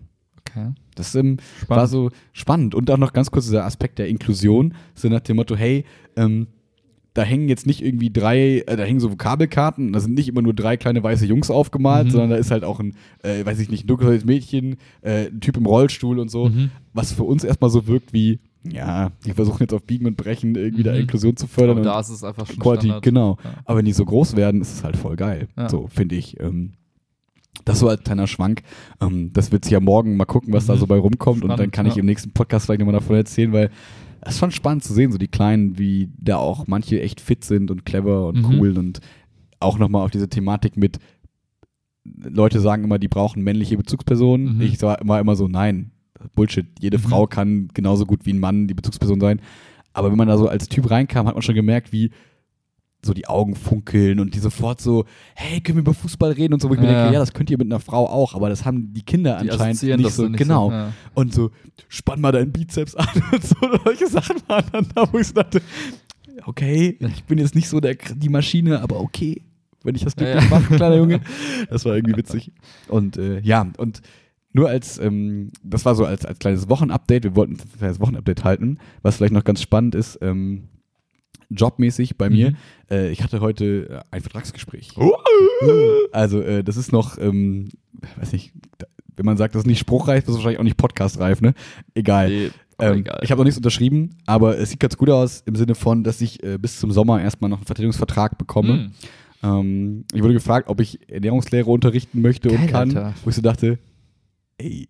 Okay. 0.50 0.70
Das 0.96 1.14
ähm, 1.16 1.38
war 1.68 1.88
so 1.88 2.10
spannend. 2.34 2.76
Und 2.76 2.90
auch 2.92 2.98
noch 2.98 3.14
ganz 3.14 3.32
kurz 3.32 3.46
dieser 3.46 3.66
Aspekt 3.66 4.00
der 4.00 4.08
Inklusion, 4.10 4.74
so 4.96 5.08
nach 5.10 5.20
dem 5.22 5.36
Motto, 5.38 5.56
hey, 5.56 5.86
ähm, 6.16 6.48
da 7.14 7.24
hängen 7.24 7.50
jetzt 7.50 7.68
nicht 7.68 7.82
irgendwie 7.84 8.10
drei, 8.10 8.60
äh, 8.60 8.78
da 8.78 8.84
hängen 8.84 9.02
so 9.02 9.12
Vokabelkarten, 9.12 9.92
da 9.92 10.00
sind 10.00 10.14
nicht 10.14 10.30
immer 10.30 10.42
nur 10.42 10.54
drei 10.54 10.78
kleine 10.78 11.04
weiße 11.04 11.26
Jungs 11.26 11.52
aufgemalt, 11.52 12.08
Mhm. 12.08 12.12
sondern 12.12 12.30
da 12.32 12.36
ist 12.38 12.52
halt 12.52 12.64
auch 12.64 12.80
ein, 12.80 12.96
äh, 13.24 13.46
weiß 13.46 13.60
ich 13.60 13.70
nicht, 13.70 13.84
ein 13.84 13.88
dunkelhäutiges 13.88 14.26
Mädchen, 14.26 14.78
äh, 15.02 15.28
ein 15.28 15.42
Typ 15.42 15.58
im 15.58 15.66
Rollstuhl 15.66 16.20
und 16.20 16.30
so, 16.32 16.48
Mhm. 16.50 16.72
was 16.94 17.12
für 17.12 17.24
uns 17.24 17.44
erstmal 17.44 17.70
so 17.70 17.86
wirkt 17.88 18.14
wie, 18.14 18.40
ja, 18.64 19.12
die 19.26 19.34
versuchen 19.34 19.60
jetzt 19.62 19.74
auf 19.74 19.84
Biegen 19.84 20.06
und 20.08 20.16
Brechen 20.16 20.56
irgendwie 20.56 20.84
da 20.84 20.94
Mhm. 20.94 21.00
Inklusion 21.02 21.36
zu 21.36 21.48
fördern. 21.48 21.72
Aber 21.72 21.80
und 21.82 21.86
da 21.86 22.00
ist 22.00 22.10
es 22.10 22.24
einfach 22.24 22.48
schon 22.48 22.60
Quality, 22.60 22.88
Standard. 22.88 23.04
genau. 23.04 23.38
Ja. 23.44 23.54
Aber 23.66 23.78
wenn 23.80 23.86
die 23.86 23.94
so 23.94 24.06
groß 24.06 24.36
werden, 24.38 24.62
ist 24.62 24.74
es 24.74 24.84
halt 24.84 24.96
voll 24.96 25.16
geil. 25.18 25.48
Ja. 25.58 25.68
So, 25.68 25.88
finde 25.88 26.16
ich. 26.16 26.40
Ähm, 26.40 26.74
das 27.66 27.80
so 27.80 27.88
als 27.90 28.04
kleiner 28.04 28.28
Schwank. 28.28 28.62
Ähm, 29.02 29.32
das 29.34 29.52
wird 29.52 29.66
sich 29.66 29.72
ja 29.74 29.80
morgen 29.80 30.18
mal 30.18 30.26
gucken, 30.26 30.54
was 30.54 30.66
da 30.66 30.76
Mhm. 30.76 30.80
so 30.80 30.88
bei 30.88 30.98
rumkommt. 30.98 31.44
und 31.44 31.50
dann 31.50 31.58
Spannend, 31.58 31.74
kann 31.74 31.86
ich 31.86 31.98
im 31.98 32.06
nächsten 32.06 32.32
Podcast 32.32 32.66
vielleicht 32.66 32.80
nochmal 32.80 32.94
davon 32.94 33.16
erzählen, 33.16 33.52
weil 33.54 33.70
es 34.22 34.34
ist 34.34 34.40
schon 34.40 34.52
spannend 34.52 34.84
zu 34.84 34.94
sehen, 34.94 35.12
so 35.12 35.18
die 35.18 35.28
Kleinen, 35.28 35.78
wie 35.80 36.10
da 36.18 36.38
auch 36.38 36.68
manche 36.68 37.02
echt 37.02 37.22
fit 37.22 37.44
sind 37.44 37.72
und 37.72 37.86
clever 37.86 38.28
und 38.28 38.38
Mhm. 38.38 38.60
cool 38.60 38.78
und 38.78 39.00
auch 39.60 39.78
nochmal 39.80 40.04
auf 40.04 40.12
diese 40.12 40.30
Thematik 40.30 40.78
mit 40.78 41.00
Leute 42.04 42.60
sagen 42.60 42.84
immer, 42.84 42.98
die 43.00 43.08
brauchen 43.08 43.44
männliche 43.44 43.78
Bezugspersonen. 43.78 44.56
Mhm. 44.56 44.62
Ich 44.62 44.82
war 44.82 45.00
immer, 45.02 45.20
immer 45.20 45.36
so, 45.36 45.48
nein, 45.48 45.92
Bullshit. 46.36 46.66
Jede 46.80 46.98
Mhm. 46.98 47.02
Frau 47.04 47.28
kann 47.28 47.68
genauso 47.74 48.06
gut 48.06 48.26
wie 48.26 48.34
ein 48.34 48.40
Mann 48.40 48.68
die 48.68 48.74
Bezugsperson 48.74 49.20
sein. 49.20 49.40
Aber 49.94 50.10
wenn 50.10 50.18
man 50.18 50.28
da 50.28 50.38
so 50.38 50.48
als 50.48 50.68
Typ 50.68 50.90
reinkam, 50.90 51.28
hat 51.28 51.36
man 51.36 51.42
schon 51.42 51.56
gemerkt, 51.56 51.92
wie 51.92 52.12
so 53.04 53.14
die 53.14 53.28
Augen 53.28 53.56
funkeln 53.56 54.20
und 54.20 54.36
die 54.36 54.40
sofort 54.40 54.80
so, 54.80 55.06
hey, 55.36 55.60
können 55.62 55.78
wir 55.78 55.82
über 55.82 55.94
Fußball 55.94 56.32
reden 56.34 56.54
und 56.54 56.62
so, 56.62 56.70
wo 56.70 56.74
ich 56.76 56.80
mir 56.80 56.88
Ja. 56.92 57.02
denke, 57.04 57.14
ja, 57.16 57.20
das 57.20 57.34
könnt 57.34 57.50
ihr 57.50 57.58
mit 57.58 57.68
einer 57.68 57.80
Frau 57.80 58.08
auch, 58.08 58.36
aber 58.36 58.50
das 58.50 58.64
haben 58.66 58.94
die 58.94 59.02
Kinder 59.02 59.40
Die 59.42 59.50
anscheinend 59.52 59.82
nicht 59.82 60.06
das 60.06 60.16
so, 60.16 60.28
nicht 60.28 60.38
genau. 60.38 60.70
So. 60.70 60.76
Ja. 60.76 60.94
Und 61.16 61.34
so, 61.34 61.52
spann 61.88 62.22
mal 62.22 62.32
deinen 62.32 62.52
Bizeps 62.52 62.96
an 62.96 63.08
und 63.32 63.44
so, 63.44 63.56
solche 63.84 64.08
Sachen 64.08 64.38
waren 64.48 64.66
dann 64.72 64.88
da, 64.94 65.12
wo 65.12 65.18
ich 65.18 65.28
so 65.28 65.34
dachte, 65.34 65.62
okay, 66.46 66.98
ich 67.00 67.24
bin 67.24 67.38
jetzt 67.38 67.56
nicht 67.56 67.70
so 67.70 67.80
der, 67.80 67.96
die 67.96 68.30
Maschine, 68.30 68.82
aber 68.82 69.00
okay, 69.00 69.42
wenn 69.84 69.96
ich 69.96 70.04
das 70.04 70.16
glücklich 70.16 70.44
ja. 70.44 70.50
mache, 70.50 70.76
kleiner 70.76 70.98
Junge. 70.98 71.22
Das 71.70 71.86
war 71.86 71.96
irgendwie 71.96 72.18
witzig. 72.18 72.52
Und 72.88 73.18
äh, 73.18 73.40
ja, 73.40 73.68
und 73.78 74.02
nur 74.54 74.70
als, 74.70 75.00
ähm, 75.00 75.52
das 75.64 75.86
war 75.86 75.96
so 75.96 76.06
als, 76.06 76.26
als 76.26 76.40
kleines 76.40 76.70
Wochenupdate, 76.70 77.24
wir 77.24 77.36
wollten 77.36 77.54
ein 77.54 77.78
kleines 77.78 78.00
Wochenupdate 78.00 78.44
halten, 78.44 78.78
was 79.02 79.18
vielleicht 79.18 79.34
noch 79.34 79.44
ganz 79.44 79.62
spannend 79.62 79.96
ist, 79.96 80.20
ähm, 80.22 80.68
jobmäßig 81.56 82.18
bei 82.18 82.30
mir. 82.30 82.52
Mhm. 82.52 82.56
Äh, 82.90 83.10
ich 83.12 83.24
hatte 83.24 83.40
heute 83.42 83.90
äh, 83.90 84.00
ein 84.16 84.22
Vertragsgespräch. 84.22 84.92
Also 86.12 86.42
äh, 86.42 86.64
das 86.64 86.78
ist 86.78 86.92
noch, 86.92 87.18
ähm, 87.18 87.70
weiß 88.18 88.34
nicht, 88.34 88.54
wenn 89.16 89.26
man 89.26 89.38
sagt, 89.38 89.56
das 89.56 89.62
ist 89.64 89.68
nicht 89.68 89.80
spruchreif, 89.80 90.24
das 90.24 90.32
ist 90.32 90.36
wahrscheinlich 90.38 90.60
auch 90.60 90.64
nicht 90.64 90.78
podcastreif, 90.78 91.42
ne? 91.42 91.54
Egal. 91.94 92.30
Nee, 92.30 92.52
Ähm, 92.80 93.00
egal. 93.00 93.20
ich 93.22 93.30
habe 93.32 93.40
noch 93.40 93.46
nichts 93.46 93.58
unterschrieben, 93.58 94.18
aber 94.26 94.58
es 94.58 94.72
sieht 94.72 94.80
ganz 94.80 94.98
gut 94.98 95.10
aus 95.10 95.44
im 95.46 95.56
Sinne 95.56 95.76
von, 95.76 96.04
dass 96.04 96.22
ich 96.22 96.42
äh, 96.44 96.58
bis 96.58 96.80
zum 96.80 96.92
Sommer 96.92 97.22
erstmal 97.22 97.50
noch 97.50 97.58
einen 97.58 97.66
Vertretungsvertrag 97.68 98.38
bekomme. 98.38 98.74
Mhm. 98.74 98.92
Ähm, 99.44 100.06
ich 100.14 100.24
wurde 100.24 100.34
gefragt, 100.34 100.70
ob 100.70 100.80
ich 100.82 101.00
Ernährungslehre 101.10 101.70
unterrichten 101.70 102.22
möchte 102.22 102.50
und 102.50 102.58
Geil, 102.58 102.68
kann, 102.68 102.90
Alter. 102.98 103.14
wo 103.24 103.30
ich 103.30 103.36
so 103.36 103.42
dachte, 103.42 103.78
ey, 104.58 104.88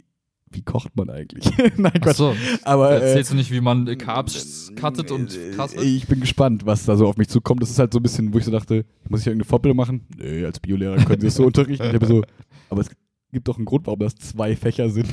wie 0.51 0.61
kocht 0.61 0.95
man 0.95 1.09
eigentlich? 1.09 1.45
Nein, 1.77 1.99
Ach 2.01 2.13
so. 2.15 2.35
Aber 2.63 2.91
äh, 2.91 2.95
Erzählst 3.07 3.31
du 3.31 3.35
nicht, 3.35 3.51
wie 3.51 3.61
man 3.61 3.87
äh, 3.87 3.95
Carbs 3.95 4.71
cuttet 4.79 5.11
und 5.11 5.37
kastet? 5.55 5.83
ich 5.83 6.07
bin 6.07 6.19
gespannt, 6.19 6.65
was 6.65 6.85
da 6.85 6.95
so 6.95 7.07
auf 7.07 7.17
mich 7.17 7.29
zukommt. 7.29 7.61
Das 7.61 7.69
ist 7.69 7.79
halt 7.79 7.93
so 7.93 7.99
ein 7.99 8.03
bisschen, 8.03 8.33
wo 8.33 8.37
ich 8.37 8.45
so 8.45 8.51
dachte, 8.51 8.85
muss 9.09 9.21
ich 9.21 9.27
irgendeine 9.27 9.47
Fortbildung 9.49 9.77
machen? 9.77 10.05
Nee, 10.17 10.45
als 10.45 10.59
Biolehrer 10.59 10.97
können 10.97 11.21
sie 11.21 11.27
das 11.27 11.35
so 11.35 11.45
unterrichten. 11.45 11.87
Ich 11.87 11.93
habe 11.93 12.05
so, 12.05 12.23
aber 12.69 12.81
es 12.81 12.89
gibt 13.31 13.47
doch 13.47 13.55
einen 13.57 13.65
Grund, 13.65 13.87
warum 13.87 13.99
das 13.99 14.15
zwei 14.15 14.55
Fächer 14.55 14.89
sind. 14.89 15.07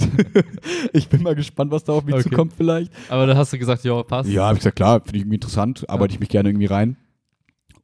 ich 0.92 1.08
bin 1.08 1.22
mal 1.22 1.34
gespannt, 1.34 1.70
was 1.70 1.84
da 1.84 1.92
auf 1.92 2.04
mich 2.04 2.14
Okay. 2.16 2.30
zukommt 2.30 2.52
vielleicht. 2.56 2.92
Aber 3.08 3.26
da 3.26 3.36
hast 3.36 3.52
du 3.52 3.58
gesagt, 3.58 3.84
ja, 3.84 4.02
passt. 4.02 4.28
Ja, 4.28 4.44
habe 4.46 4.54
ich 4.54 4.60
gesagt, 4.60 4.76
klar, 4.76 5.00
finde 5.00 5.18
ich 5.18 5.22
irgendwie 5.22 5.36
interessant, 5.36 5.88
arbeite 5.88 6.14
ich 6.14 6.20
mich 6.20 6.28
gerne 6.28 6.48
irgendwie 6.48 6.66
rein. 6.66 6.96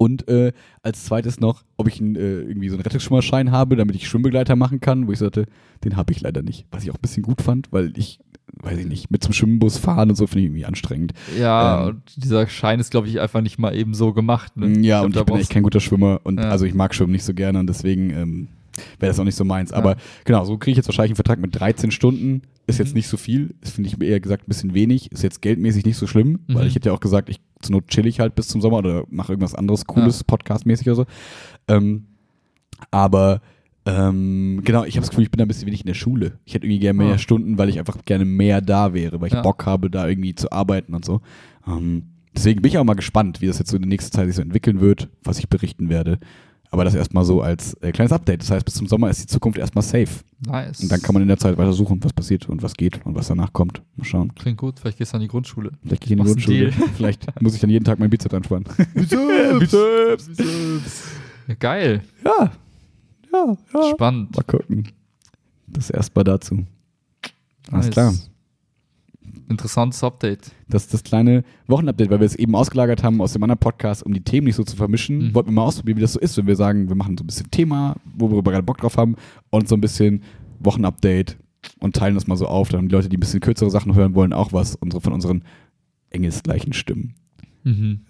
Und 0.05 0.29
äh, 0.29 0.53
als 0.83 1.05
zweites 1.05 1.41
noch, 1.41 1.65
ob 1.79 1.89
ich 1.89 2.01
einen, 2.01 2.15
äh, 2.17 2.41
irgendwie 2.43 2.69
so 2.69 2.75
einen 2.77 2.83
Rettungsschwimmerschein 2.83 3.51
habe, 3.51 3.77
damit 3.77 3.97
ich 3.97 4.07
Schwimmbegleiter 4.07 4.55
machen 4.55 4.81
kann, 4.81 5.07
wo 5.07 5.13
ich 5.13 5.19
sagte, 5.19 5.47
den 5.83 5.97
habe 5.97 6.13
ich 6.13 6.21
leider 6.21 6.43
nicht. 6.43 6.67
Was 6.71 6.85
ich 6.85 6.91
auch 6.91 6.97
ein 6.97 7.01
bisschen 7.03 7.23
gut 7.23 7.41
fand, 7.43 7.73
weil 7.73 7.93
ich, 7.97 8.19
weiß 8.63 8.79
ich 8.79 8.87
nicht, 8.87 9.11
mit 9.11 9.25
zum 9.25 9.33
Schwimmbus 9.33 9.79
fahren 9.79 10.11
und 10.11 10.17
so 10.17 10.27
finde 10.27 10.41
ich 10.41 10.45
irgendwie 10.47 10.67
anstrengend. 10.67 11.13
Ja, 11.39 11.83
Ähm, 11.83 11.89
und 11.89 12.03
dieser 12.23 12.47
Schein 12.47 12.81
ist, 12.81 12.91
glaube 12.91 13.09
ich, 13.09 13.19
einfach 13.21 13.41
nicht 13.41 13.59
mal 13.59 13.75
eben 13.75 13.95
so 13.95 14.13
gemacht. 14.13 14.57
Ne? 14.57 14.79
Ja, 14.81 15.01
glaub, 15.01 15.07
und 15.07 15.17
ich 15.17 15.25
bin 15.25 15.37
echt 15.37 15.51
kein 15.51 15.63
guter 15.63 15.81
Schwimmer 15.81 16.21
und 16.25 16.39
Ja. 16.39 16.51
also 16.51 16.67
ich 16.67 16.75
mag 16.75 16.95
Schwimmen 16.95 17.13
nicht 17.13 17.25
so 17.25 17.33
gerne 17.35 17.59
und 17.61 17.67
deswegen 17.67 18.11
ähm, 18.11 18.49
wäre 18.99 19.11
das 19.11 19.19
auch 19.21 19.25
nicht 19.25 19.37
so 19.37 19.45
meins. 19.45 19.73
Aber 19.73 19.91
Ja. 19.93 19.97
genau, 20.25 20.45
so 20.45 20.59
kriege 20.59 20.73
ich 20.73 20.77
jetzt 20.77 20.89
wahrscheinlich 20.89 21.11
einen 21.13 21.17
Vertrag 21.17 21.39
mit 21.41 21.59
13 21.59 21.91
Stunden. 21.91 22.43
Ist 22.67 22.79
jetzt 22.79 22.91
Mhm. 22.91 22.95
nicht 22.97 23.09
so 23.09 23.17
viel, 23.17 23.55
ist 23.61 23.75
finde 23.75 23.89
ich 23.91 24.01
eher 24.01 24.21
gesagt 24.21 24.45
ein 24.45 24.49
bisschen 24.49 24.73
wenig, 24.75 25.13
ist 25.13 25.23
jetzt 25.23 25.43
geldmäßig 25.43 25.85
nicht 25.85 25.97
so 25.99 26.07
schlimm, 26.07 26.41
weil 26.49 26.63
Mhm. 26.63 26.69
ich 26.69 26.75
hätte 26.75 26.89
ja 26.89 26.95
auch 26.95 27.01
gesagt, 27.01 27.29
ich 27.29 27.41
zur 27.61 27.73
Not 27.77 27.89
chill 27.89 28.07
ich 28.07 28.21
halt 28.21 28.35
bis 28.35 28.49
zum 28.49 28.61
Sommer 28.61 28.79
oder 28.79 29.05
mache 29.11 29.33
irgendwas 29.33 29.55
anderes 29.55 29.85
Cooles, 29.87 30.25
Podcastmäßig 30.25 30.87
oder 30.89 30.97
so. 30.97 31.07
Ähm, 31.69 32.05
aber 32.91 33.41
ähm, 33.87 34.63
genau, 34.65 34.85
ich 34.85 34.95
habe 34.97 35.03
das 35.03 35.11
Gefühl, 35.11 35.25
ich 35.25 35.31
bin 35.31 35.39
da 35.39 35.45
ein 35.45 35.49
bisschen 35.49 35.67
wenig 35.67 35.81
in 35.81 35.87
der 35.87 35.95
Schule. 35.95 36.39
Ich 36.47 36.55
hätte 36.55 36.65
irgendwie 36.67 36.79
gerne 36.81 36.99
mehr 37.05 37.15
Ah. 37.15 37.19
Stunden, 37.19 37.59
weil 37.59 37.69
ich 37.69 37.79
einfach 37.79 37.99
gerne 38.07 38.25
mehr 38.25 38.63
da 38.63 38.95
wäre, 38.95 39.21
weil 39.21 39.29
ich 39.29 39.35
Ja. 39.35 39.43
Bock 39.43 39.67
habe, 39.67 39.91
da 39.91 40.09
irgendwie 40.09 40.35
zu 40.35 40.51
arbeiten 40.51 40.95
und 40.95 41.05
so. 41.05 41.21
Ähm, 41.67 42.05
deswegen 42.35 42.63
bin 42.63 42.71
ich 42.71 42.79
auch 42.79 42.85
mal 42.85 42.95
gespannt, 42.95 43.43
wie 43.43 43.47
das 43.47 43.59
jetzt 43.59 43.71
so 43.71 43.77
in 43.77 43.83
der 43.83 43.89
nächsten 43.91 44.11
Zeit 44.13 44.27
sich 44.27 44.37
so 44.37 44.43
entwickeln 44.43 44.81
wird, 44.81 45.11
was 45.23 45.39
ich 45.39 45.51
berichten 45.51 45.91
werde. 45.91 46.19
Aber 46.75 46.83
das 46.83 46.97
erstmal 46.97 47.25
so 47.25 47.41
als 47.41 47.75
äh, 47.83 47.93
kleines 47.93 48.11
Update. 48.11 48.43
Das 48.43 48.51
heißt, 48.51 48.65
bis 48.65 48.75
zum 48.75 48.89
Sommer 48.89 49.09
ist 49.09 49.23
die 49.23 49.27
Zukunft 49.29 49.61
erstmal 49.61 49.85
safe. 49.85 50.09
Nice. 50.45 50.81
Und 50.81 50.91
dann 50.91 51.01
kann 51.01 51.13
man 51.15 51.23
in 51.23 51.29
der 51.29 51.37
Zeit 51.39 51.57
weiter 51.57 51.73
suchen, 51.73 52.03
was 52.03 52.13
passiert 52.13 52.49
und 52.49 52.65
was 52.65 52.75
geht 52.75 53.07
und 53.07 53.15
was 53.15 53.29
danach 53.29 53.53
kommt. 53.53 53.81
Mal 53.95 54.03
schauen. 54.05 54.35
Klingt 54.35 54.59
gut, 54.59 54.81
vielleicht 54.81 54.99
gehst 54.99 55.13
du 55.13 55.19
an 55.19 55.21
die 55.23 55.29
Grundschule. 55.29 55.71
Vielleicht 55.85 56.03
gehe 56.03 56.07
ich 56.07 56.19
in 56.19 56.19
die 56.19 56.25
Grundschule. 56.25 56.73
Vielleicht 56.97 57.41
muss 57.41 57.55
ich 57.55 57.61
dann 57.61 57.71
jeden 57.71 57.85
Tag 57.85 58.01
meinen 58.01 58.11
Bizeps 58.11 58.35
anspannen. 58.35 58.65
Bizeps! 58.95 60.29
Ja, 61.47 61.55
geil. 61.61 62.03
Ja. 62.25 62.51
Ja, 63.33 63.57
ja. 63.73 63.91
Spannend. 63.91 64.35
Mal 64.35 64.43
gucken. 64.43 64.89
Das 65.69 65.91
erstmal 65.91 66.25
dazu. 66.25 66.67
Alles 67.71 67.87
Nice. 67.87 67.91
klar. 67.91 68.15
Interessantes 69.49 70.03
Update. 70.03 70.53
Das 70.69 70.85
ist 70.85 70.95
das 70.95 71.05
kleine 71.05 71.45
Wochenupdate, 71.67 72.11
weil 72.11 72.21
wir 72.21 72.27
es 72.27 72.37
eben 72.37 72.55
ausgelagert 72.55 73.03
haben 73.03 73.21
aus 73.21 73.33
dem 73.33 73.43
anderen 73.43 73.59
Podcast, 73.59 74.03
um 74.03 74.13
die 74.13 74.23
Themen 74.23 74.47
nicht 74.47 74.57
so 74.57 74.65
zu 74.65 74.77
vermischen. 74.77 75.29
Mhm. 75.29 75.35
Wollten 75.35 75.51
wir 75.51 75.55
mal 75.55 75.65
ausprobieren, 75.65 75.99
wie 75.99 76.03
das 76.03 76.15
so 76.15 76.21
ist, 76.21 76.37
wenn 76.37 76.47
wir 76.47 76.57
sagen, 76.57 76.89
wir 76.89 76.97
machen 76.97 77.17
so 77.19 77.25
ein 77.25 77.27
bisschen 77.27 77.51
Thema, 77.51 77.97
wo 78.17 78.31
wir 78.31 78.43
gerade 78.43 78.63
Bock 78.63 78.79
drauf 78.79 78.97
haben 78.97 79.17
und 79.51 79.69
so 79.69 79.77
ein 79.77 79.81
bisschen 79.81 80.23
Wochenupdate 80.61 81.37
und 81.81 81.97
teilen 81.97 82.15
das 82.15 82.27
mal 82.27 82.37
so 82.37 82.47
auf. 82.47 82.69
Dann 82.69 82.79
haben 82.79 82.89
die 82.89 82.95
Leute, 82.95 83.09
die 83.09 83.17
ein 83.17 83.21
bisschen 83.21 83.41
kürzere 83.41 83.71
Sachen 83.71 83.95
hören 83.95 84.15
wollen, 84.15 84.33
auch 84.33 84.53
was 84.53 84.77
unsere, 84.77 85.01
von 85.01 85.13
unseren 85.13 85.45
engelsgleichen 86.11 86.73
Stimmen. 86.73 87.15
Mhm. 87.65 88.01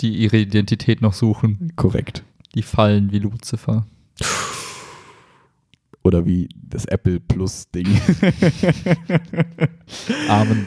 Die 0.00 0.16
ihre 0.16 0.38
Identität 0.38 1.02
noch 1.02 1.12
suchen. 1.12 1.72
Korrekt. 1.76 2.24
Die 2.54 2.62
fallen 2.62 3.12
wie 3.12 3.18
Lucifer. 3.18 3.86
Oder 6.02 6.24
wie 6.26 6.48
das 6.54 6.86
Apple 6.86 7.20
Plus 7.20 7.70
Ding. 7.70 7.86
Amen. 10.28 10.66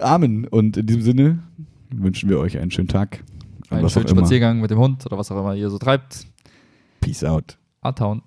Amen. 0.00 0.46
Und 0.46 0.76
in 0.76 0.86
diesem 0.86 1.02
Sinne 1.02 1.42
wünschen 1.90 2.28
wir 2.30 2.38
euch 2.38 2.58
einen 2.58 2.70
schönen 2.70 2.88
Tag. 2.88 3.22
Einen 3.68 3.88
schönen. 3.88 4.08
Spaziergang 4.08 4.60
mit 4.60 4.70
dem 4.70 4.78
Hund 4.78 5.04
oder 5.06 5.18
was 5.18 5.30
auch 5.30 5.38
immer 5.38 5.54
ihr 5.54 5.68
so 5.70 5.78
treibt. 5.78 6.26
Peace 7.00 7.24
out. 7.24 7.58
Artown. 7.82 8.22